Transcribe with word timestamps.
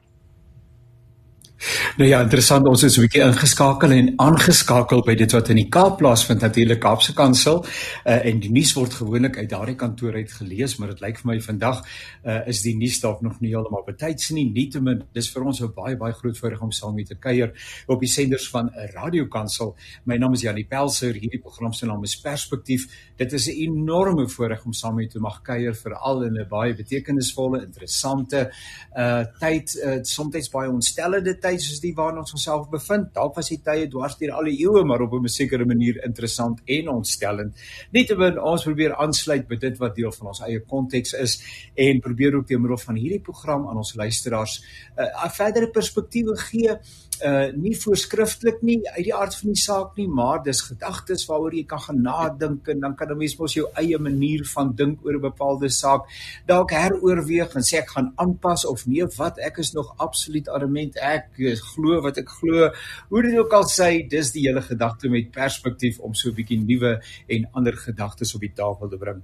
Nou 1.98 2.10
ja, 2.10 2.22
interessant 2.24 2.66
ons 2.68 2.84
is 2.84 2.98
'n 2.98 3.02
bietjie 3.06 3.22
ingeskakel 3.22 3.92
en 3.92 4.14
aangeskakel 4.18 5.04
by 5.06 5.16
dit 5.16 5.32
wat 5.32 5.50
in 5.50 5.60
die 5.62 5.70
Kaap 5.70 5.98
plaasvind 5.98 6.42
natuurlik 6.42 6.80
Kaapse 6.80 7.14
Kansel 7.14 7.62
uh, 8.06 8.26
en 8.26 8.40
die 8.40 8.52
nuus 8.52 8.74
word 8.74 8.94
gewoonlik 8.94 9.38
uit 9.38 9.50
daardie 9.50 9.76
kantoor 9.76 10.16
uit 10.16 10.32
gelees, 10.32 10.78
maar 10.78 10.88
dit 10.88 11.02
lyk 11.02 11.20
vir 11.20 11.30
my 11.32 11.40
vandag 11.42 11.84
uh, 12.26 12.48
is 12.48 12.62
die 12.62 12.76
nuus 12.76 13.00
dalk 13.00 13.22
nog 13.22 13.40
nie 13.42 13.52
heeltemal 13.54 13.84
betyds 13.86 14.32
nie. 14.32 14.48
Nietemin, 14.52 15.04
dis 15.14 15.30
vir 15.30 15.44
ons 15.44 15.62
'n 15.62 15.74
baie 15.76 15.96
baie 15.98 16.14
groot 16.14 16.38
voorreg 16.38 16.62
om 16.62 16.72
saam 16.72 16.96
met 16.96 17.08
te 17.08 17.16
kuier 17.16 17.54
op 17.88 18.00
die 18.00 18.10
senders 18.10 18.50
van 18.50 18.72
'n 18.74 18.90
Radio 18.96 19.28
Kansel. 19.28 19.76
My 20.06 20.18
naam 20.18 20.34
is 20.34 20.42
Janie 20.42 20.66
Pelser, 20.66 21.14
hierdie 21.14 21.42
program 21.42 21.74
se 21.74 21.86
naam 21.86 22.04
is 22.04 22.20
Perspektief. 22.20 22.88
Dit 23.18 23.34
is 23.34 23.48
'n 23.48 23.62
enorme 23.70 24.28
voorreg 24.28 24.66
om 24.66 24.74
saam 24.74 24.96
met 24.96 25.12
te 25.12 25.20
mag 25.20 25.42
kuier 25.42 25.76
veral 25.76 26.24
in 26.24 26.40
'n 26.40 26.48
baie 26.50 26.74
betekenisvolle, 26.74 27.62
interessante 27.62 28.52
uh 28.98 29.26
tyd, 29.40 29.76
uh, 29.86 30.00
soms 30.04 30.50
baie 30.50 30.70
ontstellende 30.70 31.38
tyd 31.38 31.51
tyd 31.52 31.64
soos 31.64 31.82
die 31.84 31.94
waarin 31.98 32.22
ons 32.22 32.34
onsself 32.36 32.70
bevind. 32.72 33.12
Dalk 33.16 33.36
was 33.40 33.52
die 33.52 33.60
tye 33.66 33.88
dwars 33.92 34.18
deur 34.20 34.36
al 34.38 34.50
die 34.50 34.58
eeue, 34.64 34.84
maar 34.88 35.04
op 35.04 35.14
'n 35.14 35.28
sekere 35.28 35.66
manier 35.66 36.00
interessant 36.06 36.62
en 36.66 36.90
ontstellend. 36.90 37.54
Nietemin 37.92 38.40
ons 38.40 38.64
probeer 38.64 38.96
aansluit 38.96 39.48
by 39.48 39.56
dit 39.56 39.78
wat 39.78 39.96
deel 39.96 40.12
van 40.12 40.28
ons 40.28 40.42
eie 40.42 40.60
konteks 40.60 41.14
is 41.14 41.42
en 41.76 42.00
probeer 42.00 42.36
ook 42.36 42.48
deur 42.48 42.60
middel 42.60 42.78
van 42.78 42.96
hierdie 42.96 43.24
program 43.24 43.68
aan 43.68 43.78
ons 43.78 43.96
luisteraars 43.96 44.64
'n 44.98 45.02
uh, 45.02 45.30
verdere 45.30 45.70
perspektiewe 45.70 46.38
gee 46.38 46.80
uh 47.26 47.52
nie 47.56 47.74
voorskrifklik 47.78 48.62
nie 48.66 48.80
uit 48.88 49.06
die 49.06 49.16
aard 49.16 49.36
van 49.36 49.54
die 49.54 49.62
saak 49.62 49.98
nie, 49.98 50.08
maar 50.08 50.42
dis 50.44 50.62
gedagtes 50.66 51.26
waaroor 51.30 51.54
jy 51.56 51.64
kan 51.70 51.84
gaan 51.86 52.02
nadink 52.06 52.68
en 52.74 52.80
dan 52.80 52.96
kan 52.96 53.12
'n 53.12 53.18
mens 53.18 53.38
mos 53.40 53.54
jou 53.54 53.68
eie 53.76 53.98
manier 53.98 54.46
van 54.54 54.74
dink 54.76 55.06
oor 55.06 55.16
'n 55.16 55.22
bepaalde 55.22 55.70
saak 55.70 56.08
dalk 56.48 56.72
heroorweeg 56.72 57.56
en 57.56 57.62
sê 57.62 57.78
ek 57.78 57.90
gaan 57.90 58.14
aanpas 58.16 58.66
of 58.66 58.86
nee, 58.88 59.06
wat 59.18 59.40
ek 59.40 59.58
is 59.58 59.74
nog 59.74 59.94
absoluut 59.98 60.48
adamant 60.50 60.98
ek 60.98 61.30
glo 61.74 62.02
wat 62.02 62.18
ek 62.18 62.30
glo. 62.30 62.72
Hoe 63.10 63.22
dit 63.22 63.38
ook 63.38 63.54
al 63.54 63.68
sê, 63.70 64.08
dis 64.08 64.32
die 64.32 64.48
hele 64.48 64.62
gedagte 64.62 65.10
met 65.10 65.32
perspektief 65.32 66.00
om 66.00 66.14
so 66.14 66.30
'n 66.30 66.36
bietjie 66.36 66.60
nuwe 66.60 67.02
en 67.28 67.50
ander 67.54 67.78
gedagtes 67.78 68.36
op 68.36 68.42
die 68.42 68.54
tafel 68.56 68.90
te 68.90 68.98
bring 68.98 69.22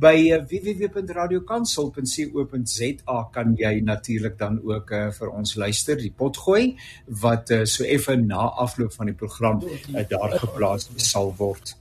by 0.00 0.30
uh, 0.34 0.38
www.radiokansel.co.za 0.50 3.18
kan 3.32 3.54
jy 3.58 3.80
natuurlik 3.84 4.38
dan 4.38 4.60
ook 4.62 4.90
uh, 4.90 5.10
vir 5.14 5.30
ons 5.30 5.54
luister 5.60 5.96
die 6.00 6.12
pot 6.16 6.36
gooi 6.36 6.76
wat 7.22 7.50
uh, 7.54 7.64
so 7.64 7.84
effe 7.84 8.16
na 8.18 8.50
afloop 8.64 8.92
van 8.96 9.06
die 9.12 9.18
program 9.18 9.62
uh, 9.62 9.68
daar 10.10 10.38
geplaas 10.38 10.90
sal 10.96 11.34
word. 11.38 11.76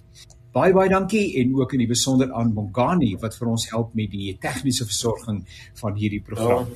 Baie 0.54 0.74
baie 0.74 0.90
dankie 0.90 1.38
en 1.42 1.56
ook 1.58 1.74
in 1.74 1.80
die 1.82 1.90
besonder 1.90 2.34
aan 2.38 2.54
Mongani 2.54 3.18
wat 3.22 3.36
vir 3.40 3.48
ons 3.56 3.70
help 3.72 3.94
met 3.98 4.12
die 4.14 4.38
tegniese 4.42 4.86
versorging 4.86 5.46
van 5.82 5.94
hierdie 5.98 6.22
program. 6.22 6.68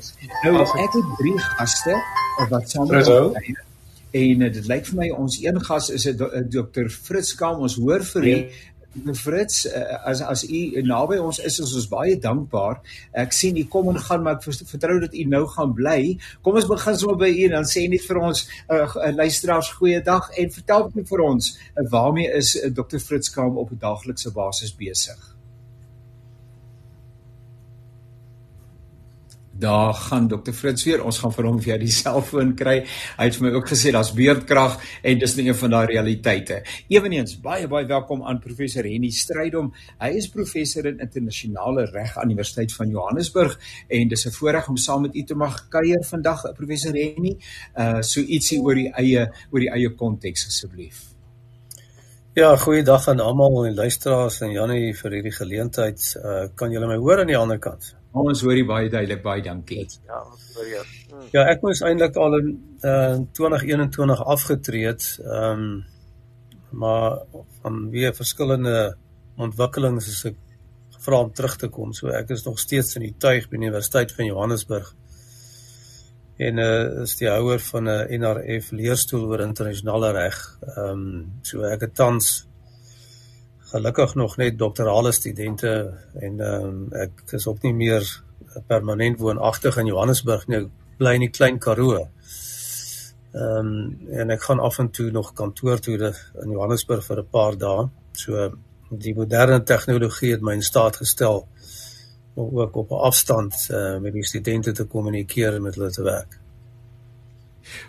Nou 0.41 0.65
ek 0.65 0.93
het 0.97 1.08
drie 1.19 1.38
gaste 1.38 1.93
wat 2.49 2.69
saam 2.73 2.89
met 2.89 3.05
my 3.05 3.13
en 4.17 4.39
dit 4.39 4.67
lyk 4.71 4.85
vir 4.88 4.97
my 4.97 5.09
ons 5.13 5.38
een 5.43 5.59
gas 5.61 5.89
is 5.93 6.08
'n 6.08 6.49
dokter 6.49 6.89
Fritz 6.89 7.35
Kam 7.35 7.59
ons 7.61 7.75
hoor 7.75 8.02
vir 8.02 8.23
hom 8.23 8.41
Fritz, 9.13 9.66
uh, 9.66 9.97
as 10.05 10.21
as 10.21 10.43
u 10.43 10.81
naby 10.81 11.19
ons 11.21 11.39
is, 11.39 11.59
is 11.59 11.75
ons 11.75 11.88
baie 11.91 12.17
dankbaar. 12.19 12.80
Ek 13.14 13.36
sien 13.36 13.58
u 13.58 13.65
kom 13.70 13.92
en 13.92 13.99
gaan, 14.02 14.23
maar 14.25 14.39
ek 14.39 14.65
vertrou 14.71 14.99
dat 15.03 15.14
u 15.14 15.27
nou 15.30 15.43
gaan 15.53 15.73
bly. 15.77 16.17
Kom 16.42 16.58
ons 16.58 16.70
begin 16.70 16.97
sommer 16.97 17.20
by 17.21 17.30
u 17.30 17.47
en 17.49 17.58
dan 17.59 17.70
sê 17.70 17.86
net 17.92 18.05
vir 18.08 18.21
ons 18.30 18.43
uh, 18.73 18.97
luisteraars 19.21 19.73
goeiedag 19.77 20.31
en 20.42 20.53
vertel 20.59 20.92
net 20.95 21.09
vir 21.14 21.26
ons 21.30 21.53
uh, 21.53 21.87
waarmee 21.93 22.31
is 22.42 22.55
uh, 22.58 22.71
Dr 22.73 23.02
Fritz 23.03 23.33
Kaam 23.33 23.58
op 23.58 23.71
'n 23.71 23.81
daaglikse 23.81 24.33
basis 24.33 24.73
besig? 24.73 25.36
Daar 29.60 29.94
gaan 29.94 30.28
dokter 30.28 30.54
Fritz 30.54 30.84
weer. 30.86 31.04
Ons 31.04 31.20
gaan 31.22 31.34
vir 31.34 31.48
hom 31.50 31.60
via 31.62 31.78
die 31.82 31.92
selfoon 32.02 32.54
kry. 32.58 32.78
Hy 33.18 33.28
het 33.30 33.40
vir 33.40 33.48
my 33.48 33.54
ook 33.58 33.72
gesê 33.72 33.92
daar's 33.95 34.14
beerdkrag 34.18 34.78
en 35.02 35.20
dis 35.22 35.36
nie 35.38 35.48
een 35.48 35.58
van 35.58 35.73
daai 35.73 35.86
realiteite. 35.94 36.62
Eweneens 36.94 37.38
baie 37.42 37.68
baie 37.72 37.88
welkom 37.90 38.23
aan 38.28 38.42
professor 38.44 38.86
Henny 38.88 39.12
Strydom. 39.14 39.72
Hy 40.02 40.12
is 40.20 40.30
professor 40.34 40.88
in 40.90 41.02
internasionale 41.04 41.88
reg 41.92 42.16
aan 42.18 42.32
Universiteit 42.32 42.73
van 42.78 42.94
Johannesburg 42.94 43.58
en 43.88 44.08
dis 44.08 44.26
'n 44.28 44.38
voorreg 44.38 44.70
om 44.70 44.78
saam 44.78 45.02
met 45.02 45.16
u 45.16 45.23
te 45.23 45.36
mag 45.36 45.68
kuier 45.70 46.04
vandag, 46.04 46.54
professor 46.54 46.94
Henny. 46.94 47.38
Uh 47.76 48.02
so 48.02 48.22
ietsie 48.22 48.62
oor 48.62 48.76
die 48.76 48.92
eie 48.94 49.30
oor 49.52 49.60
die 49.60 49.72
eie 49.72 49.89
konteks 49.95 50.48
asseblief. 50.48 51.18
Ja, 52.38 52.56
goeiedag 52.56 53.08
aan 53.08 53.20
almal 53.20 53.66
en 53.66 53.76
luisteraars 53.76 54.42
en 54.42 54.52
Janie 54.52 54.94
vir 54.94 55.12
hierdie 55.12 55.34
geleentheid. 55.34 56.14
Uh 56.22 56.48
kan 56.56 56.72
julle 56.72 56.88
my 56.88 56.98
hoor 57.02 57.20
aan 57.20 57.28
die 57.34 57.38
ander 57.38 57.58
kant? 57.58 57.96
Ons 58.17 58.42
hoor 58.45 58.58
jy 58.58 58.66
baie 58.67 58.89
duidelik, 58.89 59.22
baie 59.23 59.44
dankie. 59.45 59.86
Ja, 60.08 60.23
hoor 60.55 60.70
jy. 60.70 60.82
Hmm. 61.11 61.28
Ja, 61.33 61.45
ek 61.52 61.61
moes 61.66 61.83
eintlik 61.86 62.17
al 62.22 62.39
in 62.39 62.50
uh, 62.82 63.20
2021 63.38 64.26
afgetree 64.36 64.89
het. 64.89 65.14
Ehm 65.26 65.64
um, 65.67 65.86
maar 66.77 67.22
van 67.61 67.89
weer 67.89 68.11
verskillende 68.14 68.98
ontwikkelings 69.39 70.10
is 70.11 70.26
ek 70.27 70.36
gevra 70.98 71.22
om 71.23 71.32
terug 71.33 71.56
te 71.56 71.70
kom. 71.72 71.94
So 71.95 72.11
ek 72.11 72.33
is 72.36 72.44
nog 72.45 72.60
steeds 72.60 72.98
in 73.00 73.06
die 73.06 73.16
tuig 73.17 73.48
by 73.50 73.56
Universiteit 73.56 74.11
van 74.11 74.27
Johannesburg. 74.27 74.89
En 76.38 76.60
uh 76.61 77.04
is 77.06 77.16
die 77.17 77.30
houer 77.32 77.64
van 77.70 77.89
'n 77.89 78.20
NRF 78.20 78.72
leerstoel 78.72 79.26
oor 79.30 79.45
internasionale 79.45 80.11
reg. 80.11 80.38
Ehm 80.76 80.89
um, 80.92 81.32
so 81.42 81.64
ek 81.64 81.88
het 81.88 81.95
tans 81.95 82.46
gelukkig 83.72 84.16
nog 84.16 84.38
net 84.38 84.58
doktorale 84.58 85.11
studente 85.11 85.94
en 86.14 86.39
ehm 86.39 86.67
um, 86.67 86.94
ek 86.94 87.33
is 87.36 87.48
ook 87.48 87.61
nie 87.61 87.73
meer 87.73 88.05
permanent 88.67 89.20
woonagtig 89.20 89.78
in 89.78 89.89
Johannesburg 89.92 90.48
nie, 90.48 90.61
bly 90.98 91.17
in 91.17 91.26
die 91.28 91.33
klein 91.39 91.60
Karoo. 91.60 92.08
Ehm 93.33 93.67
um, 93.73 94.08
en 94.22 94.32
ek 94.36 94.48
gaan 94.48 94.64
af 94.64 94.80
en 94.80 94.89
toe 94.89 95.11
nog 95.11 95.33
kantoor 95.33 95.80
toe 95.80 96.14
in 96.44 96.56
Johannesburg 96.56 97.06
vir 97.06 97.20
'n 97.20 97.30
paar 97.32 97.58
dae. 97.58 97.89
So 98.11 98.50
die 98.89 99.16
moderne 99.16 99.64
tegnologie 99.64 100.32
het 100.32 100.42
my 100.42 100.54
in 100.54 100.64
staat 100.64 100.95
gestel 100.95 101.48
om 102.36 102.60
ook 102.60 102.76
op 102.76 102.92
'n 102.92 103.04
afstand 103.11 103.67
uh, 103.72 103.98
met 104.00 104.14
die 104.14 104.26
studente 104.26 104.72
te 104.72 104.86
kommunikeer 104.86 105.54
en 105.54 105.61
met 105.61 105.76
hulle 105.76 105.92
te 105.92 106.04
werk. 106.04 106.39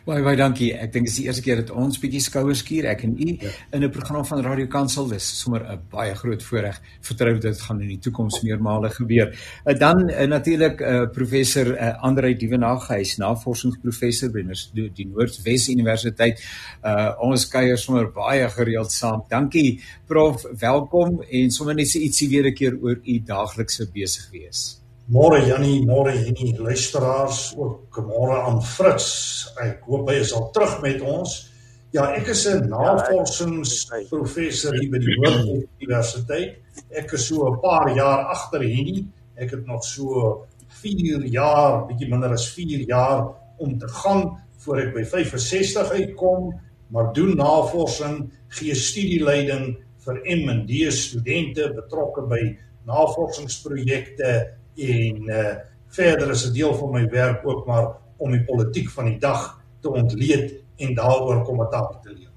Baie 0.06 0.22
baie 0.22 0.36
dankie. 0.36 0.72
Ek 0.74 0.92
dink 0.92 1.08
dis 1.08 1.18
die 1.20 1.26
eerste 1.26 1.42
keer 1.44 1.62
dat 1.62 1.70
ons 1.70 1.98
bietjie 2.00 2.20
skouers 2.24 2.62
skuur 2.64 2.88
ek 2.90 3.04
en 3.06 3.16
u 3.18 3.28
ja. 3.40 3.50
in 3.72 3.84
'n 3.84 3.90
program 3.90 4.24
van 4.24 4.42
Radio 4.42 4.66
Kansel. 4.66 5.08
Dis 5.08 5.26
sommer 5.40 5.64
'n 5.64 5.80
baie 5.90 6.14
groot 6.14 6.42
voorreg. 6.42 6.80
Vertrou 7.00 7.38
dit 7.38 7.60
gaan 7.60 7.80
in 7.80 7.88
die 7.88 7.98
toekoms 7.98 8.42
meermale 8.42 8.90
gebeur. 8.90 9.34
Uh, 9.64 9.78
dan 9.78 10.10
uh, 10.10 10.26
natuurlik 10.26 10.80
uh, 10.80 11.06
professor 11.12 11.66
uh, 11.66 12.02
Andrei 12.02 12.34
Dievenage, 12.34 12.92
hy 12.92 13.00
is 13.00 13.16
navorsingsprofessor 13.18 14.30
by 14.30 14.42
die, 14.74 14.90
die 14.94 15.06
Noordwes 15.06 15.68
Universiteit. 15.68 16.42
Uh, 16.84 17.14
ons 17.20 17.48
kuier 17.48 17.78
sommer 17.78 18.10
baie 18.12 18.48
gereeld 18.48 18.92
saam. 18.92 19.22
Dankie 19.28 19.80
prof, 20.06 20.44
welkom 20.60 21.22
en 21.22 21.50
sommer 21.50 21.74
net 21.74 21.94
ietsie 21.94 22.28
weer 22.28 22.46
'n 22.46 22.54
keer 22.54 22.78
oor 22.80 23.00
u 23.04 23.18
daaglikse 23.24 23.90
besig 23.92 24.30
wees. 24.30 24.77
Môre 25.08 25.40
Jannie, 25.40 25.88
môre 25.88 26.12
hierdie 26.12 26.52
luisteraars, 26.60 27.56
ook 27.56 27.96
môre 28.04 28.44
aan 28.44 28.60
Fritz. 28.60 29.48
Ek 29.56 29.80
hoop 29.88 30.04
hy 30.12 30.20
is 30.20 30.36
al 30.36 30.52
terug 30.52 30.84
met 30.84 31.00
ons. 31.00 31.48
Ja, 31.96 32.12
ek 32.12 32.28
is 32.28 32.44
'n 32.44 32.68
navorsingsprofessor 32.68 34.76
hier 34.76 34.92
by 34.92 35.00
die 35.00 35.16
Hoërskool 35.16 35.64
Universiteit. 35.80 36.60
Ek 36.92 37.08
is 37.16 37.24
so 37.26 37.48
'n 37.48 37.56
paar 37.62 37.88
jaar 37.96 38.28
agter 38.36 38.60
hierdie. 38.60 39.08
Ek 39.40 39.50
het 39.50 39.66
nog 39.66 39.82
so 39.82 40.44
4 40.68 41.24
jaar, 41.24 41.88
bietjie 41.88 42.10
minder 42.10 42.32
as 42.32 42.52
4 42.52 42.84
jaar 42.86 43.32
om 43.56 43.78
te 43.78 43.88
gaan 43.88 44.36
voor 44.58 44.78
ek 44.78 44.94
by 44.94 45.04
65 45.04 45.90
uitkom, 45.90 46.60
maar 46.90 47.12
doen 47.14 47.36
navorsing, 47.36 48.30
gee 48.48 48.74
studieleiding 48.74 49.76
vir 50.04 50.20
M&D 50.24 50.92
studente 50.92 51.72
betrokke 51.72 52.22
by 52.28 52.58
navorsingsprojekte 52.84 54.57
en 54.78 55.28
uh 55.30 55.56
verder 55.88 56.30
is 56.30 56.46
'n 56.46 56.52
deel 56.52 56.74
van 56.74 56.90
my 56.90 57.08
werk 57.08 57.46
ook 57.46 57.66
maar 57.66 57.86
om 58.16 58.30
die 58.30 58.44
politiek 58.44 58.90
van 58.90 59.04
die 59.04 59.18
dag 59.18 59.60
te 59.80 59.90
ontleed 59.90 60.54
en 60.76 60.94
daaroor 60.94 61.42
kommentaar 61.44 62.00
te 62.02 62.08
lewer. 62.08 62.28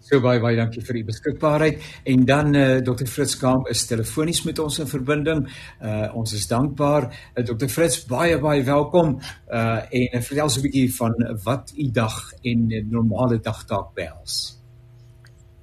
So 0.00 0.20
baie 0.20 0.40
baie 0.40 0.56
dankie 0.56 0.82
vir 0.84 0.96
u 0.96 1.04
beskikbaarheid 1.04 1.80
en 2.04 2.24
dan 2.24 2.54
eh 2.54 2.76
uh, 2.76 2.82
Dr. 2.82 3.06
Fritz 3.06 3.36
Kamp 3.36 3.68
is 3.68 3.86
telefonies 3.86 4.42
met 4.44 4.58
ons 4.58 4.78
in 4.78 4.86
verbinding. 4.86 5.48
Eh 5.80 5.88
uh, 5.88 6.16
ons 6.16 6.32
is 6.32 6.46
dankbaar. 6.48 7.02
Uh, 7.34 7.44
Dr. 7.44 7.68
Fritz, 7.68 8.06
baie 8.06 8.38
baie 8.38 8.62
welkom. 8.64 9.18
Eh 9.46 9.58
uh, 9.58 9.82
en 9.90 10.16
uh, 10.16 10.20
vertel 10.20 10.48
so 10.48 10.60
'n 10.60 10.62
bietjie 10.62 10.94
van 10.94 11.14
wat 11.44 11.72
u 11.76 11.90
dag 11.90 12.32
en 12.42 12.66
'n 12.68 12.88
normale 12.90 13.40
dagtaak 13.40 13.94
behels. 13.94 14.58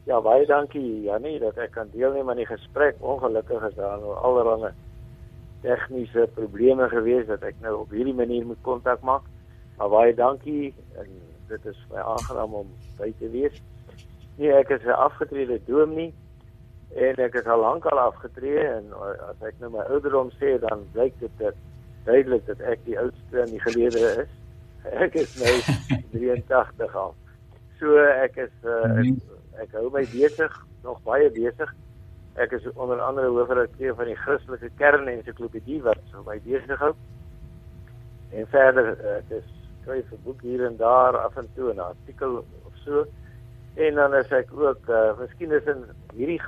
Ja, 0.06 0.22
baie 0.22 0.46
dankie 0.46 1.02
Jannie 1.02 1.40
dat 1.40 1.58
ek 1.58 1.72
kan 1.72 1.88
deelneem 1.92 2.30
aan 2.30 2.38
die 2.38 2.46
gesprek. 2.46 2.96
Ongelukkig 3.00 3.64
is 3.70 3.76
daar 3.76 4.00
nou 4.00 4.14
allerlei 4.16 4.72
tegniese 5.66 6.28
probleme 6.38 6.90
gewees 6.94 7.26
dat 7.30 7.44
ek 7.48 7.58
nou 7.66 7.80
op 7.82 7.94
hierdie 7.96 8.16
manier 8.16 8.46
moet 8.46 8.62
kontak 8.68 9.02
maak. 9.02 9.26
Maar 9.78 9.92
baie 9.92 10.14
dankie 10.16 10.74
en 11.02 11.10
dit 11.50 11.66
is 11.72 11.80
baie 11.92 12.04
aangenaam 12.04 12.54
om 12.62 12.70
by 13.00 13.10
te 13.20 13.30
wees. 13.34 13.58
Nee, 14.38 14.54
ek 14.54 14.70
is 14.78 14.86
'n 14.86 15.02
afgetrede 15.08 15.60
dominee 15.66 16.14
en 16.96 17.16
ek 17.24 17.36
is 17.40 17.48
al 17.52 17.60
lank 17.60 17.86
al 17.86 18.00
afgetree 18.00 18.60
en 18.60 18.92
uh, 18.96 19.14
as 19.30 19.42
ek 19.48 19.60
nou 19.60 19.72
my 19.74 19.84
ouderdom 19.92 20.32
sê 20.40 20.56
dan 20.60 20.86
blyk 20.94 21.16
dit 21.20 21.32
dat 21.40 21.58
duidelik 22.06 22.46
dat 22.46 22.60
ek 22.60 22.84
die 22.86 23.00
oudste 23.00 23.42
in 23.42 23.52
die 23.56 23.62
geleedere 23.62 24.26
is. 24.26 24.34
Ek 25.06 25.16
is 25.18 25.32
nou 25.42 25.54
83 26.14 26.96
al. 26.96 27.16
So 27.80 27.98
ek 27.98 28.38
is 28.38 28.54
uh, 28.64 29.00
ek, 29.02 29.24
ek 29.64 29.72
hou 29.80 29.90
my 29.90 30.04
besig, 30.12 30.54
nog 30.84 31.02
baie 31.08 31.32
besig. 31.34 31.72
Ek 32.36 32.52
is 32.52 32.66
onder 32.74 33.00
andere 33.00 33.28
hoofredakteur 33.32 33.96
van 33.96 34.10
die 34.10 34.18
Christelike 34.20 34.70
Kern 34.76 35.08
Ensiklopedie 35.08 35.80
wat 35.86 36.02
so 36.12 36.24
my 36.28 36.36
besig 36.44 36.82
hou. 36.82 36.92
En 38.36 38.50
verder 38.52 38.92
ek 39.14 39.32
is 39.38 39.46
skryf 39.82 40.12
'n 40.12 40.24
boek 40.26 40.42
hier 40.42 40.66
en 40.66 40.76
daar 40.78 41.18
af 41.18 41.38
en 41.38 41.48
toe 41.56 41.72
'n 41.74 41.80
artikel 41.80 42.38
of 42.40 42.76
so. 42.84 43.06
En 43.76 43.96
dan 43.96 44.16
is 44.16 44.32
ek 44.32 44.52
ook 44.52 44.90
uh 44.90 45.18
miskien 45.20 45.52
is 45.52 45.66
in 45.66 45.86
hierdie 46.14 46.42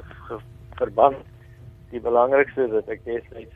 verband 0.76 1.24
die 1.92 2.02
belangrikste 2.02 2.68
dat 2.68 2.90
ek 2.90 3.06
destyds 3.06 3.56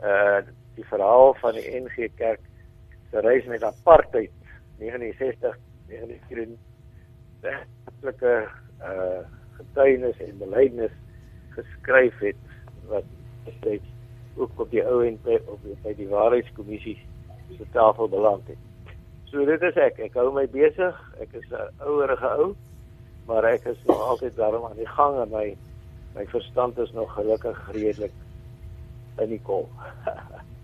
uh 0.00 0.40
die 0.74 0.88
verhaal 0.88 1.34
van 1.34 1.52
die 1.52 1.68
NG 1.80 2.08
Kerk 2.16 2.40
se 3.10 3.20
reis 3.20 3.44
met 3.44 3.62
apartheid 3.62 4.32
69 4.78 5.56
69 5.88 6.58
werklike 7.40 8.48
uh 8.80 9.20
getuienis 9.58 10.18
en 10.18 10.38
belydenis 10.38 11.01
geskryf 11.56 12.18
het 12.18 12.36
wat 12.90 13.04
destyds 13.44 13.88
ook 14.36 14.60
op 14.60 14.70
die 14.70 14.84
ou 14.84 15.02
en 15.06 15.18
by 15.24 15.38
op 15.46 15.60
die, 15.62 15.76
by 15.84 15.94
die 15.98 16.08
waarheidskommissie 16.08 16.98
se 17.56 17.66
tafel 17.72 18.08
beland 18.08 18.46
het. 18.48 18.60
So 19.30 19.44
dit 19.44 19.62
is 19.62 19.76
ek. 19.80 19.98
Ek 19.98 20.14
hou 20.16 20.30
my 20.32 20.46
besig. 20.48 20.96
Ek 21.20 21.32
is 21.36 21.48
'n 21.50 21.68
ouerige 21.84 22.28
ou 22.36 22.54
maar 23.26 23.44
ek 23.44 23.64
is 23.64 23.78
nog 23.86 24.00
altyd 24.00 24.36
daarom 24.36 24.64
aan 24.64 24.76
die 24.76 24.86
gang 24.86 25.20
en 25.22 25.30
my 25.30 25.56
my 26.14 26.26
verstand 26.26 26.78
is 26.78 26.92
nog 26.92 27.14
gelukkig 27.14 27.70
redelik 27.72 28.12
in 29.18 29.28
die 29.28 29.40
kol. 29.42 29.68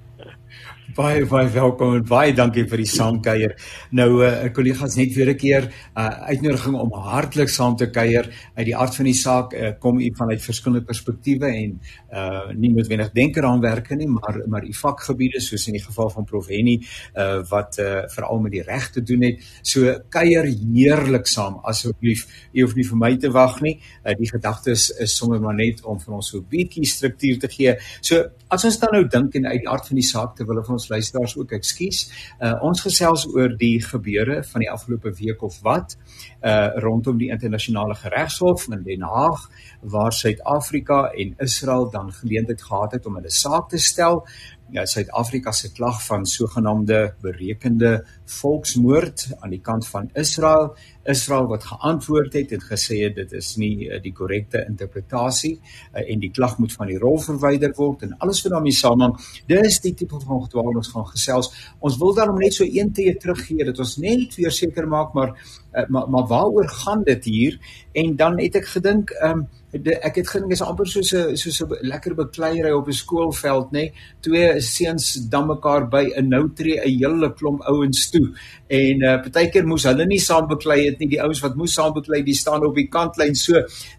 baie 0.96 1.26
baie 1.28 1.48
welkom 1.52 1.94
en 1.98 2.04
baie 2.08 2.32
dankie 2.34 2.64
vir 2.68 2.80
die 2.80 2.88
saamkuier. 2.88 3.52
Nou 3.94 4.22
uh, 4.24 4.48
kollegas 4.54 4.96
net 4.96 5.12
weer 5.14 5.30
'n 5.30 5.36
keer 5.36 5.62
'n 5.62 5.70
uh, 6.00 6.28
uitnodiging 6.32 6.74
om 6.74 6.92
hartlik 6.92 7.48
saam 7.48 7.76
te 7.76 7.90
kuier. 7.90 8.26
Uit 8.56 8.66
die 8.66 8.76
aard 8.76 8.94
van 8.94 9.04
die 9.04 9.14
saak 9.14 9.52
uh, 9.52 9.72
kom 9.78 10.00
u 10.00 10.08
vanuit 10.16 10.42
verskillende 10.42 10.84
perspektiewe 10.84 11.46
en 11.46 11.80
uh 12.12 12.50
nie 12.54 12.70
noodwendig 12.72 13.12
denker 13.12 13.44
aan 13.44 13.60
werke 13.60 13.94
nie, 13.94 14.08
maar 14.08 14.42
maar 14.46 14.64
u 14.64 14.72
vakgebiede 14.72 15.40
soos 15.40 15.66
in 15.66 15.74
die 15.74 15.84
geval 15.84 16.10
van 16.10 16.24
Prof 16.24 16.48
Henny 16.48 16.80
uh 17.14 17.42
wat 17.50 17.78
uh 17.78 18.02
veral 18.08 18.40
met 18.40 18.52
die 18.52 18.62
reg 18.62 18.90
te 18.90 19.02
doen 19.02 19.22
het. 19.22 19.44
So 19.62 19.94
kuier 20.08 20.44
heerlik 20.44 21.26
saam 21.26 21.60
asseblief. 21.62 22.26
U 22.52 22.62
hoef 22.62 22.74
nie 22.74 22.88
vir 22.88 22.96
my 22.96 23.16
te 23.16 23.30
wag 23.30 23.60
nie. 23.60 23.78
Uh 24.04 24.16
die 24.16 24.30
gedagtes 24.30 24.90
is 24.90 25.16
sommer 25.16 25.40
maar 25.40 25.54
net 25.54 25.84
om 25.84 26.00
vir 26.00 26.14
ons 26.14 26.28
so 26.28 26.38
'n 26.38 26.46
bietjie 26.48 26.86
struktuur 26.86 27.38
te 27.38 27.48
gee. 27.48 27.76
So 28.00 28.24
as 28.48 28.64
ons 28.64 28.78
dan 28.78 28.92
nou 28.92 29.04
dink 29.08 29.34
en 29.34 29.46
uit 29.46 29.60
die 29.60 29.68
aard 29.68 29.86
van 29.86 29.96
die 29.96 30.07
saak 30.10 30.36
terwyl 30.36 30.62
ons 30.68 30.88
luisteraars 30.90 31.36
ook 31.38 31.54
ekskuus. 31.58 32.00
Uh 32.40 32.54
ons 32.68 32.82
gesels 32.84 33.26
oor 33.34 33.54
die 33.60 33.76
gebeure 33.84 34.42
van 34.52 34.64
die 34.64 34.70
afgelope 34.70 35.12
week 35.20 35.42
of 35.42 35.60
wat 35.66 35.96
uh 36.42 36.68
rondom 36.84 37.18
die 37.18 37.30
internasionale 37.34 37.94
geregshof 37.94 38.68
in 38.68 38.82
Den 38.86 39.06
Haag 39.06 39.48
waar 39.80 40.12
Suid-Afrika 40.12 41.08
en 41.14 41.34
Israel 41.38 41.90
dan 41.90 42.12
geleentheid 42.12 42.62
gehad 42.62 42.92
het 42.92 43.06
om 43.06 43.18
hulle 43.20 43.30
saak 43.30 43.68
te 43.68 43.78
stel 43.78 44.24
Suid-Afrika 44.72 45.52
se 45.52 45.72
klag 45.72 46.02
van 46.06 46.26
sogenaamde 46.26 47.14
berekende 47.20 48.04
volksmoord 48.24 49.28
aan 49.40 49.50
die 49.50 49.60
kant 49.60 49.86
van 49.88 50.10
Israel. 50.14 50.74
Israel 51.08 51.46
wat 51.48 51.64
geantwoord 51.64 52.32
het 52.36 52.52
en 52.52 52.60
gesê 52.60 52.98
het 53.06 53.14
dit 53.16 53.32
is 53.32 53.54
nie 53.56 53.86
uh, 53.88 54.00
die 54.02 54.12
korrekte 54.12 54.60
interpretasie 54.68 55.54
uh, 55.56 56.02
en 56.02 56.20
die 56.20 56.30
klag 56.30 56.58
moet 56.58 56.72
van 56.72 56.90
die 56.90 56.98
rol 57.00 57.16
verwyder 57.18 57.72
word 57.76 58.04
en 58.04 58.16
alles 58.18 58.42
wat 58.44 58.52
daarmee 58.52 58.76
saamhang. 58.76 59.16
Dis 59.48 59.80
die 59.80 59.94
tipe 59.94 60.20
van 60.20 60.42
gedwaal 60.44 60.76
ons 60.76 60.92
gaan 60.92 61.08
gesels. 61.08 61.48
Ons 61.80 61.96
wil 61.98 62.12
daarom 62.14 62.36
net 62.38 62.54
so 62.54 62.68
een 62.68 62.92
tree 62.92 63.16
teruggee 63.16 63.64
dat 63.64 63.78
ons 63.78 63.96
net 64.04 64.36
weer 64.36 64.52
seker 64.52 64.88
maak 64.88 65.16
maar 65.16 65.32
uh, 65.32 65.86
maar, 65.88 66.10
maar 66.10 66.26
waaroor 66.28 66.68
gaan 66.68 67.02
dit 67.08 67.24
hier? 67.24 67.58
En 67.92 68.16
dan 68.16 68.38
het 68.40 68.60
ek 68.60 68.68
gedink 68.76 69.16
um, 69.24 69.46
de, 69.48 69.57
ek 69.72 70.22
het 70.22 70.28
gedink 70.32 70.54
is 70.54 70.62
amper 70.64 70.88
soos 70.88 71.12
'n 71.12 71.36
soos 71.36 71.60
'n 71.60 71.76
lekker 71.82 72.14
bekleierery 72.14 72.72
op 72.72 72.88
'n 72.88 72.92
skoolveld 72.92 73.72
nê 73.72 73.92
twee 74.20 74.60
seuns 74.60 75.28
dan 75.28 75.46
mekaar 75.46 75.88
by 75.88 76.10
'n 76.16 76.28
nou 76.28 76.48
tree 76.54 76.80
'n 76.80 76.98
hele 76.98 77.34
klomp 77.34 77.60
ouens 77.62 78.10
toe. 78.10 78.32
En 78.68 79.02
uh, 79.02 79.20
partykeer 79.22 79.66
moes 79.66 79.84
hulle 79.84 80.06
nie 80.06 80.18
saam 80.18 80.46
beklei 80.48 80.86
het 80.86 80.98
nie. 80.98 81.08
Die 81.08 81.22
ouens 81.22 81.40
wat 81.40 81.56
moes 81.56 81.74
saam 81.74 81.92
beklei 81.92 82.22
die 82.22 82.34
staan 82.34 82.64
op 82.64 82.74
die 82.74 82.88
kantlyn 82.88 83.34
so 83.34 83.56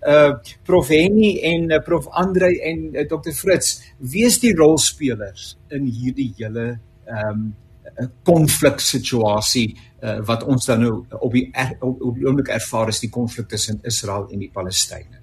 uh 0.08 0.34
prof 0.64 0.88
Henny 0.88 1.40
en 1.44 1.72
uh, 1.72 1.80
prof 1.80 2.08
Andre 2.08 2.62
en 2.62 2.96
uh, 2.96 3.08
dokter 3.08 3.34
Fritz 3.34 3.82
wie 4.00 4.26
is 4.26 4.40
die 4.40 4.56
rolspelers 4.56 5.58
in 5.70 5.86
hierdie 5.86 6.34
hele 6.38 6.80
ehm 7.06 7.30
um, 7.30 7.56
konflik 8.24 8.80
situasie 8.80 9.78
uh, 10.04 10.20
wat 10.26 10.44
ons 10.44 10.66
dan 10.66 10.80
nou 10.80 11.06
op 11.20 11.34
die 11.34 11.50
er, 11.52 11.76
op, 11.80 12.02
op 12.02 12.16
die 12.16 12.26
oomblik 12.26 12.48
ervaar 12.48 12.88
is 12.88 13.00
die 13.00 13.10
konflik 13.10 13.48
tussen 13.48 13.80
Israel 13.84 14.30
en 14.32 14.40
die 14.40 14.52
Palestynë 14.54 15.19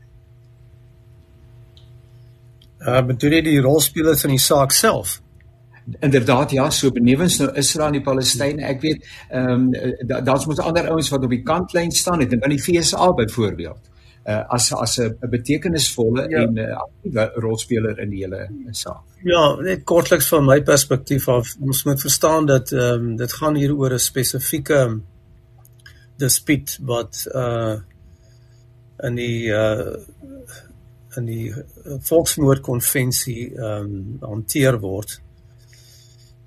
Uh 2.86 3.02
bedoel 3.06 3.38
jy 3.38 3.42
die 3.42 3.60
rolspelers 3.64 4.24
in 4.24 4.36
die 4.36 4.42
saak 4.42 4.72
self? 4.72 5.20
Inderdaad 6.02 6.50
ja, 6.50 6.70
so 6.70 6.90
benewens 6.90 7.38
nou 7.38 7.50
Israel 7.54 7.92
en 7.92 7.98
die 8.00 8.06
Palestynë. 8.06 8.62
Ek 8.72 8.80
weet 8.82 9.04
ehm 9.30 9.68
um, 9.68 10.24
daar's 10.26 10.46
mos 10.46 10.62
ander 10.62 10.88
ouens 10.90 11.10
wat 11.12 11.26
op 11.26 11.34
die 11.34 11.44
kantlyn 11.46 11.92
staan 11.94 12.24
het 12.24 12.32
en 12.34 12.42
in 12.42 12.56
die 12.56 12.62
FSA 12.62 13.12
byvoorbeeld. 13.20 13.92
Uh 14.26 14.42
as 14.56 14.72
as 14.74 14.98
'n 14.98 15.30
betekenisvolle 15.30 16.26
ja. 16.30 16.42
en 16.42 16.54
'n 16.54 16.58
uh, 16.58 16.76
aktiewe 16.76 17.30
rolspeler 17.34 17.98
in 18.02 18.10
die 18.10 18.24
hele 18.24 18.48
saak. 18.70 19.02
Ja, 19.22 19.54
net 19.60 19.84
kortliks 19.84 20.28
van 20.28 20.44
my 20.44 20.62
perspektief 20.62 21.28
af, 21.28 21.54
ons 21.60 21.84
moet 21.84 22.00
verstaan 22.00 22.46
dat 22.46 22.72
ehm 22.72 22.94
um, 22.94 23.16
dit 23.16 23.32
gaan 23.32 23.54
hier 23.54 23.74
oor 23.74 23.92
'n 23.92 23.98
spesifieke 23.98 25.00
dispuut 26.16 26.78
wat 26.82 27.26
uh 27.34 27.76
in 29.04 29.14
die 29.14 29.48
uh 29.52 29.96
in 31.16 31.28
die 31.28 31.52
eh, 31.52 31.96
volksmoordkonvensie 32.08 33.54
ehm 33.54 33.94
um, 33.94 34.16
hanteer 34.20 34.78
word. 34.80 35.20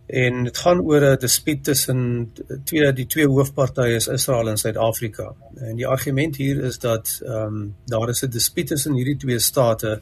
En 0.09 0.43
dit 0.43 0.57
gaan 0.57 0.81
oor 0.81 1.01
'n 1.01 1.19
dispuut 1.19 1.63
tussen 1.63 2.31
twee 2.63 2.93
die 2.93 3.05
twee 3.05 3.27
hoofpartye 3.27 3.95
is 3.95 4.07
Israel 4.07 4.49
en 4.49 4.57
Suid-Afrika. 4.57 5.35
En 5.55 5.75
die 5.75 5.87
argument 5.87 6.35
hier 6.35 6.63
is 6.63 6.79
dat 6.79 7.19
ehm 7.23 7.45
um, 7.45 7.75
daar 7.85 8.09
is 8.09 8.23
'n 8.23 8.29
dispuut 8.29 8.67
tussen 8.67 8.93
hierdie 8.93 9.17
twee 9.17 9.39
state 9.39 10.01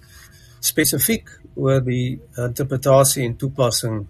spesifiek 0.59 1.29
oor 1.55 1.83
die 1.83 2.21
interpretasie 2.35 3.25
en 3.25 3.35
toepassing 3.35 4.05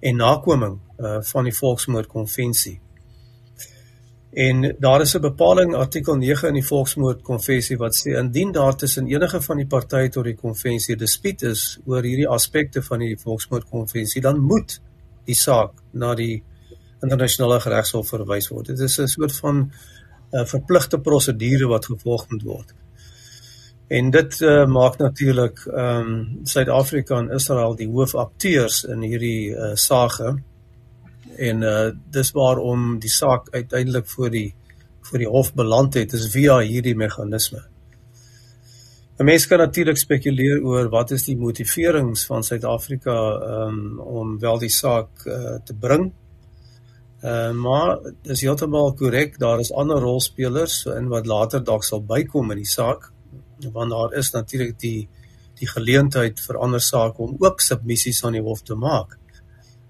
en 0.00 0.16
nakoming 0.16 0.78
uh, 0.98 1.18
van 1.20 1.44
die 1.44 1.54
volksmoordkonvensie. 1.54 2.80
En 4.36 4.76
daar 4.78 5.00
is 5.00 5.14
'n 5.16 5.20
bepaling 5.20 5.74
artikel 5.74 6.14
9 6.14 6.48
in 6.48 6.54
die 6.54 6.66
Volksmoordkonvensie 6.66 7.76
wat 7.76 7.94
sê 7.96 8.10
indien 8.18 8.52
daar 8.52 8.76
tussen 8.76 9.06
enige 9.06 9.40
van 9.42 9.56
die 9.56 9.66
partye 9.66 10.08
tot 10.08 10.24
die 10.24 10.34
konvensie 10.36 10.96
dispuut 10.96 11.42
is 11.42 11.78
oor 11.84 12.02
hierdie 12.02 12.28
aspekte 12.28 12.82
van 12.82 12.98
die 12.98 13.16
Volksmoordkonvensie, 13.16 14.20
dan 14.20 14.38
moet 14.40 14.80
die 15.24 15.34
saak 15.34 15.72
na 15.92 16.14
die 16.14 16.42
internasionale 17.02 17.58
regshof 17.58 18.08
verwys 18.08 18.48
word. 18.48 18.66
Dit 18.66 18.78
is 18.78 18.98
'n 18.98 19.06
soort 19.06 19.36
van 19.36 19.56
'n 19.56 19.70
uh, 20.32 20.44
verpligte 20.44 20.98
prosedure 20.98 21.66
wat 21.66 21.86
gevolg 21.86 22.28
moet 22.28 22.42
word. 22.42 22.74
En 23.88 24.10
dit 24.10 24.40
uh, 24.40 24.66
maak 24.66 24.98
natuurlik 24.98 25.66
ehm 25.66 26.00
um, 26.00 26.40
Suid-Afrika 26.42 27.18
en 27.18 27.30
Israel 27.30 27.76
die 27.76 27.88
hoofakteurs 27.88 28.84
in 28.84 29.00
hierdie 29.00 29.50
uh, 29.50 29.74
saak 29.74 30.20
en 31.38 31.62
uh 31.62 31.90
dis 32.10 32.30
waarom 32.36 32.98
die 32.98 33.10
saak 33.10 33.48
uiteindelik 33.54 34.06
voor 34.08 34.30
die 34.30 34.54
voor 35.06 35.18
die 35.22 35.28
hof 35.30 35.52
beland 35.54 35.94
het 35.94 36.12
is 36.12 36.28
via 36.32 36.58
hierdie 36.58 36.96
meganisme. 36.96 37.62
'n 39.18 39.24
Mens 39.24 39.46
kan 39.46 39.58
natuurlik 39.58 39.96
spekuleer 39.96 40.62
oor 40.64 40.88
wat 40.88 41.10
is 41.10 41.24
die 41.24 41.36
motiverings 41.36 42.26
van 42.26 42.44
Suid-Afrika 42.44 43.16
um 43.66 43.98
om 44.00 44.38
wel 44.38 44.58
die 44.58 44.72
saak 44.72 45.26
uh 45.26 45.58
te 45.64 45.74
bring. 45.74 46.12
Uh, 47.24 47.50
maar 47.52 47.98
dis 48.22 48.40
heeltemal 48.40 48.92
korrek, 48.94 49.38
daar 49.38 49.60
is 49.60 49.72
ander 49.72 49.98
rolspelers 49.98 50.80
so 50.80 50.92
in 50.92 51.08
wat 51.08 51.26
later 51.26 51.64
dalk 51.64 51.84
sal 51.84 52.02
bykom 52.04 52.50
in 52.50 52.60
die 52.60 52.68
saak 52.68 53.10
want 53.72 53.90
daar 53.90 54.12
is 54.12 54.30
natuurlik 54.30 54.78
die 54.78 55.08
die 55.56 55.68
geleentheid 55.68 56.40
vir 56.40 56.58
ander 56.60 56.82
sake 56.84 57.22
om 57.22 57.36
ook 57.40 57.62
submissies 57.64 58.20
aan 58.24 58.34
die 58.36 58.42
hof 58.44 58.60
te 58.62 58.74
maak. 58.76 59.14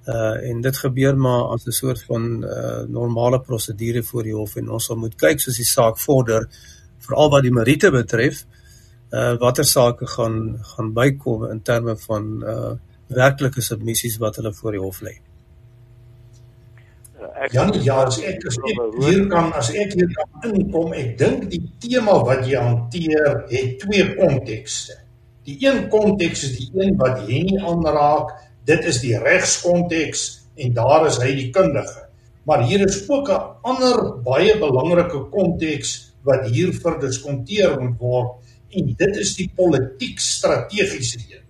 Uh 0.06 0.50
en 0.50 0.60
dit 0.62 0.76
gebeur 0.76 1.16
maar 1.18 1.52
as 1.54 1.66
'n 1.66 1.70
soort 1.70 2.02
van 2.02 2.44
uh 2.44 2.82
normale 2.88 3.40
prosedure 3.40 4.02
voor 4.02 4.22
die 4.22 4.34
hof 4.34 4.56
en 4.56 4.70
ons 4.70 4.84
sal 4.84 4.96
moet 4.96 5.16
kyk 5.16 5.40
soos 5.40 5.56
die 5.56 5.72
saak 5.72 5.98
vorder 5.98 6.48
veral 6.98 7.30
wat 7.30 7.42
die 7.42 7.52
meriete 7.52 7.90
betref 7.90 8.44
uh 9.12 9.34
watter 9.38 9.64
sake 9.64 10.06
gaan 10.06 10.58
gaan 10.62 10.92
bykom 10.92 11.50
in 11.50 11.62
terme 11.62 11.96
van 11.96 12.42
uh 12.44 12.72
werklike 13.08 13.62
submissies 13.62 14.18
wat 14.18 14.36
hulle 14.36 14.52
voor 14.52 14.72
die 14.72 14.80
hof 14.80 15.00
lê. 15.00 15.14
Jan, 17.52 17.72
ja, 17.82 18.02
as 18.04 18.18
ek, 18.20 18.44
as 18.48 18.56
ek 18.58 18.78
hier 19.02 19.26
kan 19.30 19.52
as 19.56 19.70
ek 19.72 19.92
hier 19.96 20.08
kan 20.12 20.50
inkom, 20.50 20.92
ek 20.96 21.14
dink 21.20 21.46
die 21.52 21.62
tema 21.82 22.16
wat 22.26 22.44
jy 22.48 22.60
hanteer 22.60 23.44
het 23.50 23.76
twee 23.82 24.06
kontekste. 24.16 24.98
Die 25.46 25.56
een 25.62 25.86
konteks 25.92 26.42
is 26.48 26.56
die 26.58 26.68
een 26.75 26.96
wat 26.98 27.22
Henny 27.28 27.60
aanraak, 27.62 28.32
dit 28.66 28.85
is 28.90 28.99
die 29.00 29.14
regskonteks 29.18 30.26
en 30.56 30.75
daar 30.75 31.06
is 31.06 31.18
hy 31.23 31.32
die 31.38 31.50
kundige. 31.54 32.06
Maar 32.46 32.64
hier 32.66 32.82
is 32.87 33.02
ook 33.08 33.28
'n 33.30 33.42
ander 33.62 34.23
baie 34.23 34.58
belangrike 34.58 35.20
konteks 35.30 36.14
wat 36.23 36.49
hier 36.50 36.73
verdiskonteer 36.73 37.80
moet 37.80 37.99
word 37.99 38.30
en 38.70 38.94
dit 38.96 39.16
is 39.16 39.35
die 39.37 39.50
politiek 39.54 40.18
strategiese 40.18 41.18
een. 41.18 41.44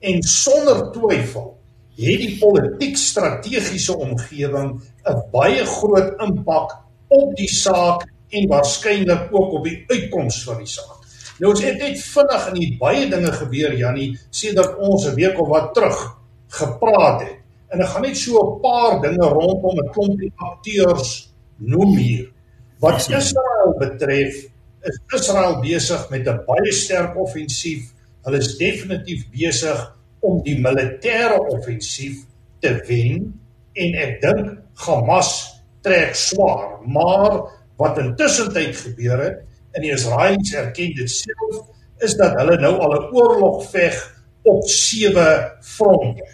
En 0.00 0.22
sonder 0.22 0.92
twyfel 0.92 1.56
het 1.98 2.20
die 2.20 2.36
politiek 2.38 2.96
strategiese 2.96 3.96
omgewing 3.96 4.80
'n 5.04 5.22
baie 5.32 5.64
groot 5.64 6.20
impak 6.20 6.76
op 7.08 7.36
die 7.36 7.48
saak 7.48 8.04
en 8.30 8.48
waarskynlik 8.48 9.28
ook 9.32 9.52
op 9.52 9.64
die 9.64 9.84
uitkoms 9.86 10.44
van 10.44 10.58
die 10.58 10.66
saak. 10.66 10.98
Nou 11.38 11.54
het 11.54 11.78
net 11.78 12.00
vinnig 12.00 12.48
in 12.48 12.54
die 12.54 12.76
baie 12.78 13.08
dinge 13.08 13.32
gebeur 13.32 13.76
Jannie, 13.76 14.18
sê 14.30 14.52
dat 14.54 14.76
ons 14.76 15.06
'n 15.06 15.14
week 15.14 15.40
of 15.40 15.48
wat 15.48 15.74
terug 15.74 16.17
gepraat 16.48 17.20
het. 17.20 17.36
En 17.68 17.80
ek 17.84 17.90
gaan 17.92 18.02
net 18.02 18.16
so 18.16 18.40
'n 18.40 18.60
paar 18.60 19.00
dinge 19.00 19.28
rondom 19.28 19.78
'n 19.78 19.90
klompie 19.92 20.32
akteurs 20.36 21.32
noem 21.56 21.96
hier. 21.96 22.32
Wat 22.78 23.08
Israel 23.10 23.74
betref, 23.78 24.34
is 24.82 24.98
Israel 25.14 25.60
besig 25.60 26.10
met 26.10 26.26
'n 26.26 26.44
baie 26.46 26.72
sterk 26.72 27.16
offensief. 27.16 27.92
Hulle 28.22 28.36
is 28.36 28.56
definitief 28.56 29.30
besig 29.30 29.96
om 30.20 30.42
die 30.42 30.58
militêre 30.58 31.38
offensief 31.48 32.24
te 32.60 32.74
wen 32.86 33.40
en 33.72 33.94
ek 33.94 34.20
dink 34.20 34.58
Hamas 34.74 35.60
trek 35.82 36.14
swaar, 36.14 36.78
maar 36.86 37.50
wat 37.76 37.98
intussen 37.98 38.52
tyd 38.52 38.76
gebeur 38.76 39.18
het, 39.18 39.42
in 39.74 39.82
die 39.82 39.92
Israelies 39.94 40.54
erken 40.54 40.94
dit 40.94 41.10
self 41.10 41.66
is 42.02 42.14
dat 42.18 42.36
hulle 42.38 42.56
nou 42.62 42.74
al 42.78 42.94
'n 42.94 43.14
oorlog 43.14 43.70
veg 43.70 43.94
op 44.42 44.62
sewe 44.68 45.28
fronte. 45.60 46.26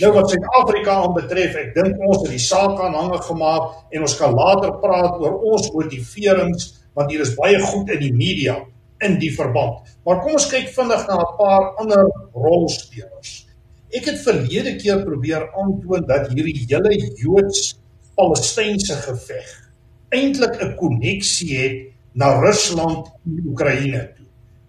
Nou 0.00 0.14
wat 0.16 0.30
Suid-Afrika 0.32 0.94
aanbetref, 1.02 1.56
ek 1.60 1.74
dink 1.76 1.98
ons 2.08 2.22
het 2.22 2.30
die 2.32 2.40
saak 2.40 2.78
aanhangig 2.80 3.20
gemaak 3.26 3.92
en 3.92 4.04
ons 4.06 4.16
kan 4.16 4.32
later 4.32 4.72
praat 4.80 5.18
oor 5.20 5.34
ons 5.52 5.66
motiverings 5.74 6.70
want 6.96 7.10
hier 7.12 7.20
is 7.20 7.34
baie 7.36 7.58
goed 7.60 7.90
in 7.92 8.00
die 8.00 8.14
media 8.16 8.56
in 9.04 9.18
die 9.20 9.30
verband. 9.34 9.84
Maar 10.04 10.22
kom 10.24 10.38
ons 10.38 10.48
kyk 10.48 10.70
vinnig 10.72 11.04
na 11.08 11.18
'n 11.20 11.36
paar 11.36 11.64
ander 11.82 12.08
rolspelers. 12.32 13.46
Ek 13.92 14.04
het 14.08 14.24
verlede 14.24 14.76
keer 14.76 15.04
probeer 15.04 15.48
aantoon 15.52 16.06
dat 16.06 16.32
hierdie 16.32 16.64
hele 16.68 16.92
Joods-Palestynse 17.20 18.96
geveg 19.04 19.48
eintlik 20.10 20.54
'n 20.62 20.76
koneksie 20.76 21.56
het 21.58 21.76
na 22.14 22.40
Rusland 22.40 23.06
en 23.26 23.42
Oekraïne 23.46 24.12
toe. 24.16 24.26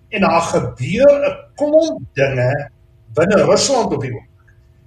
En 0.10 0.22
daar 0.22 0.42
gebeur 0.42 1.12
'n 1.24 1.38
klomp 1.56 2.02
dinge 2.14 2.72
binne 3.14 3.44
Rusland 3.46 3.94
op 3.94 4.02
die 4.02 4.12
oomblik. 4.12 4.31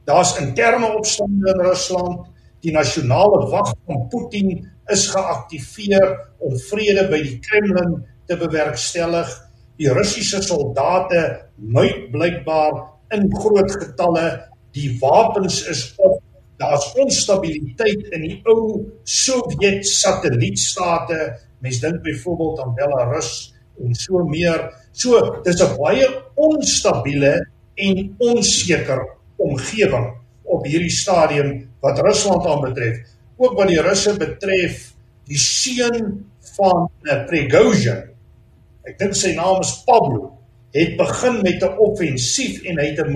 Daar's 0.05 0.37
interne 0.39 0.97
opstande 0.97 1.53
in 1.55 1.61
Rusland. 1.61 2.27
Die 2.65 2.73
nasionale 2.73 3.45
wag 3.53 3.75
van 3.87 4.09
Putin 4.09 4.71
is 4.93 5.07
geaktiveer 5.13 6.13
om 6.39 6.57
vrede 6.69 7.07
by 7.13 7.21
die 7.25 7.39
Kremlin 7.45 7.97
te 8.29 8.37
bewerkstellig. 8.41 9.31
Die 9.81 9.91
Russiese 9.93 10.43
soldate 10.43 11.23
muit 11.57 12.11
blykbaar 12.13 12.83
in 13.17 13.29
groot 13.37 13.73
getalle. 13.73 14.29
Die 14.77 14.93
wapens 15.01 15.63
is 15.69 15.93
op. 15.97 16.21
Daar's 16.61 16.93
onstabiliteit 17.01 18.13
in 18.15 18.23
die 18.29 18.37
ou 18.47 18.85
Sowjet 19.03 19.83
satellietstate 19.89 21.35
Mens 21.65 21.81
dink 21.81 22.03
byvoorbeeld 22.03 22.61
aan 22.61 22.75
Belarus 22.75 23.55
en 23.81 23.95
so 23.95 24.21
meer. 24.29 24.69
So 24.93 25.41
dis 25.43 25.63
'n 25.65 25.77
baie 25.81 26.07
onstabiele 26.35 27.35
en 27.75 28.15
onseker 28.19 29.01
omgewing 29.37 30.13
op 30.43 30.65
hierdie 30.65 30.93
stadium 30.93 31.69
wat 31.81 31.99
Rusland 31.99 32.47
aanbetref. 32.47 32.99
Ook 33.37 33.57
die 33.67 33.81
Russe 33.81 34.17
betref, 34.17 34.93
die 35.27 35.39
seun 35.39 36.27
van 36.57 36.89
eh, 37.03 37.25
Prigozhin. 37.27 38.03
Ek 38.85 38.99
dink 38.99 39.17
sy 39.17 39.33
naam 39.35 39.61
is 39.65 39.73
Pablo 39.87 40.35
het 40.75 40.97
begin 40.99 41.43
met 41.43 41.63
'n 41.63 41.79
offensief 41.79 42.63
en 42.63 42.79
hy 42.79 42.87
het 42.87 43.07
'n 43.07 43.13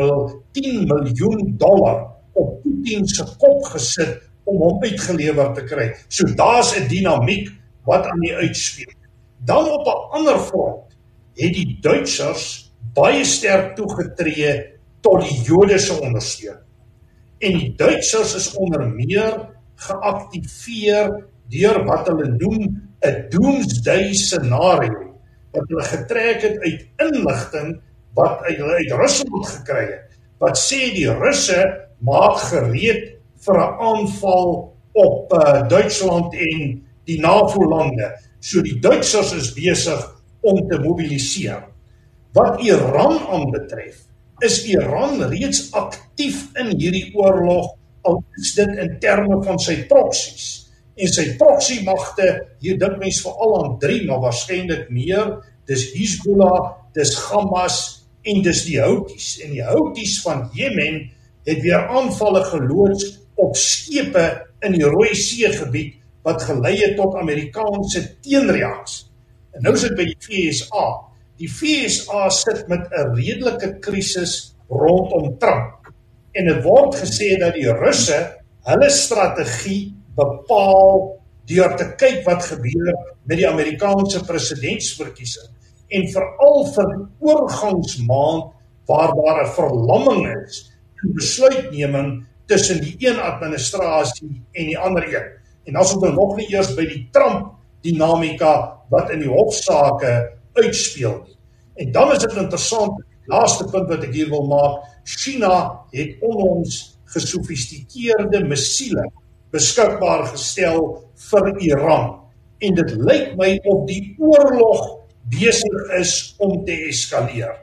10 0.53 0.87
miljoen 0.87 1.55
dollar 1.57 2.07
op 2.33 2.63
Putin 2.63 3.07
se 3.07 3.25
kop 3.39 3.65
gesit 3.65 4.23
om 4.45 4.57
hom 4.57 4.83
uitgelewer 4.83 5.53
te 5.55 5.65
kry. 5.65 5.95
So 6.09 6.25
daar's 6.35 6.77
'n 6.77 6.89
dinamiek 6.89 7.51
wat 7.85 8.07
aan 8.07 8.21
die 8.21 8.35
uitspeel. 8.35 8.93
Dan 9.45 9.71
op 9.71 9.87
'n 9.87 10.17
ander 10.17 10.39
front 10.39 10.97
het 11.35 11.55
die 11.55 11.79
Duitsers 11.81 12.73
baie 12.95 13.25
sterk 13.25 13.77
toegetree 13.77 14.78
tot 15.01 15.23
die 15.23 15.43
Jode 15.47 15.79
se 15.79 15.97
ondersteuning. 16.01 16.65
En 17.39 17.59
die 17.59 17.75
Duitsers 17.79 18.35
is 18.35 18.49
onder 18.59 18.89
meer 18.91 19.37
geaktiveer 19.89 21.13
deur 21.49 21.85
wat 21.87 22.09
hulle 22.11 22.33
noem 22.37 22.65
'n 23.07 23.29
doomsday 23.31 24.13
scenario 24.13 25.15
wat 25.55 25.69
hulle 25.69 25.85
getrek 25.85 26.43
het 26.43 26.59
uit 26.59 26.83
inligting 27.07 27.79
wat 28.15 28.43
hulle 28.47 28.75
uit 28.75 28.93
Rusland 28.93 29.47
gekry 29.47 29.85
het 29.87 30.19
wat 30.43 30.59
sê 30.59 30.91
die 30.95 31.07
Russe 31.07 31.63
maak 32.03 32.43
gereed 32.51 33.19
vir 33.47 33.57
'n 33.59 33.75
aanval 33.91 34.75
op 34.93 35.33
uh, 35.33 35.69
Duitsland 35.69 36.35
en 36.35 36.83
die 37.09 37.21
NAVO-lande. 37.21 38.13
So 38.41 38.63
die 38.63 38.79
Duitsers 38.83 39.33
is 39.33 39.53
besig 39.55 40.01
om 40.41 40.69
te 40.69 40.79
mobiliseer. 40.83 41.65
Wat 42.37 42.61
Iran 42.63 43.19
aanbetref, 43.31 44.08
is 44.45 44.63
Iran 44.71 45.23
reeds 45.31 45.69
aktief 45.77 46.49
in 46.61 46.73
hierdie 46.79 47.11
oorlog 47.17 47.75
al 48.07 48.23
is 48.41 48.55
dit 48.57 48.79
in 48.79 48.97
terme 49.03 49.41
van 49.45 49.59
sy 49.61 49.83
proksies. 49.91 50.49
En 50.99 51.11
sy 51.13 51.25
proksi 51.39 51.83
magte, 51.87 52.27
hier 52.63 52.79
dink 52.81 52.99
mense 53.03 53.23
veral 53.27 53.55
aan 53.59 53.77
3, 53.83 54.01
maar 54.09 54.23
waarskynlik 54.25 54.89
meer, 54.95 55.37
dis 55.69 55.85
Hezbollah, 55.95 56.89
dis 56.97 57.13
Hamas 57.29 57.79
en 58.27 58.43
dis 58.43 58.65
die 58.67 58.79
Houthis. 58.83 59.37
En 59.45 59.55
die 59.55 59.65
Houthis 59.65 60.19
van 60.25 60.49
Jemen 60.57 61.05
het 61.49 61.63
weer 61.65 61.87
aanvalle 61.87 62.43
geloods 62.49 63.13
op 63.39 63.57
skepe 63.57 64.25
in 64.67 64.75
die 64.75 64.87
Rooi 64.87 65.15
See 65.15 65.51
gebied 65.55 65.95
wat 66.27 66.43
gelei 66.45 66.75
het 66.81 66.97
tot 66.99 67.17
Amerikaanse 67.17 68.03
teenreaksie. 68.25 69.07
En 69.55 69.65
nou 69.65 69.77
sit 69.79 69.95
by 69.97 70.09
die 70.09 70.19
FSA. 70.19 70.87
Die 71.39 71.49
FSA 71.49 72.29
sit 72.35 72.67
met 72.69 72.89
'n 72.91 73.15
redelike 73.15 73.79
krisis 73.79 74.57
rondom 74.69 75.39
Trump. 75.39 75.93
En 76.33 76.45
dit 76.45 76.63
word 76.63 76.95
gesê 76.95 77.39
dat 77.39 77.55
die 77.55 77.73
Russe 77.73 78.19
hulle 78.67 78.91
strategie 78.91 79.95
bepaal 80.17 81.19
deur 81.47 81.77
te 81.77 81.87
kyk 81.97 82.25
wat 82.27 82.43
gebeur 82.45 82.95
met 83.25 83.39
die 83.39 83.49
Amerikaanse 83.49 84.25
presidentsverkiesing 84.25 85.55
en 85.89 86.09
veral 86.13 86.67
vir 86.75 86.91
oorgangsmaand 87.19 88.53
waar 88.89 89.15
daar 89.15 89.45
'n 89.45 89.55
verlamming 89.55 90.27
is 90.45 90.73
in 91.05 91.15
besluitneming 91.15 92.27
tussen 92.47 92.81
die 92.81 92.97
een 92.99 93.21
administrasie 93.21 94.43
en 94.53 94.65
die 94.67 94.79
ander 94.79 95.05
een. 95.05 95.29
En 95.65 95.73
dan 95.73 95.85
sou 95.85 96.01
dit 96.01 96.15
nog 96.15 96.37
nie 96.37 96.49
eers 96.51 96.75
by 96.75 96.87
die 96.87 97.09
Trump 97.13 97.55
dinamika 97.81 98.81
wat 98.89 99.11
in 99.11 99.21
die 99.21 99.29
hofsaake 99.29 100.38
uitspeel 100.57 101.17
nie. 101.27 101.37
En 101.79 101.93
dan 101.93 102.13
is 102.13 102.23
dit 102.25 102.37
interessant, 102.41 103.03
laaste 103.31 103.67
punt 103.71 103.89
wat 103.91 104.05
ek 104.09 104.15
hier 104.15 104.31
wil 104.33 104.47
maak, 104.51 104.87
China 105.09 105.85
het 105.95 106.17
onlangs 106.25 106.99
gesofistikeerde 107.15 108.43
missiele 108.45 109.07
beskikbaar 109.55 110.27
gestel 110.33 110.81
vir 111.31 111.53
Iran. 111.65 112.09
En 112.61 112.75
dit 112.77 112.97
lyk 112.99 113.37
my 113.39 113.55
of 113.71 113.87
die 113.89 114.03
oorlog 114.19 114.83
besig 115.33 115.95
is 115.99 116.35
om 116.43 116.65
te 116.67 116.75
eskaleer. 116.89 117.55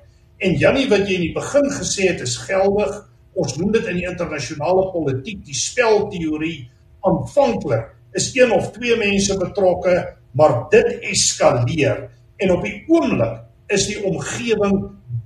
En 0.42 0.56
Jannie 0.60 0.88
wat 0.92 1.06
jy 1.06 1.20
in 1.20 1.28
die 1.28 1.36
begin 1.36 1.68
gesê 1.78 2.10
het 2.12 2.24
is 2.26 2.38
geldig. 2.48 2.96
Ons 3.36 3.58
noem 3.60 3.74
dit 3.76 3.92
in 3.92 4.00
die 4.00 4.08
internasionale 4.08 4.90
politiek 4.94 5.44
die 5.46 5.58
spelteorie 5.58 6.70
aanvanklik 7.06 7.92
is 8.16 8.30
een 8.36 8.52
of 8.56 8.70
twee 8.72 8.96
mense 8.96 9.36
betrokke, 9.38 9.96
maar 10.40 10.54
dit 10.72 11.04
eskaleer 11.12 12.06
en 12.42 12.52
op 12.56 12.64
die 12.66 12.78
oomblik 12.92 13.42
is 13.74 13.88
die 13.90 14.02
omgewing 14.06 14.78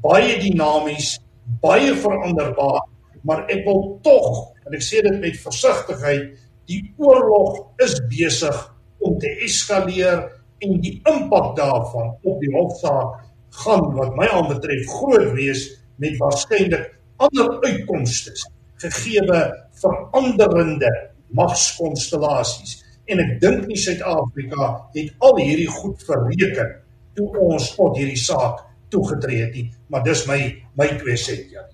baie 0.03 0.37
dinamies, 0.39 1.17
baie 1.61 1.95
veranderbaar, 1.97 2.85
maar 3.27 3.43
ek 3.51 3.65
wil 3.65 3.97
tog, 4.05 4.53
en 4.65 4.77
ek 4.77 4.85
sê 4.85 5.01
dit 5.03 5.17
met 5.19 5.39
versigtigheid, 5.43 6.29
die 6.69 6.83
oorlog 7.01 7.81
is 7.83 7.97
besig 8.11 8.57
om 9.03 9.17
te 9.19 9.31
eskaleer 9.45 10.27
en 10.63 10.79
die 10.83 10.95
impak 11.07 11.55
daarvan 11.57 12.13
op 12.27 12.39
die 12.43 12.51
hofsaak 12.53 13.25
gaan 13.63 13.85
wat 13.97 14.15
my 14.19 14.27
aanbetref 14.35 14.87
groot 14.99 15.31
wees 15.37 15.65
met 16.03 16.17
waarskynlik 16.21 16.91
ander 17.19 17.55
uitkomste 17.65 18.35
gegeewe 18.83 19.39
veranderende 19.81 20.91
magskonstellasies 21.35 22.77
en 23.09 23.23
ek 23.23 23.33
dink 23.41 23.65
nie 23.67 23.79
Suid-Afrika 23.79 24.69
het 24.93 25.09
al 25.25 25.39
hierdie 25.41 25.71
goed 25.79 26.05
verreken 26.05 26.75
toe 27.19 27.29
ons 27.49 27.73
tot 27.75 27.97
hierdie 27.99 28.19
saak 28.19 28.63
toegetree 28.93 29.43
het 29.43 29.57
nie. 29.57 29.67
Maar 29.91 30.07
dis 30.07 30.23
my 30.29 30.39
my 30.79 30.87
twee 31.01 31.17
sent 31.19 31.51
ja 31.53 31.65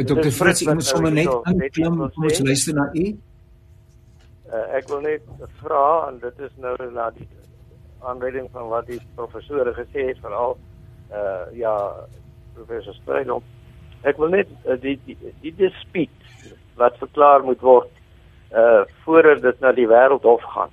Dr 0.00 0.32
Fritz 0.32 0.64
ek 0.64 0.74
moet 0.78 0.88
sommer 0.88 1.12
net 1.12 1.28
aanklim 1.28 2.00
kom 2.00 2.26
ons 2.28 2.40
luister 2.40 2.76
na 2.76 2.88
u. 2.96 3.06
Uh, 4.52 4.66
ek 4.78 4.88
wil 4.88 5.02
net 5.04 5.46
vra 5.60 5.84
en 6.08 6.18
dit 6.22 6.44
is 6.46 6.52
nou 6.64 6.74
na 6.96 7.10
die 7.16 7.28
aanleiding 8.08 8.48
van 8.52 8.70
wat 8.72 8.88
die 8.88 9.00
professore 9.16 9.74
gesê 9.76 10.08
het 10.10 10.20
veral 10.24 10.56
uh 11.12 11.44
ja 11.56 11.74
professor 12.56 12.96
Strydom. 13.00 13.44
Ek 14.08 14.18
wil 14.20 14.32
net 14.32 14.48
uh, 14.64 14.78
die 14.80 14.96
die, 15.06 15.16
die 15.44 15.54
dispuut 15.60 16.46
wat 16.80 16.96
verklaar 17.00 17.44
moet 17.44 17.60
word 17.60 17.92
uh 18.56 18.82
voordat 19.04 19.44
dit 19.44 19.60
na 19.60 19.72
die 19.76 19.88
wêreldhof 19.88 20.44
gaan 20.56 20.72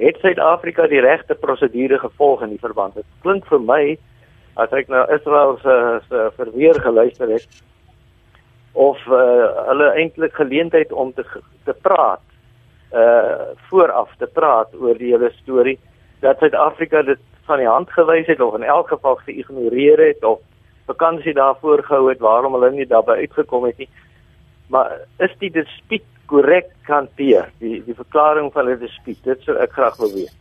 het 0.00 0.18
Suid-Afrika 0.22 0.86
die 0.90 1.00
regte 1.00 1.34
prosedure 1.34 1.98
gevolg 1.98 2.42
in 2.42 2.54
die 2.56 2.62
verband 2.62 2.94
dit 2.98 3.06
klink 3.26 3.46
vir 3.50 3.62
my 3.62 3.82
as 4.60 4.72
ek 4.72 4.90
na 4.92 5.04
Israel 5.14 5.58
se 5.62 5.76
se 6.08 6.28
verweer 6.38 6.80
geluister 6.82 7.30
het 7.30 7.62
of 8.72 8.98
uh, 9.06 9.48
hulle 9.70 9.92
eintlik 9.94 10.34
geleentheid 10.34 10.92
om 10.92 11.12
te 11.14 11.24
te 11.64 11.74
praat 11.86 12.22
uh 12.94 13.52
vooraf 13.68 14.10
te 14.18 14.26
praat 14.26 14.74
oor 14.74 14.98
die 14.98 15.12
hele 15.12 15.30
storie 15.42 15.78
dat 16.20 16.38
Suid-Afrika 16.38 17.02
dit 17.02 17.20
van 17.46 17.58
die 17.60 17.68
hand 17.68 17.90
gewys 17.92 18.26
het 18.26 18.40
of 18.40 18.54
in 18.54 18.62
elk 18.62 18.88
geval 18.88 19.16
geïgnoreer 19.26 20.00
het 20.06 20.24
of 20.24 20.40
vakansie 20.86 21.34
daarvoor 21.34 21.82
gehou 21.82 22.08
het 22.08 22.18
waarom 22.18 22.52
hulle 22.52 22.70
nie 22.70 22.86
daarbey 22.86 23.16
uitgekom 23.16 23.64
het 23.64 23.78
nie. 23.78 23.88
Maar 24.68 24.96
is 25.18 25.32
die 25.38 25.50
dispuut 25.50 26.04
korrek 26.30 26.72
hanteer? 26.88 27.50
Die 27.60 27.80
die 27.86 27.96
verklaring 27.96 28.50
van 28.54 28.70
die 28.70 28.78
dispuut, 28.80 29.20
dit 29.24 29.46
sou 29.46 29.56
ek 29.62 29.76
graag 29.76 29.98
wil 30.02 30.12
weet. 30.14 30.34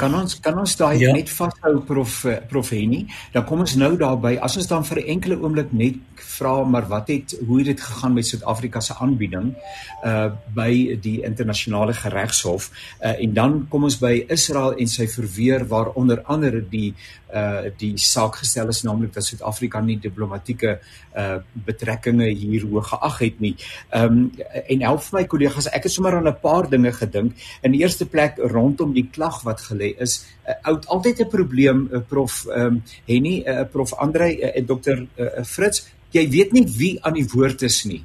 Kan 0.00 0.14
ons 0.16 0.38
kan 0.40 0.58
ons 0.58 0.76
daai 0.80 0.98
ja. 0.98 1.12
net 1.12 1.30
vashou 1.30 1.80
prof 1.88 2.24
prof 2.48 2.70
Henny? 2.72 3.04
Dan 3.34 3.44
kom 3.48 3.64
ons 3.64 3.76
nou 3.80 3.92
daarby. 4.00 4.36
As 4.40 4.56
ons 4.56 4.68
dan 4.70 4.84
vir 4.84 4.98
'n 5.02 5.08
enkele 5.16 5.36
oomblik 5.40 5.72
net 5.72 5.96
vra 6.16 6.64
maar 6.64 6.86
wat 6.88 7.08
het 7.08 7.36
hoe 7.46 7.58
het 7.58 7.66
dit 7.66 7.80
gegaan 7.80 8.14
met 8.14 8.26
Suid-Afrika 8.26 8.80
se 8.80 8.94
aanbieding 8.94 9.54
uh 10.04 10.30
by 10.54 10.98
die 11.00 11.22
internasionale 11.22 11.94
geregshof 11.94 12.70
uh 13.02 13.14
en 13.24 13.34
dan 13.34 13.66
kom 13.68 13.84
ons 13.84 13.98
by 13.98 14.24
Israel 14.28 14.74
en 14.78 14.88
sy 14.88 15.06
verweer 15.06 15.66
waar 15.68 15.92
onder 15.94 16.22
andere 16.24 16.62
die 16.70 16.94
uh 17.34 17.70
die 17.78 17.94
saak 17.98 18.38
gestel 18.42 18.68
is 18.68 18.82
naamlik 18.86 19.14
dat 19.14 19.26
Suid-Afrika 19.26 19.80
nie 19.80 19.98
diplomatieke 19.98 20.78
uh 21.16 21.38
betrekkinge 21.66 22.28
hier 22.30 22.66
hoog 22.70 22.88
geag 22.88 23.18
het 23.18 23.40
nie. 23.40 23.54
Um 23.94 24.30
en 24.68 24.84
help 24.86 25.10
my 25.12 25.24
kollegas, 25.30 25.68
ek 25.70 25.88
het 25.88 25.92
sommer 25.92 26.16
aan 26.16 26.28
'n 26.28 26.40
paar 26.40 26.68
dinge 26.70 26.92
gedink. 26.92 27.34
In 27.62 27.72
die 27.72 27.80
eerste 27.80 28.06
plek 28.06 28.38
rondom 28.38 28.92
die 28.92 29.08
klag 29.10 29.42
wat 29.42 29.60
gelê 29.74 29.92
is, 29.98 30.22
uh, 30.46 30.54
oud 30.70 30.86
altyd 30.86 31.20
'n 31.20 31.28
probleem 31.28 31.88
uh, 31.92 32.00
prof 32.08 32.46
um 32.46 32.82
Henny, 33.06 33.42
uh, 33.46 33.66
prof 33.70 33.94
Andre 33.94 34.30
en 34.38 34.62
uh, 34.62 34.66
dokter 34.66 35.06
uh, 35.16 35.44
Fritz, 35.44 35.84
jy 36.10 36.28
weet 36.30 36.52
nie 36.52 36.66
wie 36.78 36.94
aan 37.02 37.18
die 37.18 37.26
woord 37.34 37.62
is 37.62 37.84
nie. 37.84 38.04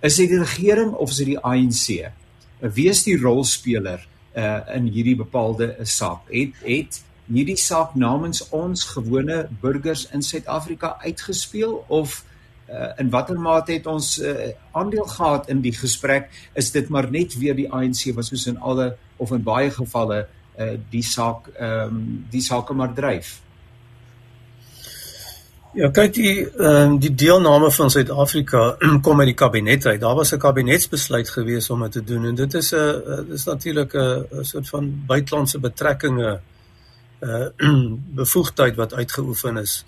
Is 0.00 0.16
dit 0.16 0.28
die 0.32 0.40
regering 0.40 0.92
of 0.92 1.10
is 1.10 1.20
dit 1.20 1.34
die 1.34 1.38
ANC? 1.38 1.86
Uh, 2.60 2.72
wie 2.72 2.88
is 2.88 3.04
die 3.04 3.18
rolspeler 3.20 4.06
uh 4.36 4.60
in 4.76 4.86
hierdie 4.86 5.16
bepaalde 5.16 5.76
uh, 5.76 5.84
saak? 5.84 6.28
Het 6.30 6.54
het 6.62 7.02
hierdie 7.30 7.58
saak 7.58 7.94
namens 7.94 8.42
ons 8.50 8.84
gewone 8.94 9.48
burgers 9.62 10.06
in 10.14 10.22
Suid-Afrika 10.22 10.96
uitgespeel 11.02 11.84
of 11.88 12.24
uh, 12.70 12.90
in 12.98 13.10
watter 13.10 13.38
mate 13.38 13.72
het 13.72 13.86
ons 13.90 14.16
uh, 14.18 14.50
aandeel 14.72 15.06
gehad 15.10 15.48
in 15.52 15.62
die 15.62 15.74
gesprek 15.74 16.30
is 16.58 16.70
dit 16.74 16.88
maar 16.88 17.10
net 17.10 17.36
weer 17.38 17.56
die 17.58 17.68
ANC 17.70 18.10
wat 18.16 18.30
soos 18.30 18.46
in 18.50 18.58
alle 18.58 18.94
of 19.18 19.32
in 19.36 19.44
baie 19.46 19.70
gevalle 19.74 20.24
uh, 20.60 20.74
die 20.90 21.02
saak 21.02 21.48
ehm 21.56 21.94
um, 21.94 22.26
die 22.30 22.42
sake 22.42 22.74
maar 22.74 22.92
dryf 22.94 23.40
Ja, 25.78 25.86
kyk 25.94 26.14
die 26.16 26.34
ehm 26.50 26.96
die 26.98 27.12
deelname 27.14 27.70
van 27.70 27.90
Suid-Afrika 27.90 28.76
kom 29.06 29.20
uit 29.22 29.30
die 29.30 29.38
kabinet 29.38 29.86
uit. 29.86 30.00
Daar 30.00 30.16
was 30.18 30.32
'n 30.34 30.38
kabinetsbesluit 30.38 31.30
gewees 31.30 31.70
om 31.70 31.82
dit 31.82 31.92
te 31.92 32.04
doen 32.04 32.24
en 32.24 32.34
dit 32.34 32.54
is 32.54 32.72
'n 32.74 33.26
dis 33.28 33.44
natuurlik 33.44 33.94
'n 33.94 34.44
soort 34.44 34.68
van 34.68 35.04
buitelandse 35.06 35.58
betrekkinge 35.58 36.40
uh 37.20 37.46
bevoegdheid 38.20 38.74
wat 38.76 38.94
uitgeoefen 38.94 39.56
is. 39.56 39.84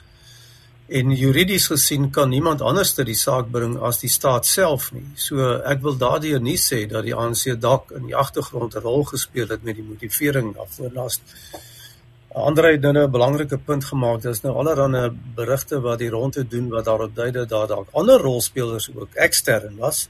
En 0.92 1.10
juridies 1.16 1.66
gesien 1.70 2.10
kan 2.10 2.28
niemand 2.28 2.60
anders 2.60 2.90
ter 2.92 3.06
die 3.08 3.16
saak 3.16 3.46
bring 3.50 3.78
as 3.88 4.02
die 4.02 4.10
staat 4.12 4.44
self 4.44 4.90
nie. 4.92 5.06
So 5.16 5.54
ek 5.72 5.80
wil 5.86 5.94
daardeur 5.96 6.42
nie 6.44 6.58
sê 6.60 6.82
dat 6.90 7.06
die 7.06 7.14
ANC 7.16 7.54
dalk 7.60 7.94
in 7.96 8.10
die 8.10 8.16
agtergrond 8.22 8.76
'n 8.76 8.84
rol 8.84 9.04
gespeel 9.08 9.48
het 9.48 9.62
met 9.64 9.76
die 9.76 9.86
motivering 9.88 10.52
daarvoor 10.56 10.90
laas. 10.92 11.20
Andre 12.34 12.72
het 12.72 12.80
nou 12.80 12.92
'n 12.92 13.10
belangrike 13.10 13.58
punt 13.58 13.84
gemaak. 13.84 14.20
Daar's 14.22 14.42
nou 14.42 14.54
allerlei 14.54 15.10
berigte 15.34 15.80
wat 15.80 15.98
die 15.98 16.10
rondte 16.10 16.48
doen 16.48 16.68
wat 16.68 16.84
daarop 16.84 17.14
dui 17.14 17.30
dat 17.30 17.48
daar 17.48 17.66
dalk 17.66 17.88
ander 17.92 18.20
rolspelers 18.20 18.90
ook 18.94 19.14
ekstern 19.14 19.76
was. 19.76 20.08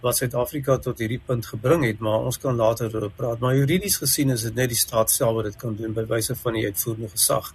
Wat 0.00 0.16
Suid-Afrika 0.16 0.78
tot 0.78 0.98
hierdie 0.98 1.22
punt 1.26 1.46
gebring 1.46 1.84
het, 1.84 1.98
maar 1.98 2.18
ons 2.18 2.38
kan 2.38 2.56
later 2.56 2.94
oor 2.94 3.10
praat. 3.10 3.38
Maar 3.38 3.56
juridies 3.56 3.96
gesien 3.96 4.30
is 4.30 4.42
dit 4.42 4.54
net 4.54 4.68
die 4.68 4.78
staat 4.78 5.10
self 5.10 5.34
wat 5.34 5.44
dit 5.44 5.56
kan 5.56 5.76
doen 5.76 5.92
by 5.92 6.06
wyse 6.06 6.34
van 6.34 6.52
die 6.52 6.64
uitvoerende 6.64 7.08
gesag. 7.08 7.54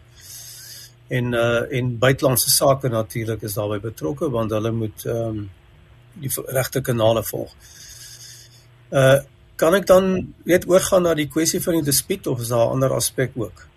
En 1.07 1.33
uh 1.33 1.77
en 1.77 1.97
buitelandse 1.99 2.49
sake 2.49 2.89
natuurlik 2.89 3.41
is 3.41 3.53
daarbey 3.53 3.79
betrokke 3.79 4.29
want 4.29 4.51
hulle 4.51 4.71
moet 4.71 5.05
ehm 5.05 5.27
um, 5.27 5.49
die 6.13 6.31
regte 6.47 6.81
kanale 6.81 7.23
volg. 7.23 7.53
Uh 8.91 9.19
kan 9.55 9.75
ek 9.77 9.85
dan 9.87 10.33
net 10.49 10.65
oorgaan 10.67 11.05
na 11.05 11.13
die 11.13 11.29
kwessie 11.29 11.61
van 11.61 11.77
die 11.77 11.85
dispuut 11.85 12.27
of 12.27 12.41
is 12.41 12.49
daar 12.49 12.65
'n 12.65 12.73
ander 12.77 12.93
aspek 12.93 13.31
ook? 13.35 13.67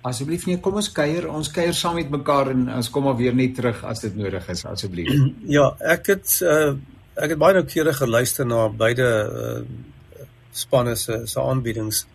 Asseblief 0.00 0.46
nee, 0.46 0.60
kom 0.60 0.74
ons 0.74 0.92
kuier, 0.92 1.28
ons 1.28 1.50
kuier 1.50 1.74
saam 1.74 1.94
met 1.94 2.10
mekaar 2.10 2.50
en 2.50 2.68
ons 2.72 2.90
kom 2.90 3.04
maar 3.04 3.16
weer 3.16 3.34
net 3.34 3.54
terug 3.54 3.84
as 3.84 4.00
dit 4.00 4.16
nodig 4.16 4.48
is, 4.48 4.64
asseblief. 4.64 5.10
Ja, 5.56 5.76
ek 5.78 6.06
het 6.06 6.40
uh 6.42 6.74
ek 7.20 7.34
het 7.34 7.38
baie 7.38 7.54
noukeurig 7.54 7.96
geluister 7.96 8.46
na 8.46 8.68
beide 8.68 9.06
uh, 9.28 9.62
spanne 10.52 10.96
se 10.96 11.26
se 11.26 11.40
aanbiedings. 11.40 12.06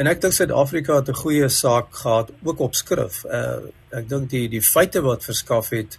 En 0.00 0.08
ek 0.08 0.22
dink 0.22 0.32
Suid-Afrika 0.32 0.96
het 1.00 1.08
'n 1.08 1.20
goeie 1.24 1.48
saak 1.48 1.94
gehad 1.94 2.30
ook 2.42 2.58
op 2.58 2.74
skrif. 2.74 3.24
Uh 3.24 3.60
ek 3.90 4.08
dink 4.08 4.30
die 4.30 4.48
die 4.48 4.62
feite 4.62 5.00
wat 5.00 5.24
verskaf 5.24 5.70
het 5.70 5.98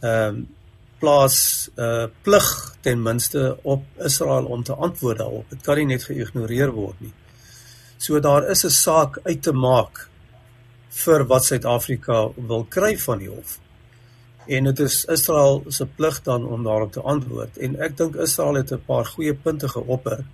ehm 0.00 0.34
um, 0.34 0.48
plaas 0.98 1.70
uh 1.76 2.06
plig 2.22 2.76
ten 2.80 3.02
minste 3.02 3.58
op 3.62 3.84
Israel 3.96 4.44
om 4.44 4.62
te 4.62 4.74
antwoord 4.74 5.18
daarop. 5.18 5.50
Dit 5.50 5.62
kan 5.62 5.76
nie 5.76 5.86
net 5.86 6.04
geïgnoreer 6.04 6.70
word 6.70 7.00
nie. 7.00 7.12
So 7.98 8.20
daar 8.20 8.50
is 8.50 8.64
'n 8.64 8.70
saak 8.70 9.18
uit 9.22 9.42
te 9.42 9.52
maak 9.52 10.08
vir 10.88 11.26
wat 11.26 11.44
Suid-Afrika 11.44 12.28
wil 12.36 12.64
kry 12.64 12.98
van 12.98 13.18
die 13.18 13.28
hof 13.28 13.58
en 14.48 14.64
dit 14.64 14.80
is 14.80 15.04
Israel 15.04 15.62
se 15.68 15.86
plig 15.86 16.22
dan 16.22 16.46
om 16.46 16.64
daarop 16.64 16.92
te 16.92 17.00
antwoord 17.00 17.58
en 17.58 17.76
ek 17.84 17.96
dink 17.96 18.16
Israel 18.16 18.54
het 18.54 18.72
'n 18.72 18.84
paar 18.86 19.04
goeie 19.04 19.34
punte 19.34 19.68
geopper 19.68 20.24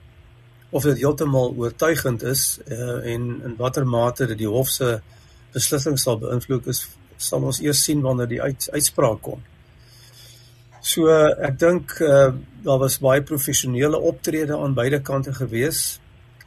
of 0.74 0.82
dit 0.82 0.98
heeltemal 0.98 1.52
oortuigend 1.56 2.22
is 2.26 2.58
uh, 2.66 2.98
en 3.12 3.26
in 3.46 3.52
watter 3.58 3.87
mate 3.87 4.26
dit 4.26 4.40
die 4.42 4.50
hof 4.50 4.72
se 4.74 4.96
beslissing 5.54 5.98
sal 6.02 6.18
beïnvloed 6.18 6.66
is 6.72 6.80
sal 7.22 7.46
ons 7.46 7.60
eers 7.62 7.82
sien 7.87 8.00
wanneer 8.02 8.26
die 8.32 8.40
uit, 8.42 8.66
uitspraak 8.74 9.20
kom. 9.22 9.44
So 10.82 11.14
ek 11.14 11.60
dink 11.62 11.94
uh, 12.02 12.32
daar 12.66 12.80
was 12.82 12.98
baie 13.04 13.22
professionele 13.22 14.00
optrede 14.10 14.58
aan 14.58 14.74
beide 14.74 14.98
kante 15.06 15.37
gewees. 15.38 15.84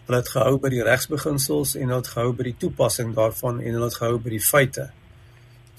Hulle 0.03 0.19
het 0.19 0.33
gehou 0.35 0.57
by 0.59 0.73
die 0.75 0.83
regsbeginsels 0.83 1.77
en 1.79 1.87
hulle 1.87 2.01
het 2.03 2.11
gehou 2.11 2.35
by 2.35 2.49
die 2.49 2.57
toepassing 2.65 3.15
daarvan 3.15 3.63
en 3.63 3.79
hulle 3.79 3.87
het 3.87 3.99
gehou 4.01 4.19
by 4.27 4.35
die 4.35 4.43
feite. 4.43 4.89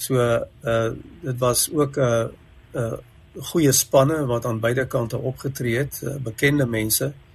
So 0.01 0.25
uh 0.25 0.91
dit 1.21 1.39
was 1.45 1.69
ook 1.69 2.01
'n 2.01 2.09
uh, 2.09 2.27
'n 2.73 2.81
uh, 2.81 3.45
goeie 3.53 3.73
spanne 3.73 4.25
wat 4.27 4.47
aan 4.47 4.61
beide 4.61 4.87
kante 4.87 5.19
opgetree 5.19 5.79
het, 5.85 6.01
uh, 6.03 6.17
bekende 6.17 6.67
mense. 6.67 7.13
Uh 7.13 7.28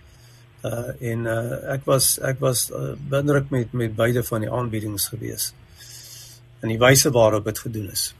en 1.11 1.25
uh 1.27 1.73
ek 1.73 1.85
was 1.85 2.17
ek 2.23 2.39
was 2.39 2.69
uh, 2.71 2.93
beïndruk 3.09 3.49
met 3.51 3.73
met 3.73 3.95
beide 3.95 4.23
van 4.23 4.45
die 4.45 4.51
aanbiedings 4.51 5.07
gewees. 5.11 5.53
En 6.61 6.71
die 6.71 6.79
wyse 6.79 7.11
waarop 7.11 7.45
dit 7.45 7.59
gedoen 7.59 7.89
is. 7.91 8.13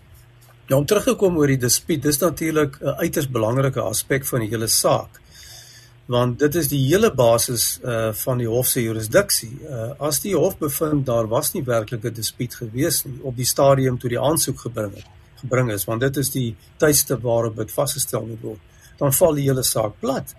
Nou 0.67 0.81
om 0.81 0.85
terug 0.87 1.03
te 1.03 1.15
kom 1.15 1.37
oor 1.37 1.47
die 1.47 1.59
dispuut, 1.59 2.01
dis 2.03 2.19
natuurlik 2.19 2.79
'n 2.81 2.95
uiters 2.99 3.29
belangrike 3.29 3.81
aspek 3.81 4.25
van 4.25 4.39
die 4.39 4.49
hele 4.49 4.67
saak. 4.67 5.21
want 6.05 6.39
dit 6.39 6.55
is 6.55 6.67
die 6.67 6.81
hele 6.87 7.13
basis 7.15 7.79
uh 7.79 8.11
van 8.13 8.37
die 8.37 8.47
hof 8.47 8.67
se 8.67 8.81
jurisdiksie. 8.81 9.55
Uh 9.69 9.91
as 9.99 10.19
die 10.19 10.35
hof 10.35 10.57
bevind 10.57 11.05
daar 11.05 11.27
was 11.27 11.53
nie 11.53 11.63
werklik 11.63 12.03
'n 12.03 12.13
dispuut 12.13 12.55
gewees 12.55 13.05
nie 13.05 13.19
op 13.21 13.35
die 13.35 13.45
stadium 13.45 13.97
toe 13.97 14.09
die 14.09 14.19
aansoek 14.19 14.59
gebring 14.59 14.95
het 14.95 15.07
gebring 15.43 15.71
is, 15.71 15.85
want 15.89 16.03
dit 16.03 16.17
is 16.21 16.31
die 16.33 16.55
tuiste 16.81 17.17
waarop 17.19 17.59
dit 17.59 17.71
vasgestel 17.71 18.25
moet 18.27 18.41
word, 18.47 18.87
dan 18.99 19.15
val 19.15 19.39
die 19.39 19.47
hele 19.49 19.63
saak 19.67 19.99
plat. 19.99 20.33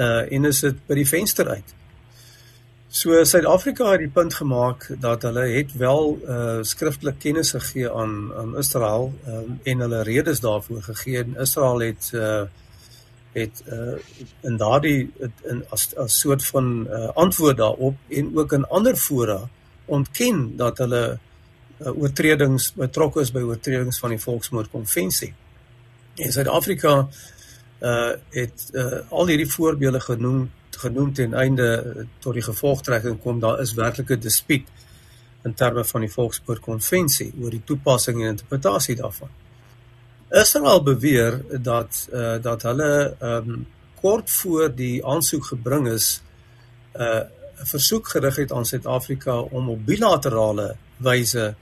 Uh 0.00 0.32
en 0.32 0.48
is 0.48 0.62
dit 0.64 0.78
by 0.88 0.96
die 0.96 1.08
venster 1.08 1.48
uit. 1.48 1.74
So 2.90 3.24
Suid-Afrika 3.24 3.90
het 3.92 4.00
die 4.02 4.10
punt 4.10 4.34
gemaak 4.34 4.86
dat 5.02 5.22
hulle 5.22 5.44
het 5.52 5.74
wel 5.78 6.16
uh 6.26 6.62
skriftelik 6.66 7.20
kennis 7.22 7.52
gegee 7.54 7.90
aan 7.90 8.32
aan 8.34 8.56
Israel 8.58 9.12
um, 9.28 9.60
en 9.62 9.84
hulle 9.84 10.02
redes 10.08 10.40
daarvoor 10.40 10.82
gegee 10.82 11.20
en 11.22 11.36
Israel 11.44 11.84
het 11.84 12.10
uh 12.14 12.42
het 13.32 13.62
uh 13.68 13.94
in 14.42 14.56
daardie 14.56 15.10
in 15.52 15.64
as 15.70 15.90
as 15.96 16.18
soort 16.20 16.44
van 16.44 16.86
uh 16.90 17.08
antwoord 17.14 17.56
daarop 17.56 17.96
en 18.08 18.30
ook 18.38 18.52
in 18.52 18.66
ander 18.68 18.96
fora 18.96 19.40
ontken 19.84 20.56
dat 20.56 20.78
hulle 20.78 21.18
uh, 21.78 21.92
oortredings 22.02 22.72
betrokke 22.72 23.20
is 23.20 23.30
by 23.32 23.44
oortredings 23.44 23.98
van 23.98 24.16
die 24.16 24.22
volksmoordkonvensie. 24.22 25.34
En 26.16 26.32
Suid-Afrika 26.32 26.96
uh 26.98 27.06
het 28.30 28.70
uh 28.72 29.00
al 29.08 29.26
hierdie 29.26 29.50
voorbeelde 29.50 30.00
genoem 30.00 30.50
genoem 30.80 31.12
ten 31.12 31.34
einde 31.34 32.06
tot 32.18 32.34
die 32.34 32.42
gevolgtrekking 32.42 33.20
kom 33.22 33.40
daar 33.40 33.60
is 33.60 33.74
werklike 33.74 34.18
dispuut 34.18 34.68
in 35.44 35.54
terme 35.54 35.84
van 35.84 36.04
die 36.04 36.12
volksmoordkonvensie 36.12 37.32
oor 37.40 37.50
die 37.50 37.64
toepassing 37.64 38.20
en 38.22 38.34
interpretasie 38.34 38.96
daarvan. 38.96 39.28
Israel 40.30 40.82
beweer 40.82 41.40
dat 41.62 42.08
uh 42.12 42.36
dat 42.42 42.62
hulle 42.62 43.16
um, 43.20 43.66
kort 44.00 44.30
voor 44.30 44.70
die 44.74 45.04
aansoek 45.06 45.44
gebring 45.52 45.88
is 45.88 46.22
'n 46.94 47.02
uh, 47.02 47.20
versoek 47.64 48.08
gerig 48.08 48.36
het 48.36 48.52
aan 48.52 48.64
Suid-Afrika 48.64 49.40
om 49.40 49.68
op 49.68 49.84
bilaterale 49.86 50.76
wyse 50.96 51.54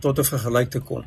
tot 0.00 0.18
'n 0.18 0.24
vergelyk 0.24 0.70
te 0.70 0.80
kom. 0.80 1.04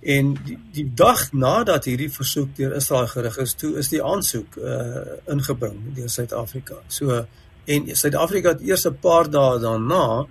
En 0.00 0.32
die, 0.44 0.58
die 0.72 0.86
dag 0.94 1.32
nadat 1.32 1.84
hierdie 1.84 2.10
versoek 2.12 2.54
deur 2.56 2.72
Israel 2.78 3.06
gerig 3.06 3.36
is, 3.42 3.54
toe 3.54 3.74
is 3.78 3.90
die 3.92 4.02
aansoek 4.02 4.56
uh 4.56 5.02
ingebring 5.28 5.94
deur 5.94 6.08
Suid-Afrika. 6.08 6.80
So 6.88 7.26
en 7.64 7.90
Suid-Afrika 7.96 8.54
het 8.54 8.64
eers 8.64 8.86
'n 8.88 8.96
paar 9.00 9.30
dae 9.30 9.58
daarna 9.60 10.26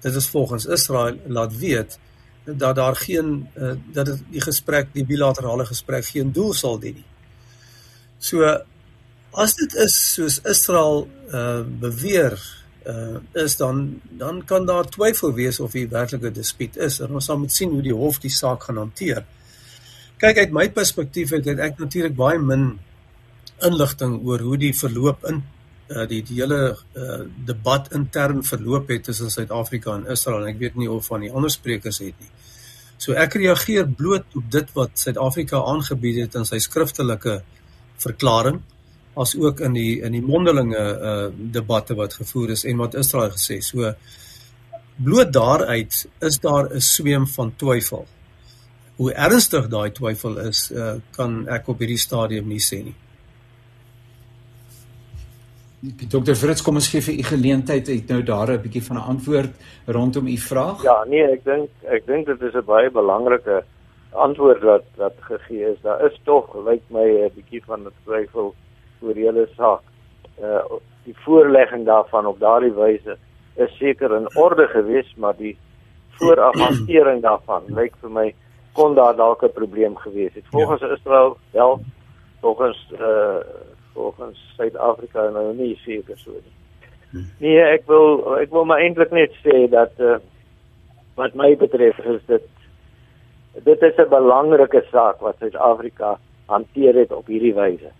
dit 0.00 0.14
is 0.14 0.28
volgens 0.28 0.66
Israel 0.66 1.16
laat 1.26 1.58
weet 1.58 1.98
dat 2.44 2.76
daar 2.76 2.96
geen 2.96 3.48
uh, 3.56 3.72
dat 3.92 4.06
dit 4.06 4.22
die 4.30 4.40
gesprek 4.40 4.90
die 4.92 5.06
bilaterale 5.06 5.66
gesprek 5.66 6.04
geen 6.04 6.32
doel 6.32 6.52
sal 6.52 6.78
dien 6.78 6.94
nie. 6.94 7.06
So 8.18 8.44
as 9.30 9.54
dit 9.54 9.74
is 9.74 9.94
soos 10.12 10.40
Israel 10.44 11.08
uh, 11.32 11.62
beweer 11.80 12.36
uh, 12.86 13.42
is 13.44 13.56
dan 13.56 14.00
dan 14.18 14.44
kan 14.44 14.66
daar 14.66 14.88
twyfel 14.88 15.32
wees 15.32 15.60
of 15.60 15.72
hier 15.72 15.88
werklik 15.88 16.22
'n 16.22 16.32
dispuut 16.32 16.76
is 16.76 17.00
en 17.00 17.14
ons 17.14 17.24
sal 17.24 17.38
moet 17.38 17.52
sien 17.52 17.70
hoe 17.70 17.82
die 17.82 17.94
hof 17.94 18.18
die 18.18 18.30
saak 18.30 18.62
gaan 18.62 18.76
hanteer. 18.76 19.24
Kyk 20.18 20.38
uit 20.38 20.52
my 20.52 20.68
perspektief 20.70 21.30
het 21.30 21.46
ek 21.46 21.78
natuurlik 21.78 22.16
baie 22.16 22.38
min 22.38 22.78
inligting 23.62 24.20
oor 24.24 24.38
hoe 24.38 24.56
die 24.56 24.74
verloop 24.74 25.24
in 25.24 25.42
uh, 25.88 26.06
die 26.08 26.22
die 26.22 26.40
hele 26.40 26.76
uh, 26.96 27.20
debat 27.46 27.92
intern 27.92 28.44
verloop 28.44 28.88
het 28.88 29.04
tussen 29.04 29.30
Suid-Afrika 29.30 29.94
en 29.94 30.06
Israel 30.06 30.42
en 30.42 30.54
ek 30.54 30.58
weet 30.58 30.76
nie 30.76 30.90
of 30.90 31.06
van 31.06 31.20
die 31.20 31.32
ander 31.32 31.50
sprekers 31.50 31.98
het 31.98 32.14
nie. 32.20 32.30
So 32.98 33.12
ek 33.12 33.34
reageer 33.34 33.88
bloot 33.88 34.36
op 34.38 34.50
dit 34.50 34.70
wat 34.74 34.98
Suid-Afrika 34.98 35.60
aangebied 35.72 36.20
het 36.24 36.34
in 36.34 36.44
sy 36.48 36.58
skriftelike 36.58 37.42
verklaring 37.98 38.62
as 39.14 39.36
ook 39.38 39.60
in 39.60 39.72
die 39.72 40.00
in 40.02 40.12
die 40.12 40.22
mondelinge 40.22 40.82
uh 41.10 41.28
debatte 41.52 41.94
wat 41.94 42.14
gevoer 42.14 42.50
is 42.50 42.64
en 42.64 42.76
wat 42.82 42.94
Israel 42.94 43.30
gesê. 43.30 43.60
So 43.62 43.92
bloot 44.96 45.32
daaruit 45.32 46.06
is 46.20 46.38
daar 46.40 46.70
'n 46.74 46.80
sweem 46.80 47.26
van 47.26 47.54
twyfel. 47.56 48.06
Hoe 48.96 49.12
ernstig 49.12 49.68
daai 49.68 49.90
twyfel 49.90 50.38
is, 50.38 50.70
uh 50.70 50.94
kan 51.16 51.48
ek 51.48 51.68
op 51.68 51.78
hierdie 51.78 51.98
stadium 51.98 52.48
nie 52.48 52.62
sê 52.62 52.84
nie. 52.84 52.94
Dr. 55.84 56.32
Fritz, 56.32 56.62
kom 56.62 56.78
ons 56.80 56.88
gee 56.88 57.02
vir 57.04 57.18
u 57.20 57.22
geleentheid 57.28 57.88
uit 57.88 58.08
nou 58.08 58.22
daar 58.22 58.50
'n 58.52 58.62
bietjie 58.62 58.82
van 58.82 58.96
'n 58.96 59.08
antwoord 59.12 59.52
rondom 59.86 60.26
u 60.26 60.36
vraag. 60.36 60.82
Ja, 60.82 61.04
nee, 61.04 61.22
ek 61.22 61.44
dink 61.44 61.70
ek 61.82 62.06
dink 62.06 62.26
dit 62.26 62.42
is 62.42 62.54
'n 62.54 62.64
baie 62.64 62.90
belangrike 62.90 63.64
antwoord 64.12 64.62
wat 64.62 64.84
wat 64.96 65.16
gegee 65.20 65.72
is. 65.72 65.80
Daar 65.82 66.04
is 66.06 66.18
tog 66.24 66.54
lyk 66.66 66.82
my 66.88 67.04
'n 67.04 67.30
bietjie 67.34 67.62
van 67.66 67.80
'n 67.80 67.92
twyfel 68.04 68.46
oor 68.46 68.54
die 69.00 69.24
hele 69.24 69.48
saak. 69.56 69.82
Uh 70.40 70.80
die 71.04 71.16
voorlegging 71.20 71.84
daarvan 71.84 72.26
op 72.26 72.38
daardie 72.40 72.72
wyse 72.72 73.18
is 73.60 73.76
seker 73.76 74.14
in 74.16 74.36
orde 74.40 74.66
gewees, 74.66 75.14
maar 75.16 75.36
die 75.36 75.56
voorafhantering 76.16 77.20
daarvan 77.22 77.62
lyk 77.68 77.92
vir 78.00 78.10
my 78.10 78.34
kon 78.72 78.94
daar 78.94 79.16
dalk 79.16 79.42
'n 79.42 79.52
probleem 79.52 79.96
gewees 79.96 80.34
het. 80.34 80.44
Volgens 80.50 80.80
ja. 80.80 80.92
Israel 80.94 81.36
wel 81.50 81.80
volgens 82.40 82.92
uh 83.00 83.38
volgens 83.92 84.54
Suid-Afrika 84.56 85.28
nou 85.30 85.54
nie 85.54 85.76
seker 85.76 86.18
so 86.18 86.30
nie. 86.30 86.54
Hmm. 87.10 87.26
Nee, 87.38 87.60
ek 87.62 87.86
wil 87.86 88.38
ek 88.40 88.50
wil 88.50 88.64
maar 88.64 88.82
eintlik 88.82 89.10
net 89.10 89.34
sê 89.44 89.68
dat 89.70 89.92
uh, 90.02 90.16
wat 91.14 91.34
my 91.34 91.52
betref 91.56 91.98
is 91.98 92.22
dit 92.26 92.48
dit 93.62 93.82
is 93.82 93.96
'n 93.96 94.08
belangrike 94.08 94.82
saak 94.90 95.20
wat 95.20 95.38
Suid-Afrika 95.38 96.18
hanteer 96.46 96.94
het 96.94 97.12
op 97.12 97.26
hierdie 97.26 97.54
wyse. 97.54 97.90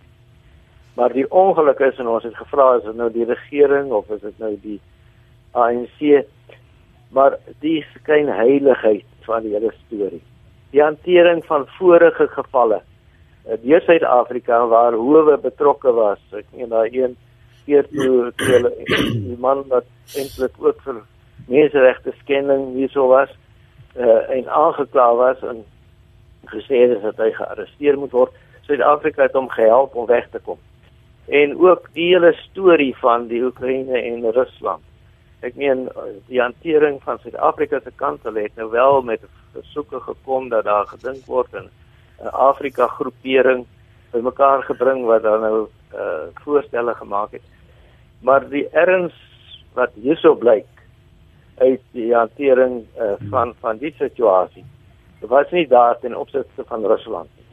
Maar 0.95 1.13
die 1.13 1.27
ongeluk 1.31 1.79
is 1.79 1.97
en 1.99 2.07
ons 2.07 2.23
het 2.23 2.35
gevra 2.35 2.75
is 2.77 2.83
dit 2.83 2.95
nou 2.95 3.09
die 3.11 3.27
regering 3.27 3.91
of 3.91 4.09
is 4.15 4.21
dit 4.21 4.39
nou 4.39 4.53
die 4.63 4.79
ANC? 5.51 6.25
Maar 7.15 7.37
die 7.63 7.81
skyn 7.93 8.31
heiligheid 8.31 9.05
van 9.27 9.43
die 9.43 9.53
hele 9.55 9.73
storie. 9.85 10.21
Die 10.71 10.83
hantering 10.83 11.43
van 11.45 11.67
vorige 11.77 12.27
gevalle 12.27 12.81
Eh, 13.45 13.57
deur 13.61 13.81
Suid-Afrika 13.81 14.67
waar 14.67 14.93
howe 14.93 15.37
betrokke 15.37 15.91
was. 15.93 16.21
Ek 16.33 16.47
meen 16.57 16.71
daai 16.71 16.89
een 16.89 17.11
keer 17.65 17.85
toe 17.91 18.31
hulle 18.41 18.71
die 19.27 19.37
man 19.41 19.61
wat 19.69 19.85
eintlik 20.17 20.57
ook 20.57 20.79
vir 20.85 21.03
menseregte 21.49 22.13
skending 22.23 22.71
hierso 22.73 23.05
was 23.11 23.29
uh, 23.97 24.23
en 24.33 24.49
aangekla 24.49 25.05
was 25.17 25.43
en 25.45 25.61
gesê 26.49 26.81
het 26.89 27.03
dat 27.03 27.21
hy 27.21 27.29
gearresteer 27.37 27.99
moet 28.01 28.17
word. 28.17 28.33
Suid-Afrika 28.65 29.27
het 29.27 29.37
hom 29.37 29.49
gehelp 29.53 29.93
om 29.93 30.09
weg 30.09 30.25
te 30.33 30.41
kom. 30.41 30.57
En 31.27 31.57
ook 31.59 31.89
die 31.93 32.11
hele 32.13 32.33
storie 32.33 32.95
van 32.97 33.27
die 33.27 33.43
Oekraïne 33.43 34.01
en 34.01 34.31
Rusland. 34.31 34.83
Ek 35.45 35.55
meen 35.55 35.87
die 36.29 36.41
hantering 36.41 36.99
van 37.03 37.19
Suid-Afrika 37.21 37.79
se 37.83 37.91
kant 37.95 38.23
het 38.23 38.55
nou 38.55 38.69
wel 38.71 39.01
met 39.01 39.21
versoeke 39.53 39.99
gekom 39.99 40.49
dat 40.49 40.65
daar 40.65 40.87
gedink 40.87 41.25
word 41.25 41.53
en 41.53 41.69
'n 42.21 42.27
Afrika 42.27 42.87
groepering 42.87 43.65
bymekaar 44.11 44.63
gebring 44.63 45.05
wat 45.05 45.23
dan 45.23 45.41
nou 45.41 45.67
uh 45.93 46.27
voorstelle 46.43 46.93
gemaak 46.95 47.31
het. 47.31 47.45
Maar 48.21 48.49
die 48.49 48.69
erns 48.69 49.13
wat 49.73 49.91
hierso 49.93 50.35
blyk 50.35 50.67
uit 51.57 51.81
die 51.91 52.13
hantering 52.13 52.85
uh 52.97 53.13
van 53.29 53.53
van 53.59 53.77
die 53.77 53.93
situasie 53.97 54.65
was 55.19 55.51
nie 55.51 55.67
daar 55.67 55.99
ten 55.99 56.15
opsigte 56.15 56.63
van 56.65 56.85
Rusland 56.85 57.29
nie. 57.35 57.45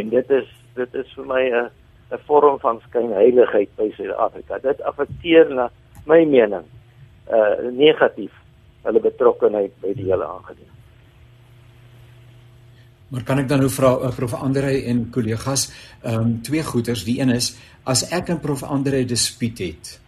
En 0.00 0.08
dit 0.08 0.30
is 0.30 0.48
dit 0.74 0.94
is 0.94 1.12
vir 1.14 1.26
my 1.26 1.42
'n 1.50 1.70
'n 2.12 2.20
vorm 2.26 2.58
van 2.60 2.80
skynheiligheid 2.88 3.70
by 3.76 3.88
Suid-Afrika. 3.96 4.58
Dit 4.58 4.82
affekteer 4.82 5.48
na 5.54 5.70
my 6.04 6.24
mening 6.24 6.66
uh 7.30 7.70
negatief 7.70 8.32
hulle 8.82 9.00
betrokkeheid 9.00 9.72
by 9.80 9.94
die 9.94 10.10
hele 10.10 10.26
aangeleentheid. 10.26 10.72
Maar 13.12 13.24
kan 13.28 13.42
ek 13.42 13.48
dan 13.48 13.60
nou 13.60 13.70
vra 13.70 13.90
uh, 14.00 14.10
prof 14.16 14.34
Andre 14.34 14.72
en 14.88 15.10
kollegas, 15.12 15.68
ehm 16.02 16.20
um, 16.20 16.36
twee 16.42 16.62
goeters, 16.64 17.04
die 17.04 17.20
een 17.20 17.30
is 17.30 17.52
as 17.84 18.06
ek 18.10 18.32
en 18.32 18.40
prof 18.40 18.62
Andre 18.62 19.04
dispuut 19.04 19.58
het. 19.58 19.98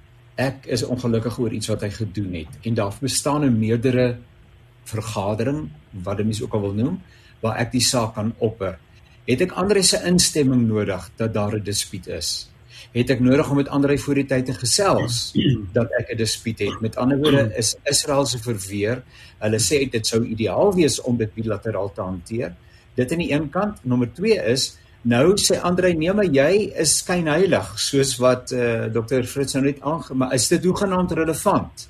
Ek 0.41 0.67
is 0.67 0.83
ongelukkig 0.83 1.39
oor 1.39 1.53
iets 1.53 1.69
wat 1.69 1.85
hy 1.85 1.91
gedoen 1.95 2.33
het 2.41 2.67
en 2.67 2.75
daar 2.75 2.97
bestaan 3.01 3.45
'n 3.45 3.59
meerdere 3.59 4.17
vergadering 4.85 5.69
wat 6.05 6.17
dit 6.17 6.27
mens 6.27 6.43
ook 6.43 6.55
al 6.55 6.61
wil 6.61 6.73
noem 6.75 6.97
waar 7.41 7.61
ek 7.61 7.73
die 7.73 7.85
saak 7.85 8.15
kan 8.15 8.33
opper. 8.39 8.79
Het 9.25 9.41
ek 9.41 9.55
Andre 9.57 9.83
se 9.83 10.01
instemming 10.05 10.67
nodig 10.69 11.11
dat 11.17 11.33
daar 11.35 11.57
'n 11.57 11.65
dispuut 11.65 12.07
is? 12.07 12.51
Het 12.93 13.11
ek 13.11 13.21
nodig 13.21 13.51
om 13.51 13.57
met 13.57 13.69
Andre 13.69 13.99
voor 13.99 14.15
die 14.15 14.27
tyd 14.27 14.47
te 14.47 14.55
gesels 14.55 15.33
dat 15.73 15.89
ek 15.99 16.13
'n 16.13 16.17
dispuut 16.17 16.59
het? 16.59 16.81
Met 16.81 16.97
ander 16.97 17.19
woorde 17.19 17.53
is 17.57 17.77
Israel 17.85 18.27
se 18.27 18.39
verweer, 18.39 19.03
hulle 19.39 19.59
sê 19.59 19.91
dit 19.91 20.07
sou 20.07 20.25
ideaal 20.25 20.75
wees 20.75 21.01
om 21.01 21.17
dit 21.17 21.35
bilateraal 21.35 21.93
te 21.93 22.01
hanteer. 22.01 22.55
Dit 22.95 23.13
aan 23.13 23.19
die 23.19 23.33
een 23.33 23.51
kant, 23.51 23.85
nommer 23.85 24.13
2 24.13 24.45
is 24.45 24.77
nou 25.03 25.35
sê 25.37 25.61
Andre 25.61 25.93
nee 25.93 26.13
maar 26.13 26.31
jy 26.33 26.73
is 26.81 26.99
skynheilig 26.99 27.79
soos 27.79 28.17
wat 28.17 28.53
eh 28.53 28.61
uh, 28.61 28.93
Dr. 28.93 29.25
Fritz 29.25 29.55
nou 29.55 29.65
net 29.65 29.81
aange 29.81 30.15
maar 30.15 30.35
is 30.35 30.49
dit 30.49 30.65
hoegenaamd 30.65 31.13
relevant 31.13 31.89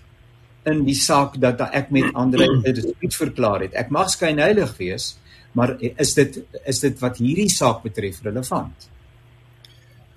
in 0.65 0.85
die 0.85 0.97
saak 0.99 1.37
dat 1.41 1.61
ek 1.61 1.91
met 1.91 2.15
Andre 2.15 2.49
dit 2.63 2.95
iets 3.01 3.17
verklaar 3.17 3.61
het. 3.61 3.75
Ek 3.75 3.91
mag 3.91 4.11
skynheilig 4.11 4.77
wees, 4.77 5.17
maar 5.55 5.77
is 5.79 6.15
dit 6.15 6.41
is 6.65 6.81
dit 6.83 6.99
wat 7.03 7.19
hierdie 7.23 7.51
saak 7.51 7.83
betref 7.83 8.21
relevant? 8.27 8.89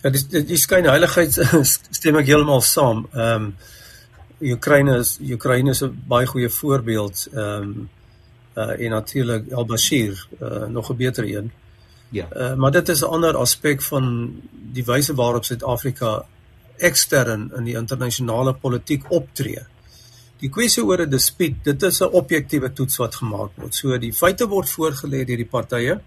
Ja, 0.02 0.12
dis 0.14 0.28
die 0.30 0.58
skyn 0.58 0.90
heiligheid 0.90 1.38
stem 2.00 2.20
ek 2.22 2.30
heeltemal 2.30 2.64
saam. 2.66 3.06
Ehm 3.14 3.50
um, 3.50 3.52
Oekraïne 4.38 5.00
is 5.02 5.16
Oekraïne 5.18 5.72
is 5.74 5.82
'n 5.84 5.94
baie 6.08 6.28
goeie 6.30 6.50
voorbeeld. 6.50 7.28
Ehm 7.34 7.64
um, 7.64 7.90
uh 8.58 8.74
en 8.86 8.90
natuurlik 8.90 9.52
Al-Bashir, 9.52 10.28
uh 10.42 10.66
nog 10.66 10.92
'n 10.92 10.98
beter 10.98 11.24
een. 11.26 11.52
Ja. 12.10 12.28
Uh 12.36 12.54
maar 12.54 12.72
dit 12.72 12.90
is 12.90 13.02
'n 13.02 13.14
ander 13.18 13.38
aspek 13.38 13.82
van 13.82 14.42
die 14.74 14.86
wyse 14.86 15.14
waarop 15.14 15.46
Suid-Afrika 15.46 16.26
ekstern 16.78 17.52
in 17.58 17.64
die 17.64 17.76
internasionale 17.76 18.54
politiek 18.54 19.12
optree. 19.12 19.66
Die 20.42 20.50
kwessie 20.54 20.84
oor 20.84 21.02
'n 21.02 21.10
dispuut, 21.10 21.64
dit 21.64 21.84
is 21.84 22.02
'n 22.02 22.14
objektiewe 22.14 22.74
toets 22.74 22.98
wat 22.98 23.16
gemaak 23.16 23.52
word. 23.56 23.76
So 23.76 23.98
die 23.98 24.14
feite 24.14 24.48
word 24.48 24.70
voorgelê 24.70 25.26
deur 25.26 25.38
die 25.38 25.46
partye 25.46 26.02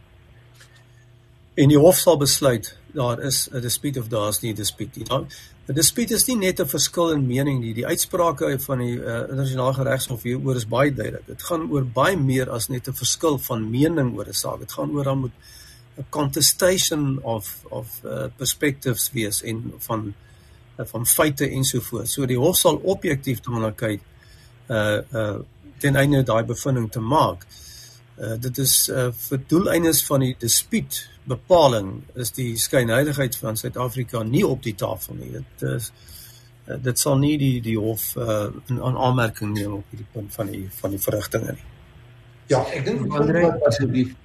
en 1.56 1.68
die 1.68 1.78
hof 1.78 1.98
sal 1.98 2.16
besluit 2.16 2.76
daar 2.94 3.20
is 3.20 3.48
'n 3.52 3.60
dispuut 3.60 3.98
of 3.98 4.08
daar's 4.08 4.40
nie 4.40 4.52
'n 4.52 4.56
dispuut 4.56 4.96
nie. 4.96 5.04
Dan 5.04 5.26
'n 5.68 5.74
dispuut 5.74 6.10
is 6.10 6.26
nie 6.26 6.36
net 6.36 6.60
'n 6.60 6.66
verskil 6.66 7.10
in 7.10 7.26
mening 7.26 7.60
nie. 7.60 7.74
Die 7.74 7.86
uitsprake 7.86 8.58
van 8.58 8.78
die 8.78 8.96
uh, 8.96 9.20
internasionale 9.28 9.82
regshof 9.82 10.22
hieroor 10.22 10.56
is 10.56 10.66
baie 10.66 10.94
duidelik. 10.94 11.26
Dit 11.26 11.42
gaan 11.42 11.70
oor 11.70 11.84
baie 11.84 12.16
meer 12.16 12.50
as 12.50 12.68
net 12.68 12.88
'n 12.88 12.94
verskil 12.94 13.38
van 13.38 13.70
mening 13.70 14.16
oor 14.16 14.28
'n 14.28 14.32
saak. 14.32 14.58
Dit 14.58 14.72
gaan 14.72 14.90
oor 14.90 15.04
dan 15.04 15.18
moet 15.18 15.32
'n 15.98 16.06
contestation 16.08 17.22
of 17.22 17.64
of 17.70 18.00
uh, 18.04 18.24
perspectives 18.36 19.10
wees 19.12 19.42
en 19.42 19.72
van 19.78 20.14
uh, 20.78 20.86
van 20.86 21.06
feite 21.06 21.48
ensovoorts. 21.48 22.12
So 22.12 22.26
die 22.26 22.38
hof 22.38 22.56
sal 22.56 22.76
objektief 22.76 23.40
daarna 23.40 23.70
kyk 23.70 24.00
uh 24.70 25.00
uh 25.12 25.38
ten 25.80 25.96
einde 25.96 26.22
daai 26.22 26.44
bevinding 26.44 26.90
te 26.92 27.00
maak. 27.00 27.46
Uh 28.18 28.36
dit 28.40 28.58
is 28.58 28.74
uh 28.88 29.08
vir 29.28 29.42
doeleindes 29.48 30.04
van 30.06 30.24
die 30.26 30.34
dispuut 30.38 31.02
bepaling 31.30 31.90
is 32.14 32.32
die 32.36 32.54
skynheiligheid 32.58 33.36
van 33.36 33.56
Suid-Afrika 33.56 34.22
nie 34.22 34.46
op 34.46 34.62
die 34.62 34.74
tafel 34.74 35.18
nie. 35.20 35.32
Dit 35.38 35.68
is 35.68 35.90
uh, 36.68 36.78
dit 36.82 36.98
sal 36.98 37.18
nie 37.18 37.36
die 37.40 37.58
die 37.64 37.76
hof 37.78 38.14
uh 38.16 38.48
in 38.68 38.80
aanmerking 38.80 39.54
neem 39.54 39.78
op 39.80 39.92
hierdie 39.92 40.08
punt 40.12 40.34
van 40.34 40.50
die 40.54 40.64
van 40.80 40.96
die 40.96 41.02
verrigtinge 41.02 41.58
nie. 41.58 41.68
Ja, 42.50 42.64
ek 42.74 42.84
dink 42.84 43.14
asseblief 43.68 44.16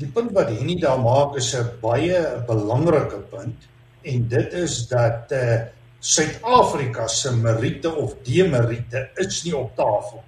die 0.00 0.08
punt 0.12 0.34
wat 0.36 0.50
Henny 0.52 0.76
daar 0.80 1.00
maak 1.00 1.36
is 1.40 1.54
'n 1.56 1.70
baie 1.80 2.20
belangrike 2.46 3.20
punt 3.32 3.68
en 4.02 4.28
dit 4.28 4.52
is 4.52 4.88
dat 4.88 5.32
uh 5.32 5.60
Suid-Afrika 6.06 7.08
se 7.08 7.32
meriete 7.34 7.90
of 7.90 8.14
demeriete 8.22 9.08
is 9.18 9.40
nie 9.44 9.56
op 9.58 9.72
tafel. 9.74 10.22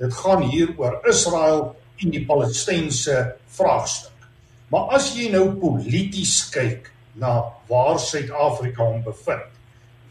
Dit 0.00 0.14
gaan 0.18 0.42
hier 0.50 0.72
oor 0.80 0.96
Israel 1.06 1.60
en 2.02 2.10
die 2.10 2.24
Palestynse 2.26 3.14
vraagstuk. 3.54 4.26
Maar 4.74 4.96
as 4.98 5.12
jy 5.14 5.28
nou 5.30 5.44
polities 5.60 6.48
kyk 6.50 6.88
na 7.20 7.36
waar 7.70 8.00
Suid-Afrika 8.02 8.82
hom 8.88 9.04
bevind, 9.06 9.46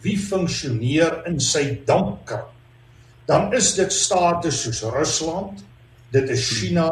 wie 0.05 0.15
funksioneer 0.15 1.25
in 1.27 1.39
sy 1.43 1.65
dampkar, 1.88 2.45
dan 3.27 3.51
is 3.55 3.73
dit 3.75 3.91
state 3.91 4.53
soos 4.55 4.86
Rusland, 4.95 5.65
dit 6.15 6.32
is 6.32 6.45
China, 6.47 6.88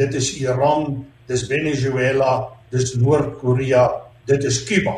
dit 0.00 0.16
is 0.16 0.32
Iran, 0.40 1.04
dis 1.28 1.44
Venezuela, 1.50 2.54
dis 2.72 2.94
Noord-Korea, 2.96 3.84
dit 4.28 4.48
is 4.48 4.62
Kuba. 4.64 4.96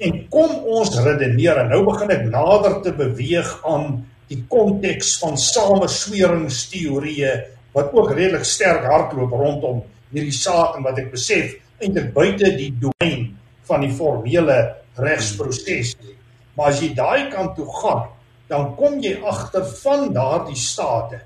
En 0.00 0.14
kom 0.32 0.52
ons 0.64 0.94
redeneer 1.04 1.58
en 1.60 1.68
nou 1.74 1.82
begin 1.84 2.10
ek 2.14 2.22
nader 2.32 2.78
te 2.84 2.92
beweeg 2.96 3.48
aan 3.68 3.98
die 4.30 4.38
konteks 4.48 5.18
van 5.20 5.34
samesweringsteorieë 5.36 7.32
wat 7.74 7.92
ook 7.92 8.14
redelik 8.14 8.46
sterk 8.48 8.86
hardloop 8.88 9.34
rondom 9.36 9.82
hierdie 10.14 10.32
saak 10.32 10.78
en 10.78 10.86
wat 10.88 10.98
ek 11.02 11.12
besef 11.12 11.52
eintlik 11.82 12.14
buite 12.16 12.48
die 12.56 12.72
domein 12.80 13.36
van 13.68 13.84
die 13.84 13.92
formele 13.92 14.58
regsproses 14.96 15.92
lê. 16.00 16.16
Maar 16.56 16.72
as 16.72 16.80
jy 16.80 16.90
daai 16.96 17.28
kant 17.32 17.52
toe 17.58 17.68
gaan, 17.82 18.08
dan 18.48 18.72
kom 18.80 18.98
jy 19.04 19.18
agter 19.20 19.68
van 19.82 20.08
daardie 20.16 20.58
state 20.58 21.20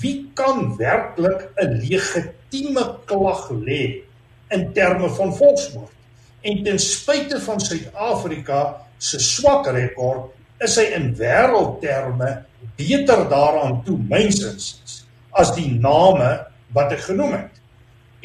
wie 0.00 0.30
kan 0.38 0.70
werklik 0.78 1.50
'n 1.58 1.82
legitieme 1.82 2.84
klag 3.10 3.50
lê 3.50 4.06
in 4.54 4.72
terme 4.72 5.10
van 5.18 5.34
volksmoord? 5.34 5.99
En 6.42 6.62
ten 6.64 6.78
spyte 6.80 7.40
van 7.44 7.60
Suid-Afrika 7.60 8.60
se 8.98 9.20
swak 9.20 9.68
rekord, 9.72 10.30
is 10.60 10.76
hy 10.76 10.86
in 10.96 11.10
wêreldterme 11.16 12.30
beter 12.76 13.24
daaraan 13.28 13.80
toe 13.84 13.96
mynsins 14.10 15.04
as 15.36 15.52
die 15.56 15.70
name 15.72 16.30
wat 16.76 16.92
ek 16.96 17.04
genoem 17.08 17.36
het. 17.38 17.60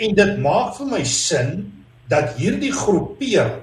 En 0.03 0.15
dit 0.17 0.37
maak 0.43 0.75
vir 0.79 0.89
my 0.91 1.03
sin 1.07 1.51
dat 2.11 2.35
hierdie 2.39 2.73
groepering 2.75 3.61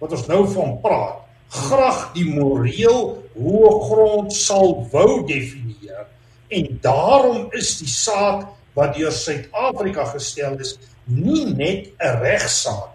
wat 0.00 0.12
ons 0.12 0.26
nou 0.28 0.42
van 0.52 0.76
praat, 0.82 1.20
graag 1.54 2.10
die 2.16 2.26
moreel 2.28 3.14
hoë 3.38 3.72
grond 3.88 4.34
sal 4.34 4.82
wou 4.92 5.24
definieer 5.28 6.06
en 6.54 6.78
daarom 6.82 7.48
is 7.56 7.76
die 7.80 7.90
saak 7.90 8.46
wat 8.74 8.96
deur 8.98 9.14
Suid-Afrika 9.14 10.06
gestel 10.12 10.58
is 10.62 10.76
nie 11.06 11.46
net 11.54 11.94
'n 11.98 12.20
regsaak 12.22 12.93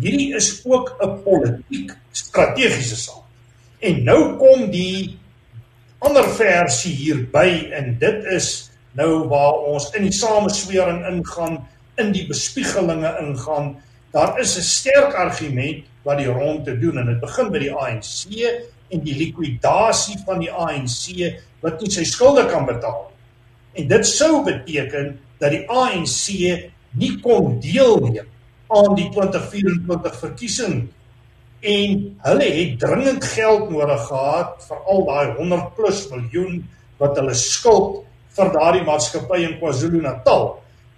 hierdie 0.00 0.34
is 0.34 0.60
ook 0.64 0.96
'n 1.00 1.22
politiek 1.22 1.92
strategiese 2.12 2.96
saak. 2.96 3.24
En 3.80 4.04
nou 4.04 4.36
kom 4.36 4.70
die 4.70 5.18
ander 5.98 6.24
versie 6.24 6.92
hierby 6.94 7.70
en 7.72 7.96
dit 7.98 8.24
is 8.24 8.70
nou 8.92 9.28
waar 9.28 9.64
ons 9.72 9.90
in 9.96 10.02
die 10.02 10.12
sameswering 10.14 11.06
ingaan, 11.06 11.62
in 11.96 12.12
die 12.12 12.26
bespiegelinge 12.26 13.16
ingaan. 13.20 13.76
Daar 14.12 14.38
is 14.40 14.56
'n 14.56 14.62
sterk 14.62 15.14
argument 15.14 15.84
wat 16.02 16.18
die 16.18 16.26
rond 16.26 16.64
te 16.64 16.78
doen 16.78 16.98
en 16.98 17.06
dit 17.06 17.20
begin 17.20 17.50
by 17.50 17.58
die 17.58 17.72
ANC 17.72 18.26
en 18.90 19.00
die 19.00 19.16
likwidasie 19.16 20.18
van 20.26 20.38
die 20.38 20.52
ANC 20.52 21.38
wat 21.60 21.80
nie 21.80 21.90
sy 21.90 22.04
skulde 22.04 22.46
kan 22.46 22.66
betaal 22.66 23.08
nie. 23.08 23.82
En 23.82 23.88
dit 23.88 24.06
sou 24.06 24.44
beteken 24.44 25.18
dat 25.38 25.50
die 25.50 25.64
ANC 25.70 26.28
nie 26.90 27.20
kon 27.20 27.60
deelneem 27.60 28.31
aan 28.72 28.94
die 28.96 29.08
2024 29.12 30.18
verkiesing 30.20 30.76
en 31.62 31.98
hulle 32.26 32.48
het 32.56 32.78
dringend 32.82 33.24
geld 33.24 33.68
nodig 33.70 34.06
gehad 34.08 34.64
vir 34.66 34.80
al 34.94 35.04
daai 35.06 35.34
100 35.36 35.74
plus 35.76 36.00
miljoen 36.10 36.62
wat 36.98 37.18
hulle 37.20 37.34
skuld 37.38 38.00
vir 38.36 38.50
daardie 38.56 38.84
maatskappy 38.86 39.42
in 39.44 39.58
KwaZulu-Natal. 39.60 40.46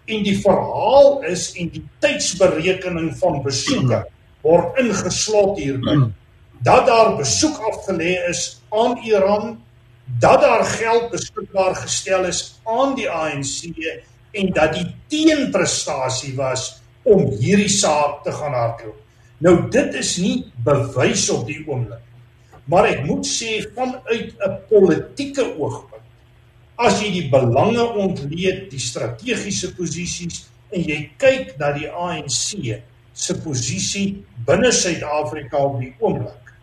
En 0.06 0.24
die 0.24 0.36
verhaal 0.40 1.24
is 1.28 1.50
en 1.60 1.70
die 1.74 1.82
tydsberekening 2.04 3.10
van 3.20 3.40
besoeke 3.44 4.04
word 4.44 4.80
ingeslot 4.80 5.58
hierby. 5.60 5.96
Dat 6.64 6.86
daar 6.88 7.14
besoek 7.18 7.58
afgelê 7.72 8.14
is 8.30 8.60
aan 8.72 8.96
Iran, 9.04 9.58
dat 10.20 10.40
daar 10.44 10.64
geld 10.64 11.10
beskikbaar 11.12 11.74
gestel 11.80 12.28
is 12.28 12.60
aan 12.64 12.94
die 12.96 13.08
ANC 13.10 13.72
en 14.34 14.50
dat 14.52 14.74
die 14.76 14.86
teenprestasie 15.08 16.34
was 16.36 16.83
om 17.04 17.26
hierdie 17.40 17.70
saak 17.72 18.22
te 18.24 18.32
gaan 18.32 18.56
hardloop. 18.56 19.00
Nou 19.44 19.56
dit 19.70 19.94
is 20.00 20.16
nie 20.18 20.36
bewys 20.64 21.28
op 21.30 21.46
die 21.46 21.60
oomblik. 21.66 22.00
Maar 22.70 22.88
ek 22.94 23.04
moet 23.04 23.26
sê 23.28 23.60
vanuit 23.76 24.32
'n 24.40 24.56
politieke 24.70 25.44
oogpunt 25.58 25.94
as 26.76 26.98
jy 27.02 27.10
die 27.14 27.28
belange 27.30 27.84
ontleed, 28.02 28.66
die 28.72 28.82
strategiese 28.82 29.72
posisies 29.76 30.44
en 30.74 30.82
jy 30.82 30.98
kyk 31.22 31.54
na 31.60 31.70
die 31.76 31.88
ANC 31.88 32.80
se 33.14 33.36
posisie 33.44 34.24
binne 34.46 34.72
Suid-Afrika 34.74 35.60
op 35.62 35.78
die 35.78 35.92
oomblik, 36.02 36.54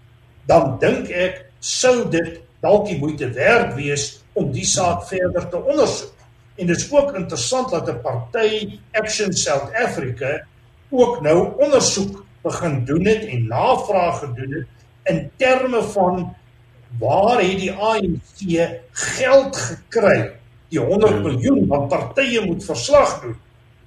dan 0.52 0.76
dink 0.82 1.12
ek 1.16 1.46
sou 1.64 2.10
dit 2.12 2.42
dalk 2.62 2.90
die 2.90 3.00
moeite 3.00 3.30
werd 3.38 3.72
wees 3.78 4.20
om 4.36 4.52
die 4.52 4.68
saak 4.68 5.08
verder 5.10 5.48
te 5.52 5.62
ondersoek. 5.62 6.18
En 6.56 6.68
dit 6.68 6.76
is 6.78 6.92
ook 6.92 7.16
interessant 7.16 7.70
dat 7.70 7.88
'n 7.88 8.02
party 8.02 8.80
Action 8.92 9.34
South 9.34 9.74
Africa 9.74 10.46
ook 10.90 11.22
nou 11.22 11.54
ondersoek 11.58 12.26
begin 12.42 12.86
doen 12.86 13.06
het 13.06 13.26
en 13.26 13.48
navraag 13.48 14.20
gedoen 14.20 14.52
het 14.52 14.68
in 15.04 15.32
terme 15.36 15.84
van 15.84 16.36
waar 17.00 17.42
het 17.42 17.60
die 17.60 17.72
ANC 17.72 18.40
geld 18.92 19.56
gekry? 19.56 20.32
Die 20.68 20.80
100 20.80 21.12
hmm. 21.12 21.22
miljoen 21.22 21.68
wat 21.68 21.88
partye 21.88 22.46
moet 22.46 22.66
verslag 22.66 23.22
doen 23.22 23.36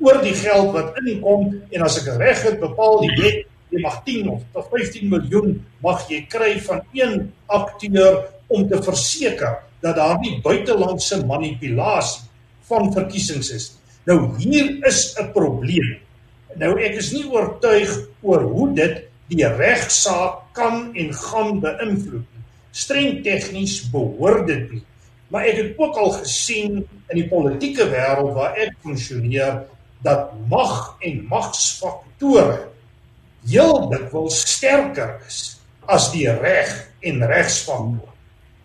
oor 0.00 0.20
die 0.22 0.34
geld 0.34 0.72
wat 0.72 0.98
inkom 1.04 1.52
en 1.70 1.82
as 1.82 1.98
ek 2.02 2.16
reg 2.20 2.42
het 2.42 2.58
bepaal 2.60 3.00
die 3.04 3.14
wet 3.20 3.44
jy 3.72 3.80
mag 3.82 4.00
10 4.06 4.28
of 4.30 4.68
15 4.70 5.08
miljoen 5.10 5.56
mag 5.82 6.04
jy 6.10 6.24
kry 6.30 6.52
van 6.66 6.82
een 6.92 7.32
akteur 7.46 8.24
om 8.46 8.66
te 8.68 8.82
verseker 8.82 9.62
dat 9.84 9.96
daar 9.96 10.18
nie 10.20 10.40
buitelandse 10.42 11.22
manipulasie 11.26 12.24
van 12.68 12.92
verkiesings 12.92 13.50
is. 13.54 13.66
Nou 14.04 14.36
hier 14.38 14.86
is 14.86 15.14
'n 15.18 15.32
probleem. 15.32 15.98
Nou 16.56 16.80
ek 16.80 16.98
is 17.00 17.12
nie 17.12 17.26
oortuig 17.30 17.90
oor 18.22 18.42
hoe 18.42 18.72
dit 18.74 19.02
die 19.28 19.46
regsaak 19.46 20.52
kan 20.52 20.94
en 20.94 21.14
gaan 21.14 21.60
beïnvloed 21.60 22.26
nie. 22.26 22.44
Streng 22.70 23.22
tegnies 23.22 23.90
behoort 23.90 24.46
dit 24.46 24.70
nie. 24.72 24.84
Maar 25.28 25.48
ek 25.50 25.56
het 25.56 25.78
ook 25.78 25.96
al 25.96 26.10
gesien 26.10 26.84
in 27.08 27.16
die 27.16 27.28
politieke 27.28 27.88
wêreld 27.90 28.34
waar 28.34 28.56
ek 28.56 28.76
funksioneer 28.82 29.64
dat 30.04 30.32
mag 30.48 30.96
en 31.00 31.24
magsfaktore 31.30 32.68
heel 33.48 33.88
dikwels 33.90 34.42
sterker 34.48 35.16
is 35.26 35.56
as 35.90 36.10
die 36.12 36.28
reg 36.28 36.70
en 37.04 37.24
regsfaktor. 37.28 38.12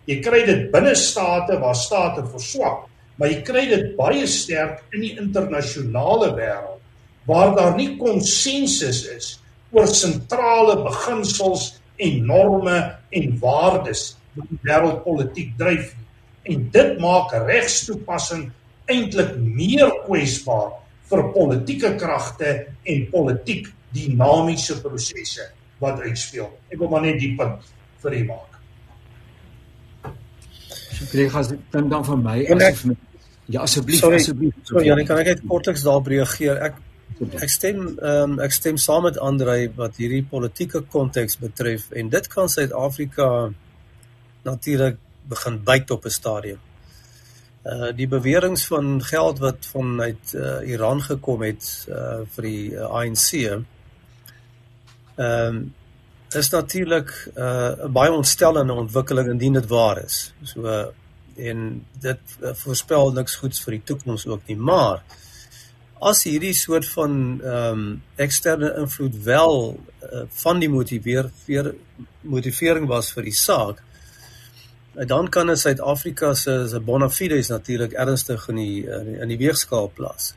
Jy 0.08 0.20
kry 0.24 0.44
dit 0.46 0.68
binne 0.72 0.94
state 0.96 1.58
waar 1.60 1.76
state 1.76 2.24
verswak, 2.32 2.86
maar 3.20 3.28
jy 3.28 3.42
kry 3.44 3.66
dit 3.68 3.90
baie 3.98 4.24
sterk 4.26 4.80
in 4.96 5.04
die 5.04 5.12
internasionale 5.20 6.32
wêreld 6.38 6.80
waar 7.28 7.52
daar 7.54 7.76
nie 7.76 7.98
konsensus 8.00 9.04
is 9.12 9.34
oor 9.76 9.86
sentrale 9.92 10.80
beginsels 10.82 11.74
en 12.00 12.24
norme 12.26 12.76
en 13.12 13.34
waardes 13.42 14.14
wat 14.34 14.48
die 14.48 14.60
wêreldpolitiek 14.64 15.52
dryf 15.58 15.92
nie. 15.92 16.06
En 16.54 16.62
dit 16.72 17.00
maak 17.02 17.34
regstoepassing 17.46 18.48
eintlik 18.90 19.36
meer 19.38 19.92
kwesbaar 20.06 20.72
vir 21.10 21.24
politieke 21.34 21.92
kragte 22.00 22.54
en 22.88 23.04
politiek 23.12 23.68
dinamiese 23.94 24.78
prosesse 24.82 25.50
wat 25.82 26.00
uitspeel. 26.06 26.48
Ek 26.70 26.80
wil 26.80 26.90
maar 26.92 27.04
net 27.04 27.20
die 27.20 27.34
punt 27.38 27.68
vir 28.02 28.16
u 28.16 28.24
maak. 28.30 28.58
So 30.96 31.06
kry 31.12 31.28
gas 31.32 31.52
dan 31.74 31.88
dan 31.92 32.04
van 32.06 32.24
my 32.24 32.40
as 32.56 32.66
ek 32.72 33.09
ja 33.50 33.64
asseblief 33.66 34.04
asseblief. 34.04 34.54
Sorry, 34.68 34.86
Janie, 34.86 35.06
kan 35.08 35.20
ek 35.22 35.34
net 35.34 35.42
kortliks 35.48 35.84
daarop 35.86 36.08
reageer? 36.10 36.60
Ek 36.70 36.78
ek 37.20 37.52
stem 37.52 37.82
ehm 37.98 38.36
um, 38.36 38.38
ek 38.40 38.54
stem 38.56 38.78
saam 38.80 39.04
met 39.08 39.18
Andrei 39.20 39.68
wat 39.76 39.98
hierdie 40.00 40.24
politieke 40.24 40.80
konteks 40.94 41.36
betref 41.40 41.90
en 41.92 42.08
dit 42.12 42.28
kan 42.32 42.48
Suid-Afrika 42.48 43.50
natuurlik 44.46 44.96
begin 45.28 45.58
byt 45.64 45.90
op 45.90 46.06
'n 46.06 46.10
stadium. 46.10 46.60
Uh 47.64 47.90
die 47.96 48.08
beweringe 48.08 48.62
van 48.68 49.02
geld 49.02 49.38
wat 49.38 49.66
vanuit 49.72 50.32
uh, 50.34 50.60
Iran 50.64 51.02
gekom 51.02 51.42
het 51.42 51.86
uh 51.88 52.24
vir 52.36 52.42
die 52.42 52.72
uh, 52.72 52.88
ANC 52.88 53.28
ehm 53.34 53.64
um, 55.18 55.74
is 56.30 56.50
natuurlik 56.50 57.10
'n 57.34 57.40
uh, 57.40 57.86
baie 57.92 58.12
ontstellende 58.12 58.72
ontwikkeling 58.72 59.28
indien 59.28 59.52
dit 59.52 59.66
waar 59.66 60.04
is. 60.04 60.32
So 60.42 60.60
uh, 60.60 60.86
en 61.48 61.84
dit 62.00 62.36
uh, 62.40 62.54
voorspel 62.64 63.12
niks 63.16 63.36
goeds 63.40 63.64
vir 63.64 63.78
die 63.78 63.84
toekoms 63.92 64.26
ook 64.26 64.48
nie, 64.48 64.56
maar 64.56 65.04
as 66.00 66.24
hierdie 66.24 66.54
soort 66.56 66.88
van 66.96 67.14
ehm 67.44 67.78
um, 67.80 68.02
eksterne 68.16 68.72
invloed 68.80 69.22
wel 69.24 69.56
uh, 69.76 70.24
van 70.44 70.60
die 70.60 70.68
motiveer 70.72 71.30
motivering 72.20 72.88
was 72.88 73.12
vir 73.12 73.28
die 73.28 73.36
saak, 73.36 73.82
En 74.94 75.06
dan 75.06 75.28
kan 75.28 75.50
in 75.50 75.56
Suid-Afrika 75.56 76.34
se 76.34 76.66
se 76.68 76.80
bona 76.80 77.08
fides 77.10 77.48
natuurlik 77.48 77.92
ernstig 77.92 78.48
in 78.48 78.56
die 78.56 78.86
in 79.20 79.28
die 79.28 79.38
weegskaal 79.38 79.90
plaas. 79.94 80.34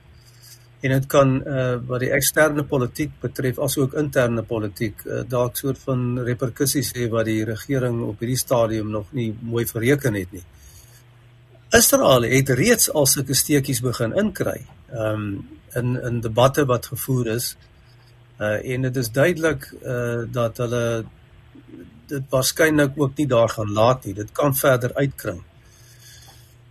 En 0.82 0.90
dit 0.90 1.06
kan 1.06 1.34
uh 1.48 1.76
wat 1.88 2.00
die 2.00 2.12
eksterne 2.12 2.64
politiek 2.64 3.12
betref 3.22 3.60
asook 3.60 3.94
interne 3.94 4.44
politiek 4.44 5.06
uh, 5.06 5.22
dalk 5.28 5.58
soort 5.58 5.80
van 5.88 6.20
reperkusies 6.20 6.94
hê 6.94 7.10
wat 7.10 7.26
die 7.26 7.44
regering 7.46 8.02
op 8.04 8.20
hierdie 8.20 8.38
stadium 8.38 8.92
nog 8.92 9.12
nie 9.12 9.34
mooi 9.42 9.66
bereken 9.74 10.14
het 10.14 10.32
nie. 10.32 10.44
Israel 11.74 12.22
het 12.30 12.50
reeds 12.54 12.92
al 12.94 13.08
sulke 13.10 13.34
steekies 13.34 13.82
begin 13.82 14.14
inkry. 14.22 14.60
Um 14.94 15.26
in 15.74 15.96
in 16.06 16.20
debatte 16.22 16.68
wat 16.70 16.86
gevoer 16.92 17.32
is. 17.34 17.56
Uh 18.38 18.60
en 18.74 18.86
dit 18.86 19.00
is 19.02 19.10
duidelik 19.12 19.66
uh 19.82 20.22
dat 20.32 20.62
hulle 20.62 20.84
dit 22.12 22.28
waarskynlik 22.30 23.00
ook 23.02 23.18
nie 23.18 23.26
daar 23.28 23.50
gaan 23.50 23.72
laat 23.74 24.06
nie. 24.06 24.14
Dit 24.14 24.32
kan 24.32 24.54
verder 24.56 24.94
uitkring. 24.94 25.42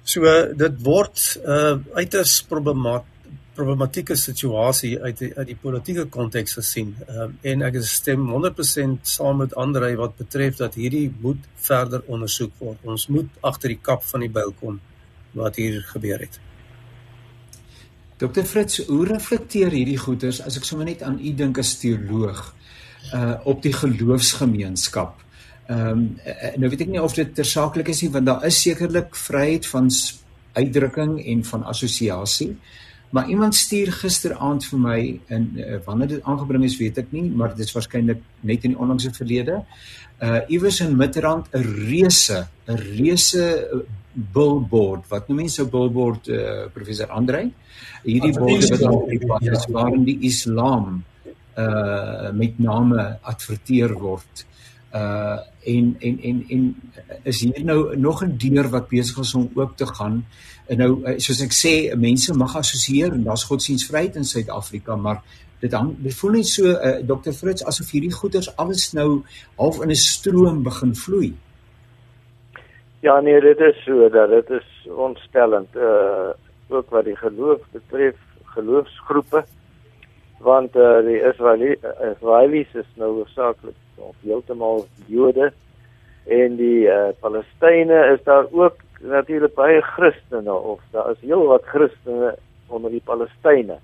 So 0.04 0.22
dit 0.54 0.76
word 0.82 1.18
'n 1.18 1.50
uh, 1.50 1.96
uiters 1.98 2.42
problemaat 2.42 3.04
problematieke 3.54 4.16
situasie 4.16 5.02
uit 5.02 5.18
die, 5.18 5.32
uit 5.36 5.46
die 5.46 5.58
politieke 5.60 6.06
konteks 6.06 6.54
gesien. 6.60 6.94
Ehm 7.08 7.34
uh, 7.42 7.50
en 7.50 7.62
ek 7.62 7.82
stem 7.82 8.30
100% 8.30 9.02
saam 9.02 9.36
met 9.36 9.54
Andre 9.54 9.96
wat 9.96 10.16
betref 10.16 10.56
dat 10.56 10.74
hierdie 10.74 11.12
moet 11.20 11.42
verder 11.56 12.02
ondersoek 12.06 12.52
word. 12.58 12.78
Ons 12.82 13.06
moet 13.06 13.28
agter 13.40 13.68
die 13.68 13.82
kap 13.82 14.04
van 14.04 14.20
die 14.20 14.30
byl 14.30 14.54
kom 14.60 14.80
wat 15.38 15.56
hier 15.56 15.80
gebeur 15.92 16.18
het. 16.18 16.40
Dr 18.22 18.44
Fritz, 18.46 18.78
hoe 18.86 19.06
reflekteer 19.06 19.72
hierdie 19.74 19.98
goeters 19.98 20.38
as 20.46 20.56
ek 20.60 20.66
sommer 20.68 20.86
net 20.86 21.02
aan 21.02 21.18
u 21.18 21.32
dink 21.34 21.58
as 21.58 21.74
teoloog 21.80 22.52
uh 23.16 23.34
op 23.50 23.62
die 23.64 23.74
geloofsgemeenskap? 23.74 25.18
Ehm 25.66 25.88
um, 25.88 26.04
nou 26.62 26.70
weet 26.70 26.84
ek 26.86 26.92
nie 26.92 27.02
of 27.02 27.16
dit 27.18 27.34
tersaaklik 27.34 27.90
is 27.90 28.02
nie 28.04 28.12
want 28.14 28.26
daar 28.26 28.46
is 28.46 28.60
sekerlik 28.62 29.16
vryheid 29.18 29.66
van 29.66 29.90
uitdrukking 30.52 31.18
en 31.26 31.44
van 31.44 31.64
assosiasie. 31.64 32.52
Maar 33.12 33.28
iemand 33.28 33.54
stuur 33.54 33.92
gisteraand 33.92 34.64
vir 34.64 34.78
my 34.80 35.00
in 35.36 35.48
uh, 35.56 35.80
wanneer 35.84 36.08
dit 36.14 36.22
aangebring 36.24 36.64
is, 36.64 36.78
weet 36.80 37.02
ek 37.02 37.10
nie, 37.12 37.26
maar 37.28 37.52
dit 37.52 37.66
is 37.66 37.74
waarskynlik 37.76 38.22
net 38.40 38.64
in 38.64 38.72
die 38.72 38.78
onlangse 38.78 39.12
verlede. 39.12 39.64
Uh 40.22 40.40
iewers 40.48 40.80
in 40.80 40.96
Midrand 40.96 41.50
'n 41.52 41.66
reuse, 41.90 42.46
'n 42.66 42.78
reuse 42.78 43.44
billboard. 44.12 45.08
Wat 45.08 45.28
noem 45.28 45.36
mense 45.36 45.62
'n 45.62 45.70
billboard 45.70 46.28
uh 46.28 46.66
professor 46.72 47.08
Andrei? 47.08 47.52
Hierdie 48.02 48.38
borde 48.38 48.76
wat 48.76 48.92
op 48.92 49.08
die 49.08 49.26
pad 49.26 49.42
is 49.42 49.66
waarin 49.66 50.04
die 50.04 50.18
Islam 50.20 51.04
uh 51.58 52.30
met 52.30 52.58
name 52.58 53.18
adverteer 53.22 53.92
word. 53.92 54.46
Uh 54.94 55.38
en 55.64 55.96
en 55.98 56.22
en 56.22 56.44
en 56.48 56.76
is 57.22 57.40
hier 57.40 57.64
nou 57.64 57.96
nog 57.96 58.24
'n 58.24 58.36
deur 58.36 58.68
wat 58.68 58.88
besig 58.88 59.18
is 59.18 59.34
om 59.34 59.50
oop 59.54 59.76
te 59.76 59.86
gaan. 59.86 60.24
En 60.66 60.78
nou 60.78 61.20
soos 61.20 61.40
ek 61.40 61.52
sê, 61.52 61.96
mense 61.96 62.34
mag 62.34 62.56
assosieer 62.56 63.12
en 63.12 63.22
daar's 63.22 63.44
godsdienstvryheid 63.44 64.16
in 64.16 64.24
Suid-Afrika, 64.24 64.96
maar 64.96 65.22
dit 65.62 65.72
hang 65.72 65.94
dit 66.02 66.14
voel 66.14 66.30
net 66.30 66.46
so 66.46 66.70
uh, 66.70 66.98
Dr. 67.06 67.32
Fritz 67.36 67.62
asof 67.62 67.90
hierdie 67.94 68.12
goeders 68.12 68.50
alles 68.56 68.92
nou 68.98 69.22
half 69.60 69.82
in 69.82 69.90
'n 69.90 69.94
stroom 69.96 70.62
begin 70.62 70.94
vloei. 70.96 71.32
Ja 73.02 73.20
nee, 73.20 73.40
dit 73.40 73.60
is 73.60 73.82
so 73.82 74.08
dat 74.08 74.30
dit 74.30 74.50
is 74.50 74.88
ontstellend. 74.94 75.76
Uh 75.76 76.30
ook 76.72 76.90
wat 76.90 77.04
die 77.04 77.16
geloof 77.16 77.60
betref, 77.72 78.16
geloofsgroepe 78.54 79.44
want 80.42 80.76
uh, 80.76 80.98
die 81.06 81.20
Israelies 81.22 82.74
is 82.74 82.88
nou 82.98 83.10
hoofsaaklik 83.18 83.76
of 83.94 84.14
heeltemal 84.26 84.84
Jode 85.06 85.52
en 86.26 86.56
die 86.58 86.88
uh, 86.90 87.12
Palestynë 87.20 88.00
is 88.14 88.24
daar 88.26 88.48
ook 88.50 88.80
natuurlik 89.02 89.54
baie 89.54 89.82
Christene 89.94 90.52
of 90.52 90.80
daar 90.90 91.10
is 91.10 91.22
heel 91.22 91.46
wat 91.46 91.66
Christene 91.70 92.34
onder 92.66 92.90
die 92.90 93.02
Palestynë. 93.04 93.78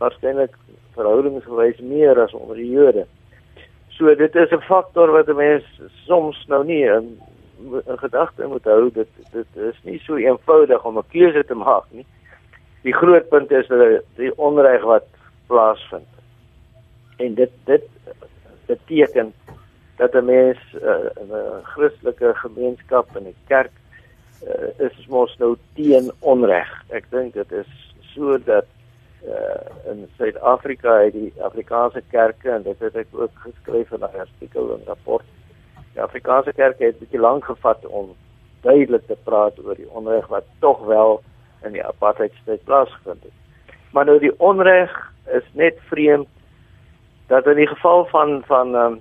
Waarskynlik 0.00 0.54
verhoudingsgewys 0.96 1.78
meer 1.84 2.18
as 2.22 2.34
onder 2.34 2.56
die 2.56 2.70
Jode. 2.70 3.06
So 3.94 4.14
dit 4.14 4.34
is 4.34 4.50
'n 4.50 4.66
faktor 4.66 5.12
wat 5.12 5.26
mense 5.26 5.90
soms 6.06 6.46
nou 6.48 6.64
nie 6.64 6.84
in, 6.86 7.20
in 7.86 7.98
gedagte 7.98 8.46
moet 8.46 8.64
hou 8.64 8.90
dit 8.92 9.08
dit 9.32 9.56
is 9.56 9.78
nie 9.82 9.98
so 9.98 10.16
eenvoudig 10.16 10.84
om 10.84 10.98
'n 10.98 11.08
keuse 11.08 11.44
te 11.44 11.54
maak 11.54 11.84
nie. 11.90 12.06
Die 12.82 12.94
groot 12.94 13.28
punt 13.28 13.50
is 13.50 13.66
dat 13.68 14.02
die 14.16 14.32
onreg 14.38 14.82
wat 14.82 15.06
plaasvind. 15.46 16.08
En 17.16 17.34
dit 17.34 17.50
dit 17.64 17.84
beteken 18.66 19.32
dat 19.96 20.14
'n 20.14 20.24
mens 20.24 20.58
uh, 20.74 21.10
in 21.20 21.28
'n 21.28 21.62
Christelike 21.62 22.34
gemeenskap 22.34 23.16
in 23.16 23.26
'n 23.26 23.36
kerk 23.46 23.72
uh, 24.44 24.86
is 24.86 25.06
mos 25.06 25.36
nou 25.38 25.56
teen 25.74 26.12
onreg. 26.18 26.70
Ek 26.88 27.04
dink 27.10 27.34
dit 27.34 27.52
is 27.52 27.94
so 28.14 28.38
dat 28.38 28.64
uh, 29.24 29.90
in 29.90 30.08
Suid-Afrika 30.16 30.98
het 31.04 31.12
die 31.12 31.32
Afrikaanse 31.42 32.02
kerke 32.10 32.50
en 32.50 32.62
dit 32.62 32.78
het 32.78 32.96
ek 32.96 33.06
ook 33.12 33.34
geskryf 33.34 33.92
in 33.92 34.00
'n 34.00 34.18
artikel 34.24 34.72
en 34.74 34.82
rapport. 34.86 35.24
Die 36.00 36.06
Afrikaanse 36.06 36.52
kerke 36.56 36.86
het 36.86 36.96
bietjie 36.96 37.18
lank 37.20 37.44
gevat 37.44 37.82
om 37.86 38.14
duidelik 38.64 39.02
te 39.04 39.16
praat 39.24 39.58
oor 39.60 39.76
die 39.76 39.88
onreg 39.92 40.28
wat 40.32 40.46
tog 40.64 40.78
wel 40.88 41.18
in 41.68 41.74
die 41.74 41.82
apartheidstyd 41.84 42.62
plaasgevind 42.64 43.26
het. 43.26 43.34
Maar 43.92 44.06
nou 44.08 44.14
die 44.22 44.32
onreg 44.40 44.94
is 45.36 45.44
net 45.52 45.76
vreemd 45.90 46.28
dat 47.28 47.50
in 47.52 47.60
die 47.60 47.66
geval 47.68 48.06
van 48.08 48.40
van 48.48 48.72
um, 48.74 48.96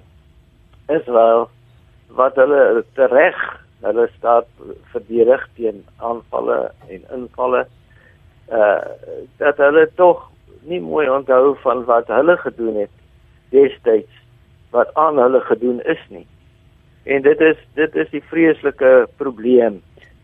Israel 0.92 1.46
wat 2.20 2.36
hulle 2.36 2.84
tereg 3.00 3.38
hulle 3.86 4.08
staat 4.18 4.50
verdedig 4.92 5.46
teen 5.56 5.80
aanvalle 6.04 6.58
en 6.90 7.06
invalle 7.20 7.62
uh 8.52 8.82
dat 9.40 9.64
hulle 9.64 9.86
tog 9.96 10.26
nie 10.68 10.82
mooi 10.84 11.08
onthou 11.08 11.56
van 11.64 11.86
wat 11.88 12.12
hulle 12.12 12.36
gedoen 12.44 12.84
het 12.84 12.92
destyds 13.56 14.20
wat 14.76 14.92
aan 15.00 15.24
hulle 15.24 15.42
gedoen 15.48 15.80
is 15.96 16.04
nie 16.10 16.26
en 17.10 17.22
dit 17.26 17.46
is 17.52 17.62
dit 17.80 17.96
is 17.96 18.10
die 18.16 18.24
vreeslike 18.32 19.08
probleem 19.22 19.80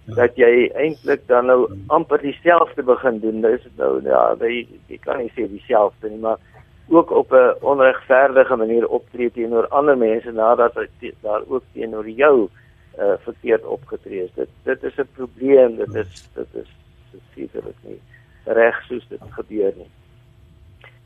ja. 0.06 0.16
dat 0.22 0.38
jy 0.40 0.70
eintlik 0.74 1.26
dan 1.32 1.50
nou 1.52 1.60
amper 1.88 2.22
dieselfde 2.22 2.84
begin 2.84 3.20
doen 3.24 3.42
dis 3.46 3.66
nou 3.80 3.94
ja 4.06 4.28
jy, 4.42 4.68
jy 4.92 5.00
kan 5.08 5.24
nie 5.24 5.32
sê 5.34 5.48
dieselfde 5.50 6.10
nie 6.10 6.22
maar 6.28 6.42
ook 6.88 7.12
op 7.12 7.32
'n 7.34 7.56
onregverdige 7.62 8.56
manier 8.56 8.88
optree 8.88 9.32
teenoor 9.32 9.68
ander 9.68 9.98
mense 9.98 10.32
nadat 10.32 10.76
hy 10.76 11.14
daar 11.22 11.42
ook 11.48 11.64
teenoor 11.74 12.10
jou 12.10 12.50
uh, 13.00 13.14
verkeerd 13.20 13.66
opgetree 13.66 14.22
het. 14.22 14.36
Dit 14.36 14.50
dit 14.64 14.84
is 14.84 14.98
'n 14.98 15.10
probleem, 15.14 15.76
dit 15.76 15.96
is 15.96 16.30
dit 16.34 16.48
is 16.54 16.70
sekerlik 17.34 17.76
nie 17.82 18.00
reg 18.44 18.84
soos 18.88 19.08
dit 19.08 19.22
gebeur 19.30 19.74
nie. 19.76 19.90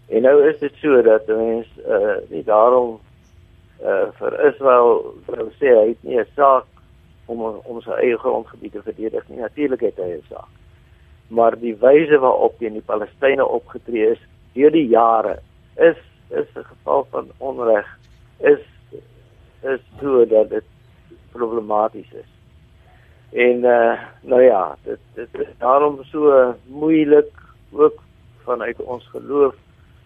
En 0.08 0.22
nou 0.22 0.50
is 0.50 0.60
dit 0.60 0.74
so 0.82 1.02
dat 1.02 1.28
mense 1.28 1.70
uh, 1.88 2.30
nie 2.30 2.44
daarom 2.44 3.00
uh 3.84 4.12
vir 4.20 4.34
Israel 4.50 5.16
wou 5.28 5.50
sê 5.60 5.74
hy 5.76 5.88
het 5.90 6.04
nie 6.04 6.20
'n 6.20 6.28
saak 6.36 6.66
om 7.28 7.42
om 7.42 7.82
sy 7.82 7.92
eie 7.92 8.18
grondgebied 8.18 8.72
te 8.72 8.82
verdedig 8.82 9.28
nie. 9.30 9.40
Natuurlik 9.40 9.82
het 9.82 9.98
hy 9.98 10.12
'n 10.18 10.26
saak. 10.30 10.50
Maar 11.30 11.60
die 11.60 11.76
wyse 11.76 12.18
waarop 12.20 12.58
teen 12.58 12.74
die 12.74 12.82
Palestynë 12.82 13.46
opgetree 13.46 14.12
is 14.12 14.22
deur 14.54 14.72
die 14.72 14.88
jare 14.88 15.40
is 15.78 15.98
is 16.30 16.48
'n 16.56 16.64
geval 16.64 17.08
van 17.12 17.32
onreg 17.38 17.88
is 18.40 18.60
is 19.62 19.80
so 20.02 20.26
dat 20.26 20.50
dit 20.50 20.64
problematies 21.32 22.12
is. 22.14 22.32
En 23.32 23.64
uh 23.64 24.00
nou 24.22 24.42
ja, 24.42 24.76
dit 24.84 25.00
dit 25.14 25.40
is 25.40 25.54
daarom 25.58 26.04
so 26.04 26.56
moeilik 26.66 27.32
ook 27.72 28.02
vanuit 28.44 28.82
ons 28.82 29.08
geloof 29.08 29.56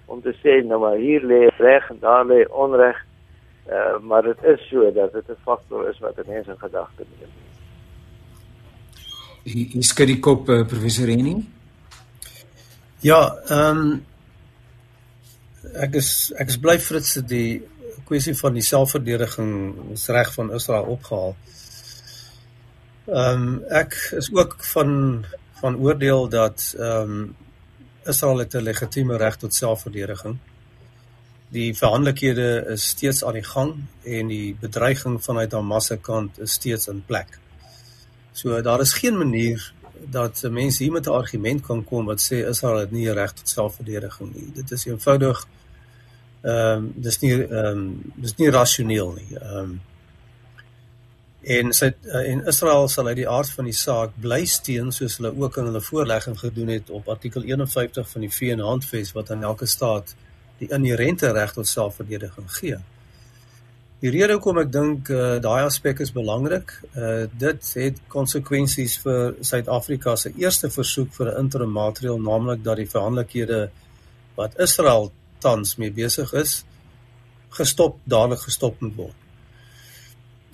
om 0.06 0.22
te 0.22 0.34
sê 0.44 0.66
nou 0.66 0.80
maar 0.80 0.96
hier 0.96 1.22
lê 1.22 1.48
reg 1.58 1.90
en 1.90 2.00
daar 2.00 2.26
lê 2.26 2.46
onreg. 2.50 3.06
Uh 3.68 4.00
maar 4.02 4.22
dit 4.22 4.44
is 4.44 4.68
so 4.70 4.92
dat 4.92 5.14
dit 5.14 5.28
'n 5.30 5.42
faktor 5.44 5.90
is 5.90 6.00
wat 6.00 6.26
mense 6.28 6.52
in 6.52 6.58
gedagte 6.58 7.06
neem. 7.18 7.30
Hier 9.44 9.84
skud 9.84 10.08
die 10.08 10.20
kop 10.20 10.50
uh, 10.50 10.66
professor 10.68 11.06
Reni. 11.06 11.50
Ja, 13.00 13.36
ehm 13.48 13.78
um, 13.78 14.06
ek 15.74 15.96
is 16.00 16.32
ek 16.40 16.48
is 16.48 16.60
bly 16.60 16.80
Fritz 16.80 17.14
dat 17.14 17.28
die 17.28 17.64
kwessie 18.08 18.36
van 18.36 18.54
die 18.54 18.64
selfverdediging 18.64 19.52
is 19.92 20.08
reg 20.08 20.34
van 20.34 20.54
Israel 20.54 20.84
opgehaal. 20.84 21.36
Ehm 23.08 23.48
um, 23.48 23.64
ek 23.68 23.96
is 24.20 24.32
ook 24.34 24.56
van 24.74 25.26
van 25.60 25.76
oordeel 25.76 26.30
dat 26.30 26.74
ehm 26.80 27.12
um, 27.12 27.36
Israel 28.08 28.38
het 28.38 28.54
'n 28.54 28.64
legitieme 28.64 29.18
reg 29.18 29.36
tot 29.36 29.54
selfverdediging. 29.54 30.38
Die 31.54 31.76
verhandelikhede 31.78 32.66
is 32.74 32.88
steeds 32.88 33.24
aan 33.24 33.38
die 33.38 33.46
gang 33.46 33.74
en 34.04 34.28
die 34.32 34.56
bedreiging 34.60 35.20
vanuit 35.22 35.54
Hamas 35.54 35.92
se 35.92 35.98
kant 36.02 36.40
is 36.42 36.56
steeds 36.58 36.88
in 36.90 37.04
plek. 37.06 37.38
So 38.34 38.62
daar 38.62 38.82
is 38.82 38.94
geen 38.98 39.18
manier 39.18 39.74
dat 40.10 40.42
mense 40.50 40.84
hier 40.84 40.92
met 40.92 41.06
'n 41.06 41.14
argument 41.14 41.62
kan 41.62 41.84
kom 41.84 42.06
wat 42.06 42.22
sê 42.22 42.48
Israel 42.50 42.80
het 42.80 42.92
nie 42.92 43.12
reg 43.12 43.34
tot 43.34 43.50
selfverdediging 43.50 44.34
nie. 44.36 44.52
Dit 44.54 44.72
is 44.72 44.86
eenvoudig 44.86 45.48
ehm 46.42 46.78
um, 46.78 46.94
dis 46.96 47.20
nie 47.20 47.34
ehm 47.48 47.66
um, 47.66 48.12
dis 48.16 48.36
nie 48.36 48.50
rasioneel 48.50 49.14
nie. 49.14 49.38
Ehm 49.38 49.58
um, 49.58 49.82
en 51.44 51.74
sy 51.74 51.92
en 52.08 52.46
Israel 52.48 52.88
sal 52.88 53.08
uit 53.08 53.16
die 53.16 53.30
aard 53.30 53.50
van 53.50 53.66
die 53.66 53.76
saak 53.76 54.12
bly 54.22 54.46
steun 54.46 54.92
soos 54.92 55.18
hulle 55.18 55.34
ook 55.38 55.58
in 55.58 55.66
hulle 55.70 55.82
voorlegging 55.82 56.40
gedoen 56.40 56.68
het 56.68 56.90
op 56.90 57.10
artikel 57.10 57.44
51 57.44 58.10
van 58.10 58.22
die 58.22 58.32
VN-handves 58.32 59.12
wat 59.12 59.32
aan 59.32 59.44
elke 59.44 59.66
staat 59.66 60.16
die 60.60 60.70
inherente 60.72 61.32
reg 61.32 61.54
tot 61.54 61.68
selfverdediging 61.68 62.50
gee. 62.60 62.78
Die 64.04 64.12
rede 64.12 64.36
hoekom 64.36 64.60
ek 64.60 64.72
dink 64.72 65.10
uh, 65.16 65.38
daai 65.40 65.64
aspek 65.64 66.02
is 66.04 66.12
belangrik, 66.12 66.74
uh, 66.92 67.24
dit 67.40 67.70
het 67.80 68.02
konsekwensies 68.12 68.98
vir 69.06 69.38
Suid-Afrika 69.40 70.18
se 70.20 70.34
eerste 70.36 70.70
versoek 70.70 71.14
vir 71.16 71.32
'n 71.32 71.46
interim 71.46 71.72
maatreël, 71.72 72.20
naamlik 72.20 72.64
dat 72.64 72.78
die 72.82 72.90
verhandelikhede 72.90 73.70
wat 74.36 74.60
Israel 74.60 75.12
tans 75.40 75.78
mee 75.78 75.92
besig 75.92 76.34
is, 76.34 76.66
gestop 77.50 78.00
dadelik 78.04 78.44
gestop 78.44 78.82
moet 78.82 78.96
word. 78.96 79.20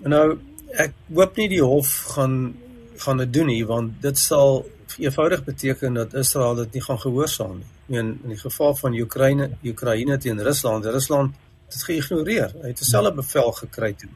Nou 0.05 0.37
ek 0.77 0.93
hoop 1.15 1.37
nie 1.37 1.49
die 1.49 1.63
hof 1.63 1.89
gaan 2.13 2.53
gaan 2.99 3.17
dit 3.17 3.33
doen 3.33 3.47
nie 3.47 3.65
want 3.65 4.01
dit 4.03 4.17
sal 4.17 4.65
eenvoudig 4.97 5.43
beteken 5.43 5.93
dat 5.93 6.13
Israel 6.13 6.55
dit 6.55 6.73
nie 6.73 6.83
gaan 6.83 6.99
gehoorsaam 6.99 7.57
nie. 7.57 7.71
Meen 7.89 8.15
in 8.23 8.33
die 8.33 8.39
geval 8.39 8.75
van 8.77 8.95
Oekraïne, 8.97 9.49
Oekraïne 9.65 10.17
teen 10.21 10.41
Rusland, 10.45 10.85
Rusland 10.85 11.35
het 11.35 11.75
dit 11.75 11.85
geïgnoreer. 11.89 12.55
Hy 12.61 12.71
het 12.71 12.81
dieselfde 12.81 13.13
bevel 13.17 13.51
gekry 13.61 13.93
toe. 13.97 14.09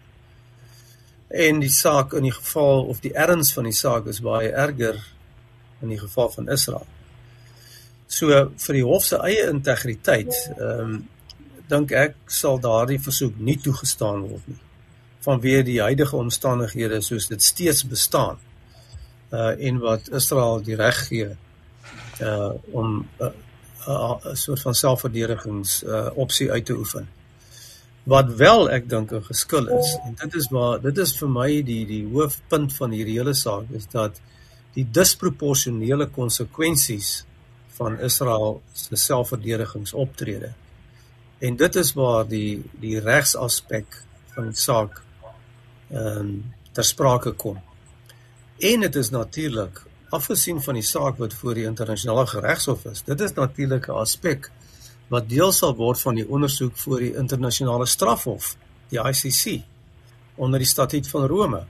En 1.43 1.61
die 1.63 1.71
saak 1.74 2.13
in 2.17 2.28
die 2.30 2.34
geval 2.34 2.86
of 2.89 3.01
die 3.01 3.13
erns 3.13 3.53
van 3.53 3.69
die 3.69 3.78
saak 3.78 4.09
is 4.11 4.21
baie 4.21 4.51
erger 4.51 4.99
in 5.82 5.93
die 5.93 5.99
geval 5.99 6.30
van 6.36 6.51
Israel. 6.53 6.86
So 8.07 8.30
vir 8.65 8.78
die 8.78 8.86
hof 8.86 9.07
se 9.09 9.17
eie 9.26 9.49
integriteit, 9.49 10.38
ehm 10.57 10.86
um, 10.86 11.01
dink 11.71 11.93
ek 11.95 12.17
sal 12.30 12.59
daardie 12.61 12.99
versoek 13.01 13.38
nie 13.39 13.55
toegestaan 13.57 14.26
word 14.28 14.47
nie 14.51 14.59
vanweë 15.24 15.63
die 15.67 15.80
huidige 15.82 16.17
omstandighede 16.19 16.99
soos 17.03 17.30
dit 17.32 17.43
steeds 17.43 17.86
bestaan 17.88 18.41
uh 19.34 19.53
en 19.67 19.80
wat 19.82 20.11
Israel 20.19 20.61
die 20.65 20.78
reg 20.80 20.99
gee 21.07 21.30
uh 22.21 22.51
om 22.71 22.99
uh, 23.21 23.32
uh, 23.88 24.15
uh, 24.25 24.34
soort 24.34 24.61
van 24.61 24.75
selfverdedigings 24.75 25.84
uh 25.84 26.09
opsie 26.15 26.51
uit 26.51 26.65
te 26.65 26.75
oefen. 26.77 27.09
Wat 28.03 28.34
wel 28.36 28.69
ek 28.69 28.89
dink 28.89 29.11
'n 29.11 29.23
geskil 29.23 29.67
is 29.79 29.97
en 30.05 30.15
dit 30.21 30.36
is 30.36 30.47
waar 30.51 30.81
dit 30.81 30.97
is 30.97 31.15
vir 31.17 31.29
my 31.29 31.61
die 31.61 31.86
die 31.86 32.05
hoofpunt 32.05 32.73
van 32.73 32.91
hierdie 32.91 33.17
hele 33.19 33.34
saak 33.34 33.69
is 33.71 33.88
dat 33.91 34.19
die 34.73 34.86
disproporsionele 34.91 36.07
konsekwensies 36.09 37.25
van 37.77 37.99
Israel 37.99 38.61
se 38.73 38.95
selfverdedigingsoptrede. 38.95 40.53
En 41.39 41.55
dit 41.55 41.75
is 41.75 41.93
waar 41.93 42.27
die 42.27 42.63
die 42.79 42.99
regsaspek 42.99 44.03
van 44.36 44.51
die 44.51 44.59
saak 44.59 45.01
ehm 45.91 46.19
um, 46.19 46.53
ter 46.73 46.84
sprake 46.84 47.31
kom. 47.31 47.59
En 48.57 48.79
dit 48.79 48.95
is 48.95 49.09
natuurlik 49.09 49.84
afgesien 50.14 50.61
van 50.61 50.78
die 50.78 50.86
saak 50.86 51.18
wat 51.22 51.34
voor 51.34 51.57
die 51.57 51.66
internasionale 51.66 52.26
geregshof 52.30 52.86
is. 52.91 53.03
Dit 53.07 53.22
is 53.22 53.34
natuurlik 53.34 53.88
'n 53.88 53.99
aspek 54.05 54.51
wat 55.09 55.30
deel 55.30 55.51
sal 55.51 55.76
word 55.76 55.99
van 55.99 56.16
die 56.16 56.28
ondersoek 56.30 56.78
voor 56.78 56.99
die 56.99 57.14
internasionale 57.16 57.86
strafhof, 57.86 58.55
die 58.89 58.99
ICC 58.99 59.64
onder 60.36 60.59
die 60.59 60.68
statuut 60.68 61.07
van 61.07 61.28
Rome. 61.28 61.64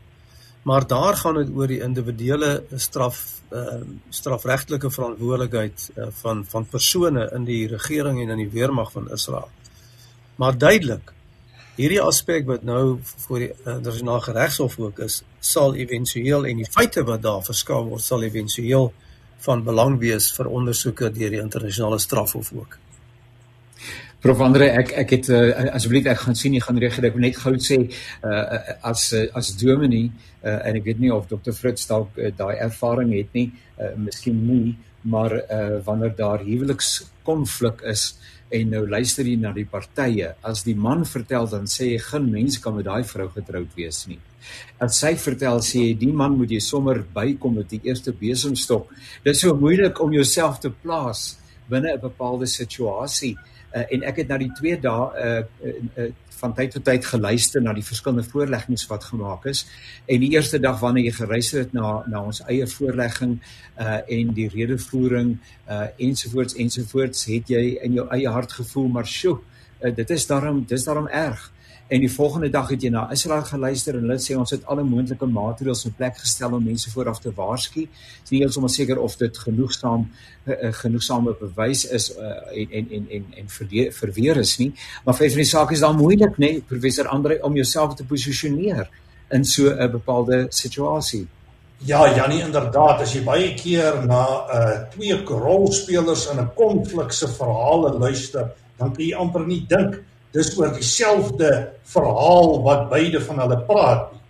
Maar 0.63 0.87
daar 0.87 1.17
gaan 1.17 1.35
dit 1.35 1.49
oor 1.55 1.67
die 1.67 1.81
individuele 1.81 2.63
straf 2.75 3.41
uh, 3.51 3.81
strafregtelike 4.09 4.89
verantwoordelikheid 4.91 5.91
uh, 5.95 6.07
van 6.21 6.45
van 6.45 6.65
persone 6.65 7.29
in 7.35 7.43
die 7.43 7.67
regering 7.67 8.21
en 8.21 8.29
in 8.29 8.37
die 8.37 8.49
weermag 8.49 8.91
van 8.91 9.11
Israel. 9.11 9.49
Maar 10.35 10.57
duidelik 10.57 11.13
hierdie 11.77 12.01
aspek 12.01 12.45
wat 12.49 12.63
nou 12.67 12.99
voor 13.25 13.39
die 13.45 13.51
internasionale 13.65 14.21
geregshof 14.27 14.77
ook 14.79 14.99
is, 15.07 15.21
sal 15.39 15.75
éventueel 15.75 16.45
en 16.49 16.61
die 16.61 16.69
feite 16.69 17.03
wat 17.07 17.23
daar 17.25 17.43
verskaf 17.45 17.87
word 17.89 18.05
sal 18.05 18.23
éventueel 18.25 18.91
van 19.43 19.63
belang 19.65 19.99
wees 19.99 20.29
vir 20.37 20.49
ondersoeke 20.49 21.09
deur 21.11 21.33
die 21.33 21.41
internasionale 21.41 21.99
strafhof 21.99 22.53
ook. 22.55 22.77
Prof 24.23 24.39
Andre, 24.39 24.69
ek 24.79 24.93
ek 25.01 25.09
het 25.17 25.29
uh, 25.35 25.49
asseblief 25.75 26.05
ek 26.07 26.21
gaan 26.21 26.37
sien 26.39 26.53
jy 26.55 26.61
gaan 26.63 26.77
reageer. 26.79 27.09
Ek 27.09 27.17
wil 27.17 27.25
net 27.25 27.39
gou 27.41 27.51
sê 27.59 27.81
uh, 27.83 28.59
as 28.87 29.09
uh, 29.11 29.25
as 29.35 29.49
dominee 29.59 30.13
uh, 30.45 30.61
en 30.69 30.79
ek 30.79 30.85
weet 30.85 31.01
nie 31.03 31.11
of 31.11 31.27
dokter 31.27 31.55
Fritz 31.57 31.89
dalk 31.89 32.15
uh, 32.15 32.29
daai 32.37 32.55
ervaring 32.63 33.11
het 33.17 33.35
nie, 33.35 33.49
uh, 33.81 33.91
miskien 33.99 34.39
nie, 34.47 34.77
maar 35.03 35.35
uh, 35.41 35.81
wanneer 35.83 36.15
daar 36.15 36.45
huwelikskonflik 36.47 37.83
is, 37.91 38.13
en 38.51 38.69
nou 38.69 38.83
luister 38.89 39.27
jy 39.27 39.37
na 39.39 39.53
die 39.55 39.65
partye. 39.69 40.33
As 40.43 40.63
die 40.63 40.75
man 40.75 41.05
vertel 41.05 41.47
dan 41.49 41.65
sê 41.69 41.93
hy 41.93 42.01
geen 42.01 42.29
mens 42.31 42.59
kan 42.61 42.75
met 42.75 42.85
daai 42.85 43.03
vrou 43.07 43.29
getroud 43.33 43.71
wees 43.77 44.03
nie. 44.07 44.19
As 44.83 44.99
sy 44.99 45.13
vertel 45.15 45.61
sê 45.63 45.87
hy 45.87 45.93
die 45.99 46.11
man 46.11 46.37
moet 46.37 46.51
jy 46.51 46.59
sommer 46.63 47.03
bykom 47.15 47.57
met 47.61 47.71
die 47.71 47.81
eerste 47.87 48.13
besemstok. 48.13 48.91
Dit 49.23 49.35
is 49.35 49.41
so 49.45 49.55
moeilik 49.55 50.01
om 50.03 50.13
jouself 50.13 50.59
te 50.59 50.69
plaas 50.69 51.37
binne 51.69 51.93
'n 51.93 52.01
bepaalde 52.01 52.45
situasie. 52.45 53.37
Uh, 53.73 53.85
en 53.89 54.03
ek 54.03 54.17
het 54.17 54.27
na 54.29 54.37
die 54.37 54.51
2 54.53 54.81
dae 54.81 55.05
uh, 55.25 55.43
uh, 55.65 55.73
uh, 55.97 56.11
van 56.43 56.55
tyd 56.57 56.75
tot 56.75 56.85
tyd 56.87 57.05
geluister 57.07 57.63
na 57.63 57.73
die 57.75 57.85
verskillende 57.85 58.25
voorleggings 58.27 58.85
wat 58.91 59.07
gemaak 59.11 59.47
is. 59.51 59.63
En 60.05 60.19
die 60.23 60.33
eerste 60.35 60.59
dag 60.59 60.81
wanneer 60.83 61.07
jy 61.07 61.15
gereis 61.21 61.53
het 61.55 61.73
na 61.77 61.95
na 62.11 62.23
ons 62.23 62.43
eie 62.51 62.67
voorlegging 62.67 63.37
uh 63.79 64.01
en 64.17 64.35
die 64.35 64.49
redevoering 64.51 65.37
uh 65.69 65.87
ensovoorts 66.07 66.59
ensovoorts 66.59 67.25
het 67.31 67.49
jy 67.55 67.63
in 67.87 67.99
jou 67.99 68.07
eie 68.11 68.29
hart 68.29 68.51
gevoel 68.59 68.91
maar 68.97 69.07
sjoe, 69.07 69.39
uh, 69.81 69.95
dit 69.95 70.09
is 70.09 70.27
daarom 70.27 70.63
dis 70.67 70.83
daarom 70.83 71.07
erg. 71.07 71.52
En 71.93 71.99
die 71.99 72.11
volgende 72.11 72.49
dag 72.49 72.71
het 72.73 72.81
jy 72.81 72.89
na 72.89 73.03
Israel 73.13 73.43
geluister 73.45 73.93
en 73.93 74.07
hulle 74.07 74.15
sê 74.17 74.33
ons 74.33 74.49
het 74.49 74.63
alle 74.65 74.81
moontlike 74.81 75.27
maatreëls 75.29 75.83
in 75.85 75.93
plek 75.93 76.15
gestel 76.17 76.55
om 76.57 76.63
mense 76.65 76.89
vooraf 76.89 77.19
te 77.21 77.29
waarsku. 77.37 77.83
Dis 78.25 78.31
nie 78.33 78.47
om 78.47 78.65
seker 78.67 78.97
of 78.97 79.13
dit 79.19 79.37
genoegsaam 79.37 80.07
uh, 80.07 80.55
genoegsame 80.79 81.35
bewys 81.37 81.83
is 81.85 82.07
uh, 82.15 82.31
en 82.63 82.71
en 82.79 82.87
en 82.97 83.05
en 83.17 83.27
en 83.43 83.51
verweer 83.99 84.39
is 84.41 84.55
nie. 84.57 84.71
Maar 85.05 85.19
vir 85.19 85.37
die 85.43 85.45
saak 85.45 85.75
is 85.75 85.83
dan 85.85 85.99
moeilik, 85.99 86.39
nê, 86.41 86.49
nee, 86.55 86.63
professor 86.71 87.11
Andre 87.13 87.37
om 87.45 87.59
jouself 87.61 87.93
te 87.99 88.07
posisioneer 88.09 88.89
in 89.29 89.45
so 89.45 89.69
'n 89.69 89.91
bepaalde 89.91 90.47
situasie. 90.49 91.27
Ja, 91.77 92.15
Jannie, 92.15 92.41
inderdaad, 92.41 93.01
as 93.01 93.13
jy 93.13 93.21
baie 93.23 93.53
keer 93.53 94.01
na 94.07 94.23
uh 94.49 94.89
twee 94.95 95.21
rolspelers 95.25 96.25
in 96.31 96.39
'n 96.39 96.49
konflik 96.55 97.11
se 97.11 97.27
verhale 97.27 97.93
luister, 97.99 98.49
dan 98.77 98.93
kan 98.93 99.05
jy 99.05 99.13
amper 99.13 99.45
nie 99.45 99.65
dink 99.67 100.01
dis 100.33 100.51
oor 100.57 100.73
dieselfde 100.73 101.49
verhaal 101.93 102.59
wat 102.65 102.89
beide 102.89 103.21
van 103.21 103.39
hulle 103.43 103.59
praat 103.67 104.11
nie. 104.11 104.21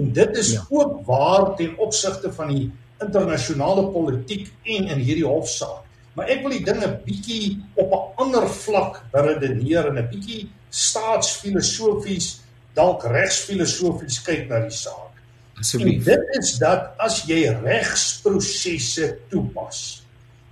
En 0.00 0.12
dit 0.12 0.36
is 0.36 0.52
ja. 0.56 0.64
ook 0.70 1.06
waar 1.06 1.54
ten 1.56 1.76
opsigte 1.78 2.32
van 2.32 2.48
die 2.48 2.70
internasionale 3.02 3.86
politiek 3.92 4.50
en 4.62 4.88
in 4.94 5.02
hierdie 5.02 5.26
hofsaak. 5.26 5.82
Maar 6.16 6.28
ek 6.32 6.42
wil 6.44 6.54
die 6.54 6.64
dinge 6.64 6.88
bietjie 7.06 7.56
op 7.80 7.92
'n 7.92 8.22
ander 8.24 8.48
vlak 8.48 9.02
beredeneer 9.12 9.88
en 9.88 9.98
'n 9.98 10.08
bietjie 10.10 10.50
staatsfilosofies 10.70 12.42
dalk 12.74 13.04
regsfilosofies 13.04 14.22
kyk 14.22 14.48
na 14.48 14.60
die 14.60 14.76
saak. 14.76 15.12
Asseblief. 15.60 16.04
Dit 16.04 16.24
is 16.38 16.58
dat 16.58 16.92
as 16.98 17.22
jy 17.28 17.46
regsprosesse 17.62 19.18
toepas, 19.30 20.02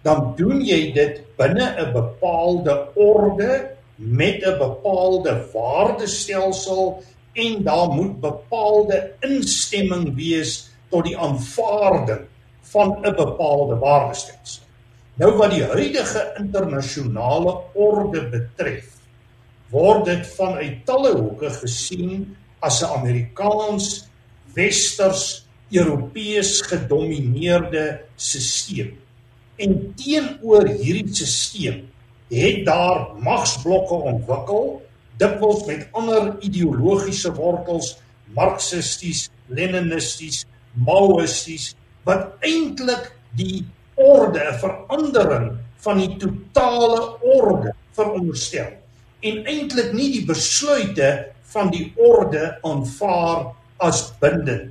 dan 0.03 0.35
doen 0.37 0.61
jy 0.65 0.93
dit 0.93 1.21
binne 1.37 1.67
'n 1.77 1.93
bepaalde 1.93 2.89
orde 2.95 3.77
met 4.01 4.43
'n 4.45 4.59
bepaalde 4.59 5.47
waardestelsel 5.53 7.03
en 7.33 7.63
daar 7.63 7.89
moet 7.89 8.21
bepaalde 8.21 9.13
instemming 9.21 10.15
wees 10.15 10.71
tot 10.89 11.05
die 11.05 11.19
aanvaarding 11.19 12.21
van 12.61 12.99
'n 13.03 13.15
bepaalde 13.15 13.77
waardestelsel. 13.77 14.63
Nou 15.15 15.37
wat 15.37 15.51
die 15.51 15.65
huidige 15.65 16.33
internasionale 16.37 17.61
orde 17.73 18.29
betref, 18.29 18.87
word 19.69 20.05
dit 20.05 20.27
vanuit 20.27 20.87
talle 20.87 21.13
hoeke 21.17 21.51
gesien 21.51 22.37
as 22.59 22.83
'n 22.83 22.93
Amerikaans 22.97 24.09
westers 24.55 25.47
Europees 25.71 26.61
gedomeineerde 26.61 28.01
stelsel. 28.17 28.97
En 29.57 29.93
teenoor 29.95 30.67
hierdie 30.67 31.15
stelsel 31.15 31.90
het 32.31 32.65
daar 32.67 33.09
magsblokke 33.23 33.95
ontwikkel, 34.13 34.79
dikwels 35.21 35.65
met 35.67 35.89
ander 35.93 36.33
ideologiese 36.47 37.33
wortels, 37.35 37.97
marxisties, 38.35 39.29
leninisties, 39.51 40.45
maoisties 40.87 41.73
wat 42.07 42.31
eintlik 42.47 43.11
die 43.37 43.65
orde, 44.01 44.45
verandering 44.63 45.51
van 45.85 45.99
die 46.01 46.15
totale 46.21 47.19
orde 47.21 47.75
veronderstel 47.97 48.77
en 49.21 49.43
eintlik 49.45 49.93
nie 49.93 50.09
die 50.15 50.25
besluite 50.29 51.11
van 51.53 51.71
die 51.75 51.91
orde 52.01 52.55
aanvaar 52.65 53.51
as 53.83 54.07
bindend. 54.21 54.71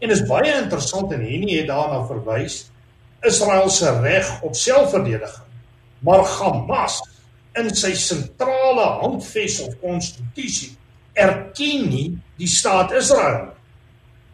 En 0.00 0.12
is 0.12 0.24
baie 0.28 0.52
interessant 0.56 1.12
en 1.12 1.22
Henny 1.24 1.58
het 1.60 1.68
daarna 1.68 2.02
verwys 2.08 2.62
Israel 3.28 3.68
se 3.68 3.90
reg 4.00 4.28
op 4.44 4.56
selfverdediging. 4.56 5.49
Maar 6.06 6.24
Hamas 6.24 7.00
in 7.58 7.70
sy 7.74 7.92
sentrale 7.98 8.86
handves 9.02 9.58
of 9.64 9.76
konstitusie 9.82 10.72
erken 11.18 11.88
nie 11.90 12.08
die 12.40 12.48
staat 12.48 12.94
Israel. 12.96 13.50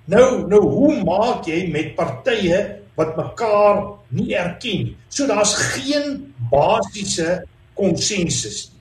Nou 0.06 0.46
nou 0.46 0.62
hoe 0.62 0.92
maak 1.02 1.48
jy 1.50 1.64
met 1.72 1.94
partye 1.98 2.60
wat 2.96 3.16
mekaar 3.18 3.82
nie 4.14 4.32
erken 4.38 4.88
nie. 4.90 4.96
So 5.08 5.26
daar's 5.28 5.54
geen 5.74 6.34
basiese 6.52 7.42
konsensus 7.76 8.68
nie. 8.70 8.76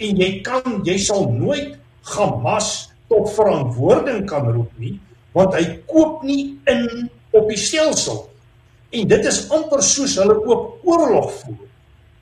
En 0.00 0.20
jy 0.22 0.30
kan 0.44 0.80
jy 0.86 0.96
sal 1.02 1.28
nooit 1.34 1.76
Hamas 2.10 2.90
tot 3.10 3.28
verantwoording 3.34 4.24
kan 4.30 4.46
roep 4.48 4.70
nie, 4.80 4.94
want 5.36 5.52
hy 5.58 5.64
koop 5.90 6.22
nie 6.24 6.56
in 6.70 7.10
op 7.36 7.50
die 7.50 7.58
stelsel. 7.60 8.22
En 8.90 9.10
dit 9.10 9.26
is 9.28 9.42
amper 9.52 9.82
soos 9.84 10.16
hulle 10.18 10.38
ook 10.40 10.86
oorlog 10.88 11.28
voer. 11.42 11.66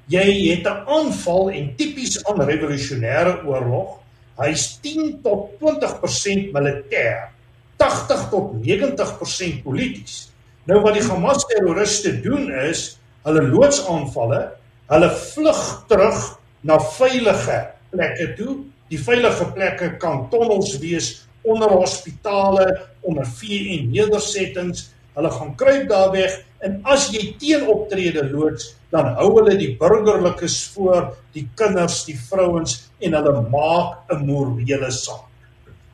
Jy 0.09 0.25
het 0.49 0.65
'n 0.65 0.89
aanval 0.89 1.51
en 1.51 1.77
tipies 1.77 2.25
aan 2.25 2.41
revolusionêre 2.41 3.45
oorlog, 3.45 4.01
hy's 4.41 4.79
10 4.81 5.21
tot 5.23 5.59
20% 5.61 6.53
militêr, 6.53 7.29
80 7.77 8.29
tot 8.31 8.55
90% 8.65 9.63
polities. 9.63 10.33
Nou 10.65 10.81
wat 10.81 10.95
die 10.95 11.05
Hamas 11.05 11.45
terroriste 11.45 12.21
doen 12.21 12.51
is, 12.51 12.99
hulle 13.25 13.43
loodsaanvalle, 13.43 14.41
hulle 14.89 15.11
vlug 15.11 15.85
terug 15.89 16.39
na 16.63 16.79
veilige 16.81 17.59
plekke 17.91 18.33
toe. 18.37 18.57
Die 18.89 19.01
veilige 19.01 19.45
plekke 19.53 19.97
kan 20.01 20.31
tonnels 20.31 20.79
wees 20.79 21.29
onder 21.43 21.69
hospitale, 21.69 22.67
onder 23.01 23.27
VN 23.27 23.91
nedersettings. 23.93 24.89
Hulle 25.15 25.31
gaan 25.31 25.55
kruip 25.57 25.89
daar 25.89 26.11
weg 26.13 26.41
en 26.65 26.81
as 26.83 27.11
jy 27.13 27.35
teenoptrede 27.39 28.25
loods, 28.31 28.78
dan 28.93 29.13
hou 29.19 29.31
hulle 29.37 29.57
die 29.59 29.75
burgerlikes 29.81 30.59
voor, 30.75 31.11
die 31.37 31.47
kinders, 31.59 32.05
die 32.09 32.17
vrouens 32.17 32.79
en 33.05 33.17
hulle 33.19 33.43
maak 33.53 34.09
'n 34.13 34.25
morele 34.27 34.91
saak. 34.91 35.27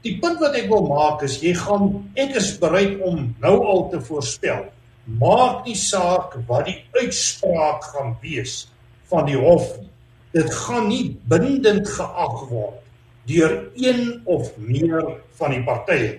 Die 0.05 0.19
punt 0.21 0.41
wat 0.41 0.55
ek 0.55 0.69
wil 0.69 0.87
maak 0.87 1.23
is 1.23 1.41
jy 1.41 1.55
gaan 1.55 2.11
ek 2.15 2.37
is 2.37 2.59
bereid 2.61 3.01
om 3.01 3.35
nou 3.41 3.57
al 3.65 3.89
te 3.91 4.01
voorspel. 4.01 4.67
Maak 5.07 5.67
nie 5.67 5.77
saak 5.77 6.37
wat 6.49 6.67
die 6.67 6.85
uitspraak 6.93 7.85
gaan 7.85 8.17
wees 8.21 8.69
van 9.09 9.27
die 9.27 9.39
hof 9.39 9.79
nie. 9.81 9.89
Dit 10.33 10.53
gaan 10.53 10.89
nie 10.89 11.17
bindend 11.25 11.89
geag 11.89 12.49
word 12.51 12.81
deur 13.27 13.71
een 13.75 14.21
of 14.25 14.53
meer 14.57 15.21
van 15.39 15.51
die 15.51 15.63
partye. 15.65 16.19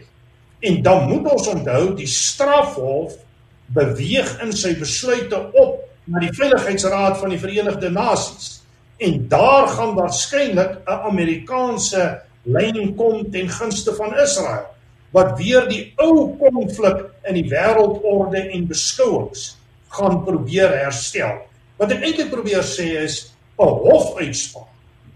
En 0.66 0.82
dan 0.82 1.10
moet 1.10 1.32
ons 1.32 1.48
onthou 1.48 1.94
die 1.94 2.10
strafhof 2.10 3.14
beweeg 3.78 4.32
in 4.42 4.54
sy 4.54 4.74
besluite 4.80 5.38
op 5.54 5.84
na 6.06 6.22
die 6.22 6.34
Veiligheidsraad 6.34 7.18
van 7.22 7.34
die 7.34 7.40
Verenigde 7.40 7.90
Nasies. 7.90 8.62
En 8.98 9.28
daar 9.28 9.68
gaan 9.68 9.96
waarskynlik 9.96 10.78
'n 10.86 11.02
Amerikaanse 11.12 12.22
lyn 12.44 12.96
kom 12.96 13.32
ten 13.32 13.50
gunste 13.50 13.96
van 13.96 14.18
Israel 14.18 14.66
wat 15.12 15.38
weer 15.40 15.68
die 15.70 15.94
ou 15.96 16.36
konflik 16.38 17.06
in 17.24 17.34
die 17.34 17.50
wêreldorde 17.50 18.52
en 18.52 18.68
beskouings 18.68 19.58
gaan 19.88 20.24
probeer 20.24 20.70
herstel. 20.70 21.40
Wat 21.78 21.92
ek 21.92 22.04
eintlik 22.04 22.30
probeer 22.30 22.64
sê 22.64 23.04
is 23.04 23.32
'n 23.58 23.64
hofuitspraak 23.64 24.76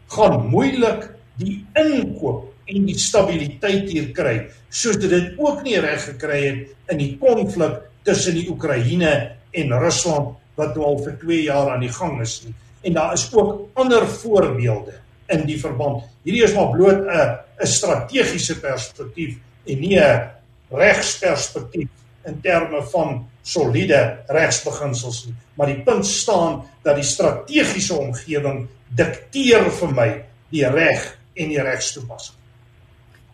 gaan 0.10 0.48
moeilik 0.50 1.10
die 1.40 1.60
inkoop 1.78 2.48
en 2.70 2.86
die 2.86 2.98
stabiliteit 2.98 3.90
hier 3.90 4.10
kry 4.16 4.36
soos 4.70 4.98
dit 5.02 5.36
ook 5.38 5.62
nie 5.66 5.78
reg 5.82 6.02
gekry 6.12 6.40
het 6.48 6.94
in 6.94 7.02
die 7.02 7.14
konflik 7.22 7.80
tussen 8.08 8.38
die 8.38 8.48
Oekraïne 8.50 9.14
en 9.52 9.76
Rusland 9.82 10.39
wat 10.60 10.76
nou 10.76 10.86
al 10.86 11.00
vir 11.04 11.16
2 11.22 11.44
jaar 11.48 11.74
aan 11.74 11.86
die 11.86 11.94
gang 11.94 12.20
is 12.22 12.42
nie. 12.46 12.56
En 12.88 12.96
daar 12.96 13.14
is 13.14 13.28
ook 13.34 13.70
ander 13.80 14.08
voorbeelde 14.08 14.98
in 15.36 15.46
die 15.48 15.60
verband. 15.60 16.04
Hierdie 16.24 16.44
is 16.44 16.56
maar 16.56 16.72
bloot 16.76 17.06
'n 17.06 17.38
'n 17.64 17.68
strategiese 17.68 18.60
perspektief 18.60 19.38
en 19.66 19.80
nie 19.80 20.00
'n 20.00 20.30
regsperspektief 20.72 21.90
in 22.26 22.42
terme 22.42 22.84
van 22.92 23.28
soliede 23.42 24.20
regsbeginsels 24.28 25.26
nie. 25.26 25.36
Maar 25.56 25.68
die 25.68 25.82
punt 25.84 26.06
staan 26.06 26.64
dat 26.84 26.96
die 26.96 27.04
strategiese 27.04 27.94
omgewing 27.94 28.68
dikteer 28.88 29.72
vir 29.72 29.94
my 29.94 30.10
die 30.50 30.68
reg 30.68 31.18
en 31.34 31.50
die 31.50 31.62
regstoepassing. 31.62 32.38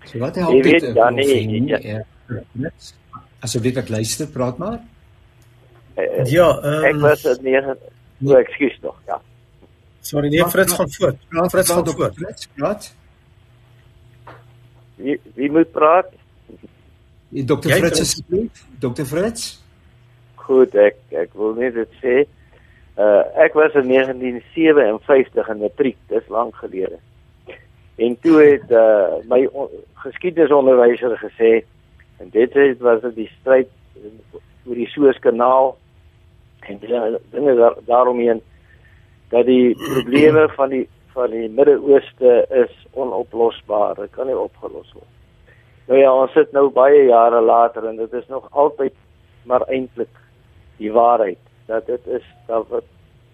So 0.06 0.20
wat 0.20 0.36
help 0.36 0.64
dit? 0.64 0.92
Ja 0.96 1.10
nee, 1.10 1.64
ja. 1.64 2.04
Asseblief 3.40 3.78
ek 3.78 3.90
luister, 3.90 4.28
praat 4.28 4.58
maar. 4.58 4.80
Uh, 5.96 6.26
ja, 6.28 6.50
um, 6.64 6.84
ek 6.84 7.00
was 7.00 7.22
dit 7.22 7.42
nie. 7.42 7.60
Nee, 8.18 8.38
ekskuus 8.42 8.78
tog, 8.82 8.98
ja. 9.08 9.22
Sorry, 10.06 10.30
nee, 10.30 10.46
Fritz 10.54 10.76
gaan 10.76 10.90
voort. 10.90 11.18
Praat 11.30 11.52
Fritz 11.52 11.72
gaan 11.72 11.88
voort. 11.88 12.16
Fritz, 12.16 12.48
praat. 12.56 12.96
Wie 14.96 15.20
wie 15.34 15.52
moet 15.52 15.72
praat? 15.72 16.12
Die 17.30 17.44
dokter 17.44 17.72
Fritz 17.72 18.00
asseblief. 18.00 18.66
Dokter 18.80 19.06
Fritz. 19.06 19.64
Goed, 20.36 20.76
ek 20.76 21.00
ek 21.10 21.34
wil 21.34 21.56
net 21.58 21.74
dit 21.76 21.96
sê. 22.04 22.16
Uh 22.96 23.24
ek 23.44 23.58
was 23.58 23.74
in 23.76 23.90
1957 23.90 25.50
in 25.52 25.64
matriek, 25.64 25.98
dis 26.12 26.28
lank 26.32 26.56
gelede. 26.62 27.00
En 27.96 28.20
toe 28.22 28.36
het 28.44 28.72
uh 28.72 29.18
my 29.32 29.42
geskiedenisonderwyser 30.06 31.18
gesê 31.24 31.54
en 32.22 32.30
dit 32.32 32.54
het 32.54 32.80
was 32.80 33.02
dit 33.02 33.16
die 33.24 33.32
stryd 33.40 33.74
oor 34.66 34.78
die 34.78 34.88
Suezkanaal 34.94 35.74
en 36.70 36.80
dinge 37.32 37.56
daar, 37.56 37.76
daaromheen 37.86 38.42
dat 39.30 39.46
die 39.46 39.76
probleme 39.76 40.50
van 40.58 40.70
die 40.70 40.90
van 41.16 41.32
die 41.32 41.50
Midde-Ooste 41.50 42.46
is 42.50 42.72
onoplosbaar. 42.92 43.96
Dit 43.96 44.12
kan 44.12 44.28
nie 44.28 44.36
opgelos 44.36 44.90
word. 44.94 45.12
Nou 45.88 46.00
ja, 46.00 46.12
ons 46.12 46.34
sit 46.36 46.52
nou 46.52 46.66
baie 46.76 47.06
jare 47.08 47.40
later 47.42 47.86
en 47.88 47.96
dit 47.96 48.14
is 48.14 48.28
nog 48.28 48.48
altyd 48.52 48.94
maar 49.46 49.64
eintlik 49.72 50.12
die 50.82 50.92
waarheid 50.92 51.40
dat 51.70 51.86
dit 51.86 52.08
is 52.08 52.26
dat 52.48 52.68
wat 52.70 52.84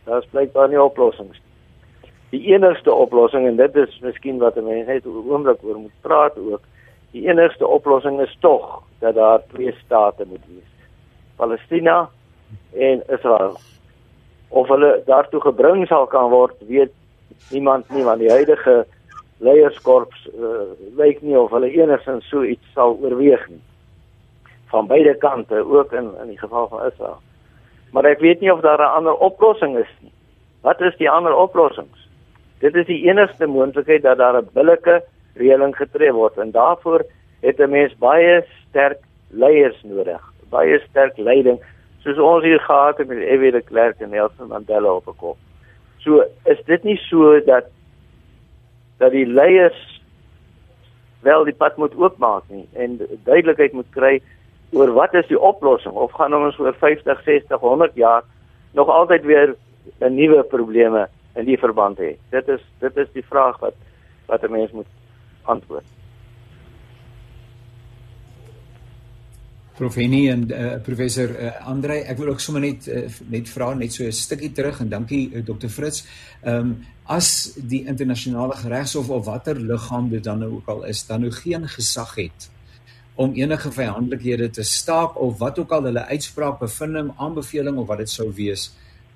daar's 0.05 0.27
blykbaar 0.29 0.69
nie 0.69 0.81
oplossings 0.81 1.39
nie. 1.39 1.51
Die 2.31 2.53
enigste 2.53 2.93
oplossing 2.93 3.47
en 3.47 3.57
dit 3.59 3.75
is 3.75 3.97
miskien 4.03 4.37
wat 4.39 4.55
mense 4.55 4.91
net 4.91 5.05
'n 5.05 5.25
oomblik 5.31 5.63
oor 5.63 5.79
moet 5.79 6.01
praat 6.01 6.37
ook. 6.37 6.61
Die 7.11 7.27
enigste 7.27 7.67
oplossing 7.67 8.21
is 8.21 8.37
tog 8.39 8.83
dat 8.99 9.15
daar 9.15 9.41
twee 9.47 9.73
state 9.85 10.25
moet 10.25 10.45
wees. 10.47 10.71
Palestina 11.35 12.09
en 12.73 13.03
Israel 13.07 13.57
of 14.51 14.67
hulle 14.67 15.01
daartoe 15.05 15.41
gebring 15.41 15.85
sal 15.87 16.07
kan 16.11 16.29
word, 16.29 16.55
weet 16.67 16.91
niemand 17.51 17.89
nie 17.89 18.03
want 18.03 18.19
die 18.19 18.31
huidige 18.31 18.85
leierskorps 19.41 20.27
uh, 20.35 20.71
lyk 20.99 21.21
nie 21.25 21.37
of 21.39 21.53
hulle 21.55 21.71
enigsins 21.71 22.27
so 22.29 22.43
iets 22.43 22.73
sal 22.75 22.97
oorweeg 22.99 23.47
nie. 23.49 23.61
Van 24.71 24.87
beide 24.87 25.15
kante, 25.23 25.63
ook 25.63 25.93
in 25.93 26.11
in 26.21 26.33
die 26.33 26.39
geval 26.39 26.67
van 26.67 26.85
Israel. 26.91 27.17
Maar 27.91 28.11
ek 28.11 28.19
weet 28.23 28.43
nie 28.43 28.51
of 28.53 28.61
daar 28.61 28.79
'n 28.79 28.95
ander 28.99 29.15
oplossing 29.15 29.77
is 29.77 29.93
nie. 29.99 30.13
Wat 30.61 30.81
is 30.81 30.95
die 30.97 31.09
ander 31.09 31.35
oplossings? 31.35 32.07
Dit 32.59 32.75
is 32.75 32.85
die 32.85 33.03
enigste 33.09 33.47
moontlikheid 33.47 34.03
dat 34.03 34.17
daar 34.17 34.37
'n 34.37 34.49
billike 34.53 35.01
reëling 35.35 35.75
getref 35.75 36.13
word 36.13 36.37
en 36.37 36.51
daarvoor 36.51 37.05
het 37.41 37.59
'n 37.59 37.69
mens 37.69 37.97
baie 37.97 38.45
sterk 38.69 38.99
leiers 39.29 39.81
nodig, 39.83 40.21
baie 40.49 40.79
sterk 40.89 41.17
leiding 41.17 41.59
soos 42.03 42.17
ons 42.17 42.43
hier 42.43 42.59
gehad 42.59 42.97
het 42.97 43.07
met 43.07 43.17
F.W. 43.17 43.51
de 43.51 43.61
Klerk 43.61 43.99
en 43.99 44.09
Nelson 44.09 44.47
Mandela 44.47 44.91
op 44.91 45.07
'n 45.07 45.15
kop. 45.17 45.37
So 45.99 46.23
is 46.45 46.61
dit 46.65 46.83
nie 46.83 46.97
so 46.97 47.39
dat 47.45 47.65
dat 48.97 49.11
die 49.11 49.25
leiers 49.25 50.01
wel 51.21 51.43
die 51.43 51.53
pad 51.53 51.77
moet 51.77 51.95
oopmaak 51.95 52.43
nie 52.47 52.67
en 52.73 52.99
duidelikheid 53.23 53.73
moet 53.73 53.89
kry 53.89 54.21
oor 54.71 54.93
wat 54.93 55.13
is 55.13 55.27
die 55.27 55.39
oplossing 55.39 55.93
of 55.93 56.11
gaan 56.11 56.33
ons 56.33 56.59
oor 56.59 56.73
50, 56.73 57.23
60, 57.23 57.59
100 57.59 57.95
jaar 57.95 58.23
nog 58.71 58.89
altyd 58.89 59.23
weer 59.23 59.55
'n 59.99 60.15
nuwe 60.15 60.43
probleme 60.43 61.07
in 61.35 61.45
die 61.45 61.57
verband 61.57 61.97
hê. 61.97 62.17
Dit 62.29 62.47
is 62.47 62.61
dit 62.79 62.97
is 62.97 63.11
die 63.13 63.25
vraag 63.25 63.59
wat 63.59 63.75
wat 64.25 64.43
'n 64.43 64.51
mens 64.51 64.71
moet 64.71 64.87
antwoord. 65.43 66.00
Profenie 69.81 70.27
en 70.29 70.43
uh, 70.45 70.75
professor 70.85 71.31
uh, 71.33 71.51
Andrei, 71.65 72.03
ek 72.05 72.19
wil 72.21 72.35
ook 72.35 72.41
sommer 72.43 72.61
net 72.61 72.85
uh, 72.85 73.07
net 73.33 73.47
vra 73.49 73.71
net 73.73 73.95
so 73.95 74.05
'n 74.05 74.13
stukkie 74.13 74.51
terug 74.53 74.77
en 74.83 74.89
dankie 74.91 75.23
uh, 75.33 75.41
Dr 75.41 75.71
Fritz. 75.73 76.03
Ehm 76.43 76.57
um, 76.57 76.73
as 77.11 77.57
die 77.57 77.81
internasionale 77.89 78.55
regshof 78.69 79.09
of 79.09 79.25
watter 79.25 79.57
liggaam 79.59 80.09
dit 80.09 80.23
dan 80.23 80.39
nou 80.39 80.51
ook 80.59 80.67
al 80.69 80.83
is, 80.85 81.01
dan 81.07 81.21
nou 81.21 81.31
geen 81.31 81.67
gesag 81.67 82.13
het 82.15 82.49
om 83.15 83.33
enige 83.35 83.71
vyandelikhede 83.71 84.49
te 84.49 84.63
staak 84.63 85.17
of 85.19 85.37
wat 85.39 85.59
ook 85.59 85.71
al 85.71 85.83
hulle 85.83 86.05
uitspraak, 86.05 86.59
bevinding, 86.59 87.11
aanbeveling 87.17 87.77
of 87.77 87.87
wat 87.87 87.97
dit 87.97 88.09
sou 88.09 88.29
wees 88.33 88.71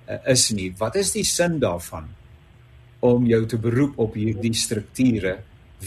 uh, 0.09 0.17
is 0.33 0.49
nie. 0.51 0.73
Wat 0.77 0.95
is 0.95 1.11
die 1.11 1.23
sin 1.23 1.59
daarvan 1.59 2.09
om 2.99 3.25
jou 3.25 3.45
te 3.45 3.57
beroep 3.57 3.99
op 3.99 4.17
hierdie 4.17 4.53
strukture 4.53 5.37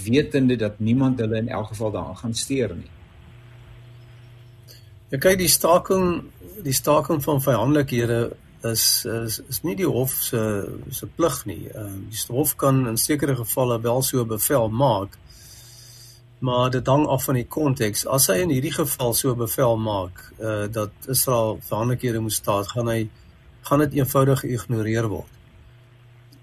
wetende 0.04 0.56
dat 0.56 0.78
niemand 0.78 1.20
hulle 1.20 1.42
in 1.42 1.48
elk 1.48 1.74
geval 1.74 1.90
daaraan 1.90 2.22
gaan 2.22 2.34
steur 2.34 2.74
nie? 2.78 2.97
Ja 5.08 5.16
kyk 5.16 5.38
die 5.40 5.48
staking 5.48 6.26
die 6.64 6.74
staking 6.76 7.22
van 7.24 7.40
vyandelikhede 7.40 8.18
is 8.68 9.04
is 9.04 9.38
is 9.48 9.62
nie 9.62 9.76
die 9.78 9.86
hof 9.88 10.12
se 10.12 10.40
se 10.90 11.06
plig 11.06 11.44
nie. 11.46 11.68
Ehm 11.70 11.94
uh, 11.94 12.10
die 12.10 12.36
hof 12.36 12.56
kan 12.56 12.86
in 12.88 12.98
sekere 12.98 13.36
gevalle 13.36 13.80
wel 13.80 14.02
so 14.02 14.24
bevel 14.24 14.68
maak. 14.68 15.16
Maar 16.38 16.70
dit 16.70 16.86
hang 16.86 17.06
af 17.06 17.24
van 17.24 17.34
die 17.34 17.46
konteks. 17.46 18.06
As 18.06 18.26
hy 18.26 18.42
in 18.42 18.50
hierdie 18.50 18.74
geval 18.74 19.14
so 19.14 19.34
bevel 19.34 19.76
maak 19.76 20.20
uh 20.38 20.66
dat 20.72 21.08
Israel 21.08 21.58
vyandelikhede 21.68 22.20
moet 22.20 22.32
staat, 22.32 22.68
gaan 22.68 22.88
hy 22.88 23.08
gaan 23.62 23.78
dit 23.78 23.92
eenvoudig 23.92 24.40
geïgnoreer 24.40 25.08
word. 25.08 25.32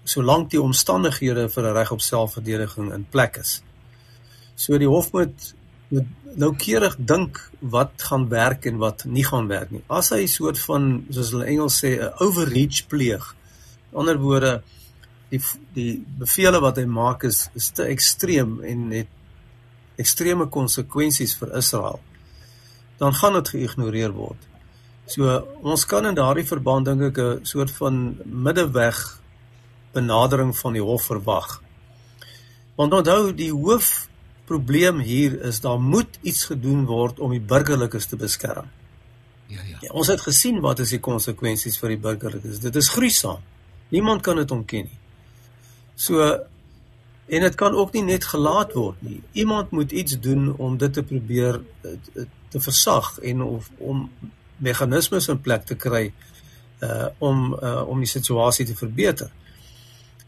Solank 0.04 0.50
die 0.50 0.62
omstandighede 0.62 1.48
vir 1.48 1.64
'n 1.64 1.76
reg 1.78 1.92
op 1.92 2.00
selfverdediging 2.00 2.92
in 2.92 3.06
plek 3.10 3.36
is. 3.36 3.62
So 4.54 4.78
die 4.78 4.88
hof 4.88 5.12
moet 5.12 5.54
moet 5.88 6.25
noukeurig 6.36 6.96
dink 6.98 7.40
wat 7.60 8.02
gaan 8.08 8.28
werk 8.28 8.66
en 8.68 8.78
wat 8.78 9.04
nie 9.04 9.24
gaan 9.24 9.48
werk 9.48 9.70
nie. 9.70 9.82
As 9.88 10.10
hy 10.10 10.22
'n 10.22 10.28
soort 10.28 10.58
van 10.58 11.06
soos 11.10 11.30
hulle 11.30 11.46
Engels 11.46 11.80
sê 11.82 11.98
'n 11.98 12.12
overreach 12.18 12.86
pleeg. 12.86 13.34
In 13.92 13.98
ander 13.98 14.18
woorde 14.18 14.62
die 15.30 15.40
die 15.74 16.04
bevele 16.18 16.60
wat 16.60 16.76
hy 16.76 16.84
maak 16.84 17.24
is 17.24 17.48
is 17.54 17.70
te 17.70 17.84
ekstreem 17.84 18.60
en 18.62 18.90
het 18.90 19.08
ekstreme 19.96 20.46
konsekwensies 20.46 21.36
vir 21.36 21.56
Israel. 21.56 22.00
Dan 22.98 23.14
gaan 23.14 23.32
dit 23.32 23.48
geïgnoreer 23.48 24.12
word. 24.12 24.38
So 25.06 25.46
ons 25.62 25.84
kan 25.86 26.06
in 26.06 26.14
daardie 26.14 26.46
verband 26.46 26.84
dink 26.84 27.02
ek 27.02 27.18
'n 27.18 27.44
soort 27.44 27.70
van 27.70 28.16
middeweg 28.24 29.20
benadering 29.92 30.56
van 30.56 30.72
die 30.72 30.82
hof 30.82 31.02
verwag. 31.02 31.62
Want 32.76 32.92
onthou 32.92 33.32
die 33.34 33.52
hoof 33.52 34.05
probleem 34.46 34.98
hier 35.02 35.40
is 35.48 35.60
daar 35.60 35.80
moet 35.80 36.18
iets 36.22 36.44
gedoen 36.50 36.84
word 36.86 37.20
om 37.20 37.34
die 37.34 37.42
burgerlikes 37.42 38.06
te 38.06 38.16
beskerm. 38.16 38.70
Ja 39.46 39.62
ja. 39.62 39.78
ja 39.80 39.92
ons 39.92 40.10
het 40.10 40.20
gesien 40.20 40.60
wat 40.64 40.82
is 40.82 40.94
die 40.94 41.02
konsekwensies 41.02 41.78
vir 41.82 41.94
die 41.94 42.02
burgerlikes. 42.02 42.60
Dit 42.62 42.76
is 42.76 42.90
gruisam. 42.94 43.42
Niemand 43.94 44.22
kan 44.26 44.36
dit 44.36 44.50
ontken 44.50 44.88
nie. 44.90 45.00
So 45.94 46.22
en 47.26 47.42
dit 47.42 47.54
kan 47.58 47.74
ook 47.74 47.92
nie 47.92 48.04
net 48.06 48.24
gelaat 48.24 48.74
word 48.78 49.02
nie. 49.02 49.20
Iemand 49.32 49.70
moet 49.70 49.90
iets 49.90 50.18
doen 50.20 50.52
om 50.56 50.78
dit 50.78 50.92
te 50.92 51.02
probeer 51.02 51.60
eh, 51.82 52.26
te 52.48 52.60
versag 52.60 53.18
en 53.18 53.42
of 53.42 53.70
om 53.78 54.10
meganismes 54.56 55.28
in 55.28 55.40
plek 55.40 55.66
te 55.66 55.74
kry 55.74 56.12
uh 56.84 57.06
om 57.18 57.54
uh 57.54 57.82
om 57.88 57.98
die 57.98 58.08
situasie 58.08 58.66
te 58.66 58.76
verbeter. 58.76 59.30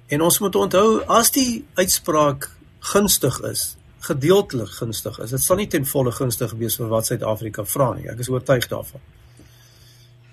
En 0.09 0.23
ons 0.23 0.39
moet 0.39 0.57
onthou 0.57 1.03
as 1.05 1.31
die 1.31 1.65
uitspraak 1.75 2.51
gunstig 2.93 3.41
is, 3.45 3.77
gedeeltelik 4.01 4.71
gunstig 4.79 5.19
is. 5.19 5.31
Dit 5.31 5.43
sal 5.43 5.57
nie 5.57 5.67
ten 5.67 5.87
volle 5.87 6.13
gunstig 6.13 6.53
wees 6.61 6.77
vir 6.77 6.89
wat 6.89 7.07
Suid-Afrika 7.07 7.65
vra 7.65 7.95
nie. 7.95 8.09
Ek 8.09 8.19
is 8.23 8.31
oortuig 8.31 8.69
daarvan. 8.71 9.01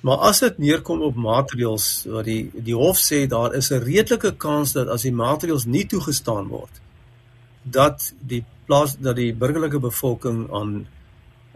Maar 0.06 0.18
as 0.30 0.40
dit 0.44 0.58
neerkom 0.62 1.02
op 1.02 1.16
maatreëls 1.18 1.86
wat 2.14 2.28
die 2.30 2.52
die 2.54 2.76
hof 2.78 3.00
sê 3.02 3.26
daar 3.28 3.56
is 3.58 3.72
'n 3.72 3.82
redelike 3.82 4.36
kans 4.38 4.74
dat 4.74 4.88
as 4.88 5.02
die 5.02 5.14
maatreëls 5.14 5.66
nie 5.66 5.86
toegestaan 5.88 6.48
word 6.48 6.82
dat 7.64 8.14
die 8.20 8.44
plaas 8.66 8.98
dat 9.02 9.16
die 9.16 9.34
burgerlike 9.34 9.80
bevolking 9.80 10.46
aan 10.54 10.88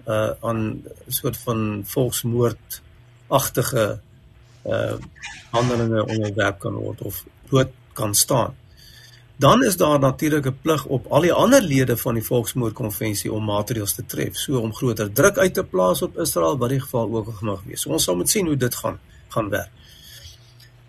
uh 0.07 0.31
aan 0.41 0.59
'n 1.07 1.13
soort 1.19 1.37
van 1.37 1.83
volksmoord 1.85 2.81
agtige 3.27 3.99
uh 4.65 4.97
handelinge 5.51 6.05
onderwerp 6.05 6.59
kan 6.59 6.73
word 6.73 7.01
of 7.01 7.25
dood 7.49 7.69
kan 7.93 8.15
staan 8.15 8.55
dan 9.39 9.63
is 9.63 9.77
daar 9.77 9.99
natuurlik 9.99 10.45
'n 10.45 10.59
plig 10.61 10.85
op 10.85 11.05
al 11.07 11.21
die 11.21 11.33
ander 11.33 11.61
lede 11.61 11.97
van 11.97 12.13
die 12.13 12.23
Volksmoordkonvensie 12.23 13.31
om 13.31 13.45
maatreëls 13.45 13.93
te 13.93 14.05
tref, 14.05 14.35
so 14.35 14.59
om 14.59 14.73
groter 14.73 15.11
druk 15.11 15.37
uit 15.37 15.53
te 15.53 15.63
plaas 15.63 16.01
op 16.01 16.17
Israel 16.17 16.57
wat 16.57 16.71
in 16.71 16.81
geval 16.81 17.15
ook 17.15 17.41
mag 17.41 17.63
wees. 17.63 17.81
So 17.81 17.89
ons 17.89 18.03
sal 18.03 18.15
moet 18.15 18.29
sien 18.29 18.45
hoe 18.45 18.57
dit 18.57 18.75
gaan 18.75 18.99
gaan 19.27 19.49
werk. 19.49 19.69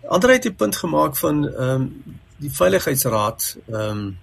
Andre 0.07 0.31
het 0.31 0.45
'n 0.45 0.55
punt 0.55 0.75
gemaak 0.75 1.15
van 1.15 1.47
ehm 1.49 1.69
um, 1.69 2.03
die 2.37 2.51
Veiligheidsraad 2.51 3.57
ehm 3.69 3.97
um, 3.97 4.17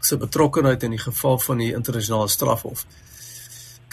se 0.00 0.16
betrokkeheid 0.16 0.82
in 0.82 0.90
die 0.90 0.98
geval 0.98 1.38
van 1.38 1.58
die 1.58 1.72
internasionale 1.72 2.28
strafhof. 2.28 2.86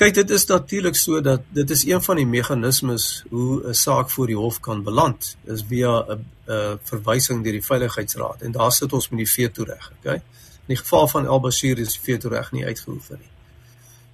Kyk, 0.01 0.15
dit 0.17 0.31
is 0.33 0.47
natuurlik 0.49 0.95
so 0.97 1.19
dat 1.21 1.43
dit 1.53 1.69
is 1.69 1.83
een 1.85 2.01
van 2.01 2.17
die 2.17 2.25
meganismes 2.25 3.23
hoe 3.29 3.67
'n 3.69 3.73
saak 3.73 4.09
voor 4.09 4.27
die 4.27 4.35
hof 4.35 4.59
kan 4.59 4.83
beland, 4.83 5.37
is 5.43 5.63
via 5.67 6.05
'n 6.07 6.25
'n 6.47 6.79
verwysing 6.83 7.43
deur 7.43 7.51
die 7.51 7.65
veiligheidsraad 7.65 8.41
en 8.41 8.51
daar 8.51 8.71
sit 8.71 8.93
ons 8.93 9.09
met 9.09 9.17
die 9.17 9.29
veto 9.29 9.63
reg, 9.63 9.91
okay? 9.99 10.15
In 10.15 10.73
die 10.73 10.75
geval 10.75 11.07
van 11.07 11.27
Al 11.27 11.39
Bashir 11.39 11.77
is 11.79 11.93
die 11.93 12.01
veto 12.01 12.29
reg 12.29 12.51
nie 12.51 12.65
uitgeoefen 12.65 13.17
nie. 13.19 13.29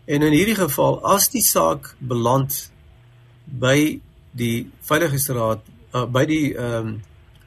En 0.05 0.21
in 0.21 0.31
hierdie 0.31 0.55
geval, 0.55 1.03
as 1.03 1.29
die 1.29 1.43
saak 1.43 1.95
beland 1.99 2.71
by 3.45 4.01
die 4.31 4.71
veiligheidsraad 4.81 5.59
uh, 5.93 6.05
by 6.05 6.25
die 6.25 6.57
ehm 6.57 6.87
um, 6.87 7.01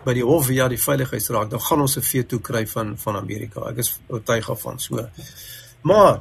by 0.04 0.14
die 0.14 0.24
hof 0.24 0.46
via 0.46 0.68
die 0.68 0.80
veiligheidsraad, 0.80 1.50
dan 1.50 1.60
gaan 1.60 1.80
ons 1.80 1.96
'n 1.96 2.02
veto 2.02 2.38
kry 2.38 2.66
van 2.66 2.98
van 2.98 3.16
Amerika. 3.16 3.60
Ek 3.60 3.76
is 3.76 4.00
oortuig 4.06 4.46
daarvan 4.46 4.78
so. 4.78 5.08
Maar 5.82 6.20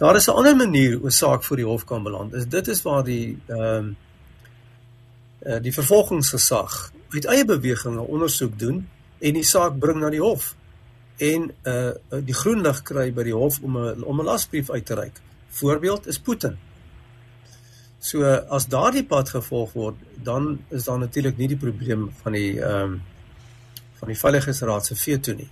Daar 0.00 0.16
is 0.16 0.26
'n 0.26 0.30
ander 0.30 0.56
manier 0.56 0.96
hoe 0.96 1.06
'n 1.06 1.10
saak 1.10 1.44
voor 1.44 1.56
die 1.56 1.64
hof 1.64 1.84
kan 1.84 2.02
beland. 2.02 2.32
Is 2.34 2.46
dit 2.46 2.68
is 2.68 2.82
waar 2.82 3.04
die 3.04 3.38
ehm 3.46 3.58
um, 3.58 3.96
uh, 5.42 5.60
die 5.62 5.72
vervolgingsgesag 5.72 6.92
uit 7.08 7.24
eie 7.24 7.44
beweging 7.44 7.94
'n 7.94 7.98
ondersoek 8.16 8.58
doen 8.58 8.88
en 9.18 9.32
die 9.32 9.44
saak 9.44 9.78
bring 9.78 10.00
na 10.00 10.10
die 10.10 10.20
hof 10.20 10.56
en 11.16 11.52
uh 11.64 11.90
die 12.24 12.34
groen 12.34 12.60
lig 12.60 12.82
kry 12.82 13.12
by 13.12 13.22
die 13.22 13.34
hof 13.34 13.60
om 13.62 13.76
'n 13.76 14.02
om 14.02 14.20
'n 14.20 14.24
lasbrief 14.24 14.70
uit 14.70 14.86
te 14.86 14.94
reik. 14.94 15.20
Voorbeeld 15.48 16.06
is 16.06 16.18
Putin. 16.18 16.58
So 17.98 18.24
as 18.48 18.66
daardie 18.66 19.04
pad 19.04 19.28
gevolg 19.28 19.72
word, 19.72 19.96
dan 20.22 20.64
is 20.68 20.84
daar 20.84 20.98
natuurlik 20.98 21.36
nie 21.36 21.48
die 21.48 21.56
probleem 21.56 22.10
van 22.22 22.32
die 22.32 22.60
ehm 22.60 22.82
um, 22.82 23.02
van 23.98 24.08
die 24.08 24.18
veiligheidsraad 24.18 24.86
se 24.86 24.96
veto 24.96 25.32
nie. 25.32 25.50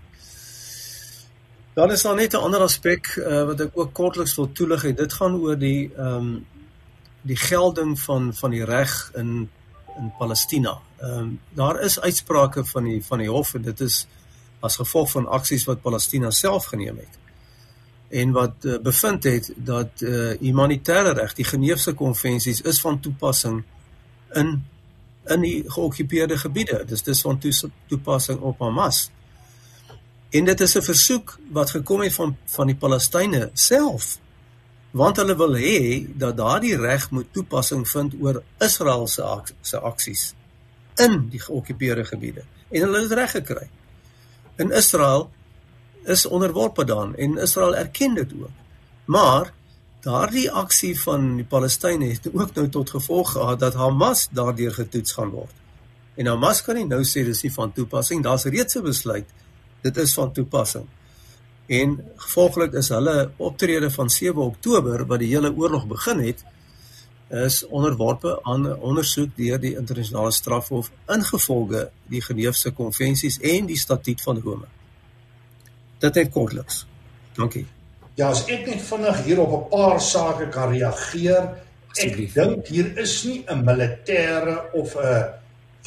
Dan 1.79 1.91
is 1.91 2.03
daar 2.03 2.15
net 2.15 2.33
'n 2.33 2.37
ander 2.37 2.61
aspek 2.61 3.17
uh, 3.17 3.45
wat 3.45 3.61
ek 3.61 3.71
ook 3.73 3.93
kortliks 3.93 4.35
wil 4.35 4.53
toelig 4.53 4.83
dit 4.95 5.13
gaan 5.13 5.35
oor 5.35 5.59
die 5.59 5.91
ehm 5.97 6.15
um, 6.15 6.47
die 7.23 7.37
gelding 7.37 8.01
van 8.01 8.35
van 8.35 8.51
die 8.51 8.65
reg 8.65 9.11
in 9.15 9.51
in 9.99 10.13
Palestina. 10.19 10.79
Ehm 10.97 11.19
um, 11.19 11.41
daar 11.55 11.81
is 11.81 12.01
uitsprake 12.01 12.65
van 12.65 12.85
die 12.85 13.05
van 13.05 13.19
die 13.19 13.29
hof 13.29 13.55
en 13.55 13.63
dit 13.63 13.81
is 13.81 14.07
as 14.61 14.77
gevolg 14.77 15.11
van 15.11 15.27
aksies 15.27 15.65
wat 15.65 15.83
Palestina 15.83 16.31
self 16.31 16.65
geneem 16.65 16.97
het. 16.97 17.19
En 18.09 18.33
wat 18.33 18.55
uh, 18.61 18.79
bevind 18.79 19.25
het 19.25 19.53
dat 19.57 19.91
uh, 20.01 20.35
humanitêre 20.41 21.13
reg, 21.13 21.35
die 21.35 21.45
Geneefse 21.45 21.93
konvensies 21.95 22.61
is 22.61 22.81
van 22.81 23.01
toepassing 23.01 23.63
in 24.33 24.65
in 25.27 25.41
die 25.41 25.71
geokkupeerde 25.71 26.39
gebiede. 26.39 26.85
Dis 26.87 27.03
dis 27.03 27.21
van 27.21 27.41
toepassing 27.87 28.41
op 28.41 28.59
Hamas. 28.59 29.11
En 30.31 30.45
dit 30.45 30.61
is 30.61 30.77
'n 30.77 30.83
versoek 30.83 31.39
wat 31.51 31.71
gekom 31.71 32.01
het 32.01 32.13
van 32.13 32.37
van 32.45 32.67
die 32.67 32.77
Palestynë 32.77 33.51
self. 33.53 34.19
Want 34.91 35.17
hulle 35.17 35.37
wil 35.37 35.55
hê 35.57 36.07
dat 36.17 36.37
daardie 36.37 36.77
reg 36.77 37.11
moet 37.11 37.33
toepassing 37.33 37.89
vind 37.89 38.15
oor 38.21 38.43
Israel 38.59 39.07
se 39.07 39.23
ak 39.23 39.53
se 39.61 39.79
aksies 39.79 40.35
in 40.95 41.29
die 41.29 41.41
geokkupeerde 41.41 42.05
gebiede. 42.05 42.45
En 42.71 42.81
hulle 42.81 43.03
het 43.03 43.13
reg 43.13 43.31
gekry. 43.31 43.69
In 44.57 44.73
Israel 44.73 45.31
is 46.05 46.27
onderworpe 46.27 46.85
daan 46.85 47.17
en 47.17 47.39
Israel 47.39 47.77
erken 47.77 48.15
dit 48.15 48.33
ook. 48.41 48.51
Maar 49.05 49.53
daardie 50.01 50.51
aksie 50.51 51.01
van 51.01 51.37
die 51.37 51.45
Palestynë 51.45 52.05
het 52.05 52.29
ook 52.33 52.55
nou 52.55 52.69
tot 52.69 52.91
gevolg 52.91 53.33
gehad 53.33 53.61
dat 53.61 53.75
Hamas 53.75 54.29
daardeur 54.31 54.73
getoets 54.73 55.13
gaan 55.13 55.31
word. 55.31 55.55
En 56.15 56.27
Hamas 56.27 56.63
kan 56.63 56.75
nie 56.75 56.87
nou 56.87 57.05
sê 57.05 57.25
dis 57.25 57.43
nie 57.43 57.53
van 57.53 57.73
toepassing, 57.73 58.23
daar's 58.23 58.45
reeds 58.45 58.77
'n 58.77 58.83
besluit. 58.83 59.27
Dit 59.83 59.97
is 59.97 60.15
van 60.15 60.33
toepassing. 60.33 60.87
En 61.67 61.99
gevolglik 62.17 62.73
is 62.73 62.89
hulle 62.89 63.31
optrede 63.37 63.91
van 63.91 64.11
7 64.11 64.43
Oktober 64.43 65.07
wat 65.07 65.19
die 65.19 65.29
hele 65.35 65.53
oorlog 65.53 65.87
begin 65.87 66.23
het, 66.25 66.45
is 67.29 67.61
onderworpe 67.67 68.39
aan 68.43 68.65
ondersoek 68.81 69.35
deur 69.37 69.61
die 69.61 69.75
internasionale 69.77 70.33
strafhof 70.33 70.91
ingevolge 71.13 71.91
die 72.09 72.23
Geneefse 72.25 72.73
konvensies 72.73 73.37
en 73.45 73.67
die 73.69 73.77
statuut 73.77 74.23
van 74.25 74.41
Rome. 74.45 74.69
Dit 76.01 76.15
het 76.15 76.31
kortliks. 76.33 76.87
Dankie. 77.37 77.67
Ja, 78.17 78.31
as 78.33 78.47
ek 78.51 78.65
net 78.67 78.81
vinnig 78.83 79.25
hier 79.27 79.41
op 79.41 79.53
'n 79.53 79.69
paar 79.69 80.01
sake 80.01 80.49
kan 80.49 80.73
reageer. 80.73 81.51
Ek 82.01 82.35
dink 82.35 82.67
hier 82.67 82.99
is 82.99 83.25
nie 83.25 83.45
'n 83.47 83.65
militêre 83.65 84.73
of 84.73 84.97
'n 84.97 85.25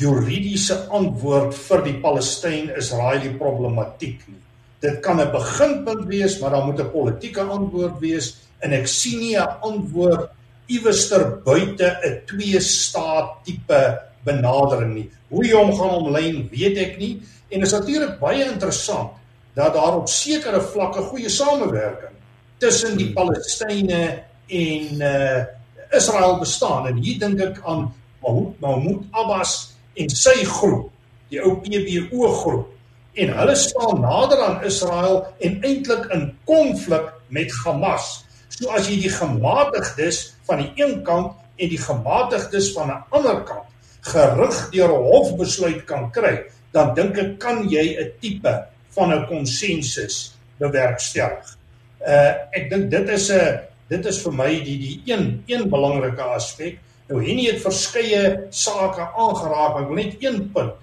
juridiese 0.02 0.78
antwoord 0.90 1.56
vir 1.56 1.84
die 1.86 1.98
Palestyn-Israeliese 2.04 3.38
problematiek 3.40 4.22
nie. 4.28 4.40
Dit 4.82 5.02
kan 5.06 5.20
'n 5.22 5.32
beginpunt 5.32 6.08
wees, 6.08 6.40
maar 6.40 6.52
daar 6.52 6.66
moet 6.66 6.80
'n 6.80 6.92
politieke 6.92 7.42
antwoord 7.42 8.00
wees 8.00 8.36
en 8.60 8.74
ek 8.74 8.88
sien 8.88 9.20
nie 9.20 9.38
'n 9.38 9.62
antwoord 9.62 10.30
iewerster 10.68 11.42
buite 11.46 11.98
'n 12.04 12.22
twee 12.26 12.60
staat 12.60 13.44
tipe 13.46 14.00
benadering 14.24 14.94
nie. 14.94 15.10
Hoe 15.30 15.46
jy 15.46 15.56
hom 15.56 15.74
gaan 15.74 15.90
omlyn, 15.90 16.50
weet 16.52 16.78
ek 16.78 16.98
nie 16.98 17.22
en 17.50 17.62
is 17.62 17.72
natuurlik 17.72 18.20
baie 18.20 18.46
interessant 18.46 19.10
dat 19.54 19.74
daar 19.74 19.98
op 19.98 20.10
sekere 20.10 20.62
vlakke 20.62 21.02
goeie 21.02 21.30
samewerking 21.30 22.16
tussen 22.58 22.98
die 22.98 23.12
Palestynë 23.14 24.24
en 24.48 25.02
uh 25.02 25.46
Israel 25.92 26.38
bestaan 26.40 26.88
en 26.88 26.96
hier 27.04 27.20
dink 27.20 27.42
ek 27.42 27.58
aan 27.68 27.90
Mahmoud 28.24 29.04
Abbas 29.12 29.71
en 29.96 30.10
sy 30.10 30.44
groep, 30.46 30.92
die 31.32 31.40
ou 31.42 31.58
PBO 31.64 32.28
groep 32.42 32.68
en 33.14 33.34
hulle 33.36 33.56
staan 33.60 34.00
nader 34.04 34.40
aan 34.46 34.64
Israel 34.68 35.26
en 35.44 35.58
eintlik 35.68 36.06
in 36.16 36.30
konflik 36.48 37.12
met 37.28 37.52
Hamas. 37.64 38.22
So 38.52 38.72
as 38.72 38.88
jy 38.88 39.02
die 39.04 39.12
gematigdes 39.12 40.22
van 40.48 40.64
die 40.64 40.72
een 40.80 41.02
kant 41.08 41.36
en 41.62 41.72
die 41.72 41.82
gematigdes 41.82 42.72
van 42.76 42.92
'n 42.92 43.04
ander 43.12 43.44
kant 43.44 43.68
gerig 44.02 44.70
deur 44.72 44.92
'n 44.92 45.04
hofbesluit 45.12 45.86
kan 45.86 46.12
kry, 46.12 46.44
dan 46.72 46.96
dink 46.96 47.18
ek 47.18 47.40
kan 47.40 47.70
jy 47.70 47.98
'n 48.00 48.12
tipe 48.20 48.54
van 48.96 49.14
'n 49.14 49.28
konsensus 49.28 50.36
bewerkstellig. 50.60 51.58
Uh 52.08 52.34
ek 52.52 52.70
dink 52.70 52.92
dit 52.92 53.10
is 53.10 53.30
'n 53.32 53.60
dit 53.90 54.06
is 54.06 54.22
vir 54.24 54.34
my 54.34 54.52
die 54.64 54.78
die 54.80 55.02
een 55.06 55.44
een 55.48 55.70
belangrike 55.70 56.22
aspek. 56.22 56.80
Nou 57.12 57.20
Henny 57.20 57.50
het 57.50 57.60
verskeie 57.60 58.22
sake 58.56 59.04
aangeraak, 59.04 59.82
ek 59.82 59.90
wil 59.90 59.98
net 60.00 60.22
een 60.24 60.46
punt 60.54 60.78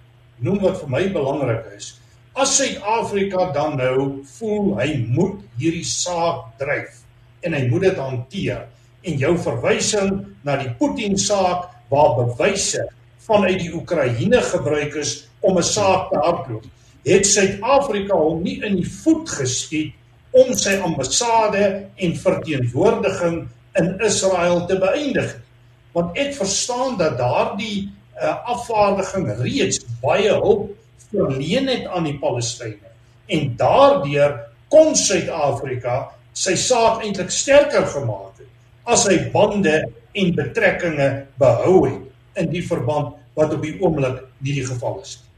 noem 0.45 0.59
wat 0.61 0.77
vir 0.83 0.91
my 0.93 1.01
belangrik 1.15 1.71
is. 1.73 1.95
As 2.37 2.53
Suid-Afrika 2.59 3.49
dan 3.55 3.79
nou 3.81 4.21
voel 4.37 4.75
hy 4.77 4.91
moet 5.09 5.41
hierdie 5.59 5.87
saak 5.89 6.53
dryf 6.61 7.01
en 7.49 7.57
hy 7.57 7.63
moet 7.71 7.89
dit 7.89 8.03
hanteer. 8.03 8.69
En 9.09 9.17
jou 9.25 9.33
verwysing 9.41 10.13
na 10.45 10.59
die 10.61 10.69
Putin 10.79 11.17
saak 11.19 11.73
waar 11.89 12.13
bewyse 12.21 12.85
vanuit 13.25 13.65
die 13.65 13.73
Oekraïne 13.73 14.45
gebruik 14.53 15.01
is 15.01 15.17
om 15.41 15.57
'n 15.57 15.65
saak 15.65 16.13
te 16.13 16.21
hardloop, 16.21 16.69
het 17.09 17.27
Suid-Afrika 17.27 18.15
hom 18.15 18.45
nie 18.45 18.61
in 18.63 18.77
die 18.77 18.91
voet 19.01 19.29
geskiet 19.41 19.97
om 20.37 20.53
sy 20.53 20.77
ambassade 20.77 21.89
en 21.97 22.13
verteenwoordiging 22.15 23.49
in 23.81 24.01
Israel 24.05 24.67
te 24.67 24.77
beëindig. 24.77 25.48
Want 25.93 26.19
ek 26.21 26.35
verstaan 26.37 26.97
dat 27.01 27.17
daardie 27.19 27.89
uh, 27.89 28.35
afvaardiging 28.55 29.31
reeds 29.41 29.81
baie 30.03 30.33
hulp 30.33 30.69
verleen 31.09 31.69
het 31.69 31.87
aan 31.87 32.09
die 32.09 32.19
Palestynë 32.21 32.93
en 33.29 33.55
daardeur 33.61 34.35
kon 34.73 34.95
Suid-Afrika 34.97 36.01
sy 36.37 36.55
saak 36.61 37.03
eintlik 37.05 37.33
sterker 37.35 37.87
gemaak 37.89 38.41
het 38.41 38.93
as 38.95 39.07
hy 39.09 39.19
bande 39.33 39.81
en 40.19 40.35
betrekkinge 40.37 41.09
behou 41.41 41.81
het 41.87 42.43
in 42.43 42.53
die 42.53 42.65
verband 42.65 43.17
wat 43.39 43.55
op 43.55 43.65
die 43.65 43.77
oomblik 43.81 44.23
nie 44.45 44.61
die 44.61 44.67
geval 44.67 45.01
is 45.03 45.17
nie. 45.19 45.29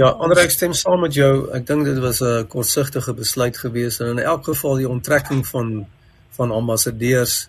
Ja, 0.00 0.08
ander 0.24 0.38
ek 0.40 0.52
stem 0.54 0.72
saam 0.72 1.02
met 1.04 1.12
jou. 1.12 1.50
Ek 1.52 1.66
dink 1.68 1.84
dit 1.84 1.98
was 2.00 2.22
'n 2.22 2.46
kortsigtige 2.48 3.12
besluit 3.12 3.56
gewees 3.56 4.00
en 4.00 4.16
in 4.16 4.18
elk 4.18 4.44
geval 4.44 4.76
die 4.76 4.88
onttrekking 4.88 5.46
van 5.46 5.86
van 6.32 6.50
ambassadeurs 6.50 7.48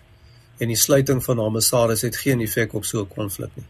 en 0.58 0.68
die 0.68 0.78
sluiting 0.78 1.24
van 1.24 1.38
ambassades 1.38 2.02
het 2.06 2.16
geen 2.16 2.40
effek 2.40 2.74
op 2.74 2.84
so 2.84 3.00
'n 3.00 3.08
konflik 3.08 3.50
nie. 3.56 3.66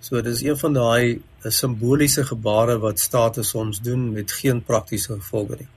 So 0.00 0.20
dis 0.22 0.42
een 0.42 0.58
van 0.58 0.72
daai 0.72 1.20
simboliese 1.42 2.24
gebare 2.24 2.78
wat 2.78 2.98
state 2.98 3.42
soms 3.42 3.80
doen 3.80 4.12
met 4.12 4.32
geen 4.32 4.62
praktiese 4.62 5.12
gevolge 5.12 5.56
nie. 5.58 5.68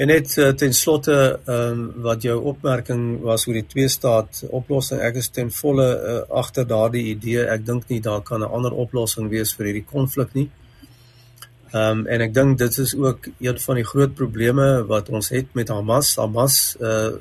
En 0.00 0.06
net 0.06 0.36
uh, 0.36 0.48
ten 0.56 0.72
slotte 0.74 1.40
ehm 1.44 1.72
um, 1.72 2.02
wat 2.02 2.22
jou 2.22 2.38
opmerking 2.52 3.20
was 3.20 3.46
oor 3.46 3.58
die 3.58 3.66
twee 3.66 3.88
staat 3.88 4.44
oplossing 4.48 5.00
ek 5.00 5.18
is 5.20 5.28
ten 5.28 5.50
volle 5.52 5.88
uh, 5.92 6.14
agter 6.42 6.64
daardie 6.66 7.04
idee 7.10 7.44
ek 7.44 7.66
dink 7.66 7.88
nie 7.92 8.00
daar 8.00 8.22
kan 8.22 8.40
'n 8.40 8.48
ander 8.48 8.72
oplossing 8.72 9.28
wees 9.28 9.52
vir 9.54 9.66
hierdie 9.66 9.84
konflik 9.92 10.32
nie. 10.34 10.48
Ehm 11.72 11.98
um, 11.98 12.06
en 12.06 12.20
ek 12.20 12.32
dink 12.34 12.58
dit 12.58 12.78
is 12.78 12.94
ook 12.96 13.28
een 13.38 13.60
van 13.60 13.74
die 13.74 13.84
groot 13.84 14.14
probleme 14.14 14.86
wat 14.86 15.08
ons 15.08 15.28
het 15.28 15.52
met 15.54 15.68
Hamas. 15.68 16.16
Hamas 16.16 16.76
uh, 16.80 17.12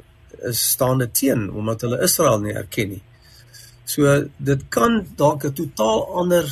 is 0.48 0.62
staande 0.72 1.12
teen 1.12 1.50
omdat 1.52 1.82
hulle 1.82 2.02
Israel 2.04 2.40
nie 2.40 2.54
erken 2.54 2.90
nie. 2.90 3.04
So 3.86 4.30
dit 4.38 4.66
kan 4.70 5.06
dalk 5.16 5.46
'n 5.46 5.54
totaal 5.54 6.06
ander 6.22 6.46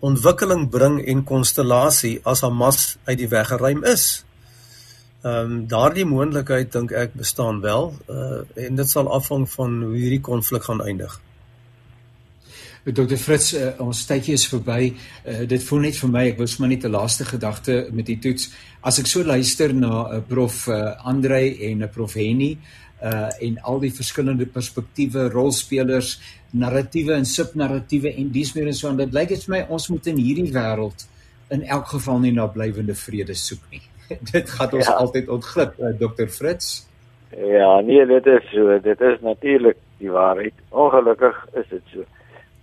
ontwikkeling 0.00 0.68
bring 0.70 1.00
en 1.06 1.24
konstellasie 1.24 2.20
as 2.24 2.40
Hamas 2.40 2.96
uit 3.04 3.18
die 3.18 3.28
weg 3.28 3.48
geruim 3.48 3.84
is. 3.84 4.24
Ehm 5.24 5.52
um, 5.52 5.66
daardie 5.66 6.04
moontlikheid 6.04 6.72
dink 6.72 6.92
ek 6.92 7.14
bestaan 7.16 7.60
wel 7.60 7.94
uh, 8.08 8.40
en 8.66 8.76
dit 8.76 8.90
sal 8.90 9.08
afhang 9.08 9.46
van 9.50 9.82
hoe 9.82 9.96
hierdie 9.96 10.20
konflik 10.20 10.62
gaan 10.68 10.82
eindig. 10.84 11.20
Dr. 12.84 13.16
Fritz, 13.16 13.54
uh, 13.56 13.70
ons 13.80 14.02
tydjie 14.04 14.34
is 14.36 14.44
verby. 14.52 14.90
Uh, 15.24 15.44
dit 15.48 15.62
voel 15.64 15.86
net 15.86 15.96
vir 15.96 16.10
my 16.12 16.24
ek 16.34 16.40
wou 16.42 16.48
maar 16.60 16.68
net 16.68 16.84
'n 16.84 16.92
laaste 16.92 17.24
gedagte 17.24 17.88
met 17.92 18.06
die 18.06 18.18
toets. 18.18 18.50
As 18.82 18.98
ek 18.98 19.06
so 19.06 19.24
luister 19.24 19.72
na 19.72 20.12
uh, 20.12 20.20
prof 20.20 20.68
uh, 20.68 20.92
Andre 21.04 21.40
en 21.70 21.82
uh, 21.82 21.88
prof 21.88 22.14
Henny 22.14 22.58
uh 23.04 23.28
en 23.40 23.58
al 23.62 23.80
die 23.80 23.92
verskillende 23.92 24.46
perspektiewe, 24.46 25.28
rolspelers, 25.28 26.20
narratiewe 26.52 27.12
en 27.14 27.24
subnarratiewe 27.24 28.14
en 28.16 28.30
dis 28.32 28.52
meer 28.54 28.66
en 28.66 28.76
so 28.76 28.88
en 28.88 28.96
dit 28.96 29.12
lyk 29.12 29.28
dit 29.28 29.44
vir 29.44 29.54
my 29.56 29.60
ons 29.68 29.88
moet 29.88 30.06
in 30.06 30.16
hierdie 30.16 30.52
wêreld 30.54 31.06
in 31.50 31.62
elk 31.62 31.86
geval 31.86 32.20
nie 32.22 32.32
na 32.32 32.46
blywende 32.46 32.94
vrede 32.94 33.34
soek 33.34 33.64
nie. 33.72 33.82
dit 34.32 34.50
gaan 34.50 34.72
ons 34.72 34.86
ja. 34.86 34.96
altyd 35.00 35.28
ontglip, 35.28 35.78
uh, 35.80 35.88
eh, 35.88 35.94
Dr. 36.00 36.28
Fritz. 36.28 36.84
Ja, 37.34 37.80
nee, 37.80 38.04
dit 38.06 38.26
is 38.26 38.50
so. 38.52 38.78
Dit 38.78 39.00
is 39.00 39.20
natuurlik 39.20 39.76
die 39.98 40.10
waarheid. 40.12 40.54
Ongelukkig 40.70 41.40
is 41.60 41.68
dit 41.70 41.82
so. 41.92 42.04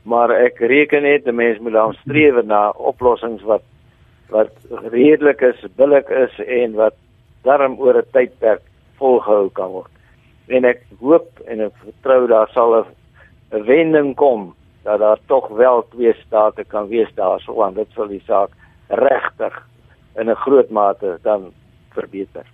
Maar 0.03 0.29
ek 0.29 0.59
reken 0.59 1.03
net 1.03 1.27
'n 1.27 1.35
mens 1.35 1.59
moet 1.59 1.73
dan 1.73 1.93
streef 1.93 2.43
na 2.43 2.69
oplossings 2.69 3.43
wat 3.43 3.63
wat 4.29 4.51
redelik 4.91 5.41
is, 5.41 5.65
billik 5.75 6.09
is 6.09 6.39
en 6.39 6.73
wat 6.73 6.95
darm 7.43 7.79
oor 7.79 7.97
'n 7.97 8.11
tydperk 8.11 8.61
volgehou 8.95 9.49
kan 9.49 9.69
word. 9.69 9.91
En 10.47 10.65
ek 10.65 10.81
hoop 10.99 11.39
en 11.45 11.61
ek 11.61 11.75
vertrou 11.83 12.27
daar 12.27 12.49
sal 12.53 12.85
'n 13.51 13.63
wending 13.65 14.15
kom 14.15 14.55
dat 14.83 14.99
daar 14.99 15.19
tog 15.27 15.47
wel 15.47 15.85
twee 15.89 16.13
state 16.13 16.63
kan 16.63 16.87
wees 16.87 17.11
daarso 17.15 17.53
want 17.53 17.75
dit 17.75 17.87
sal 17.93 18.07
die 18.07 18.23
saak 18.25 18.49
regtig 18.87 19.67
in 20.15 20.29
'n 20.29 20.35
groot 20.35 20.69
mate 20.69 21.19
dan 21.21 21.51
verbeter. 21.93 22.45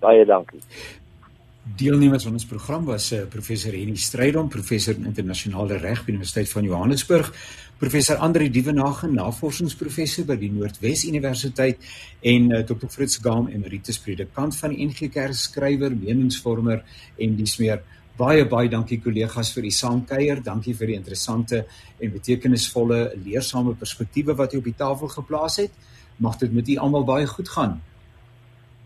Baie 0.00 0.24
dankie. 0.24 0.60
Deelnemers 1.76 2.24
van 2.24 2.32
ons 2.32 2.46
program 2.48 2.84
was 2.88 3.10
uh, 3.12 3.24
professor 3.28 3.74
Henny 3.76 3.96
Strydom, 4.00 4.48
professor 4.48 4.96
in 4.96 5.08
internasionale 5.10 5.76
reg 5.82 6.00
by 6.00 6.12
die 6.12 6.14
Universiteit 6.16 6.48
van 6.48 6.64
Johannesburg, 6.64 7.28
professor 7.78 8.16
Andre 8.24 8.46
Dievenage, 8.48 9.10
navorsingsprofessor 9.12 10.24
by 10.28 10.38
die 10.40 10.48
Noordwes 10.54 11.04
Universiteit 11.10 11.84
en 12.24 12.48
uh, 12.52 12.62
Dr. 12.64 12.88
Fritz 12.94 13.18
Gam, 13.20 13.50
emeritus 13.52 14.00
predikant 14.00 14.56
van 14.56 14.72
die 14.72 14.86
NG 14.86 15.10
Kerk, 15.12 15.36
skrywer, 15.36 15.92
meningsvormer 15.92 16.80
en 17.18 17.36
dis 17.36 17.58
meer 17.60 17.84
baie 18.18 18.48
baie 18.48 18.70
dankie 18.72 19.00
kollegas 19.04 19.52
vir 19.54 19.68
die 19.68 19.74
saamkuier. 19.74 20.40
Dankie 20.46 20.74
vir 20.78 20.94
die 20.94 20.96
interessante 20.98 21.66
en 21.98 22.14
betekenisvolle 22.16 23.02
leersame 23.26 23.76
perspektiewe 23.78 24.38
wat 24.38 24.54
jy 24.54 24.62
op 24.62 24.72
die 24.72 24.78
tafel 24.78 25.12
geplaas 25.18 25.60
het 25.66 25.76
mag 26.18 26.40
dit 26.40 26.50
met 26.50 26.68
u 26.68 26.80
almal 26.82 27.04
baie 27.06 27.26
goed 27.30 27.52
gaan. 27.54 27.78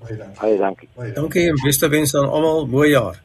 Baie 0.02 0.18
dankie. 0.18 0.38
Baie 0.38 0.58
dankie. 0.58 0.88
Dankie 1.14 1.48
en 1.48 1.58
beste 1.62 1.88
wense 1.88 2.18
aan 2.18 2.28
almal. 2.28 2.66
Mooi 2.66 2.90
jaar. 2.90 3.22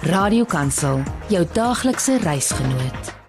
Radio 0.09 0.49
Kansel, 0.49 1.05
jou 1.29 1.45
daaglikse 1.53 2.17
reisgenoot. 2.25 3.24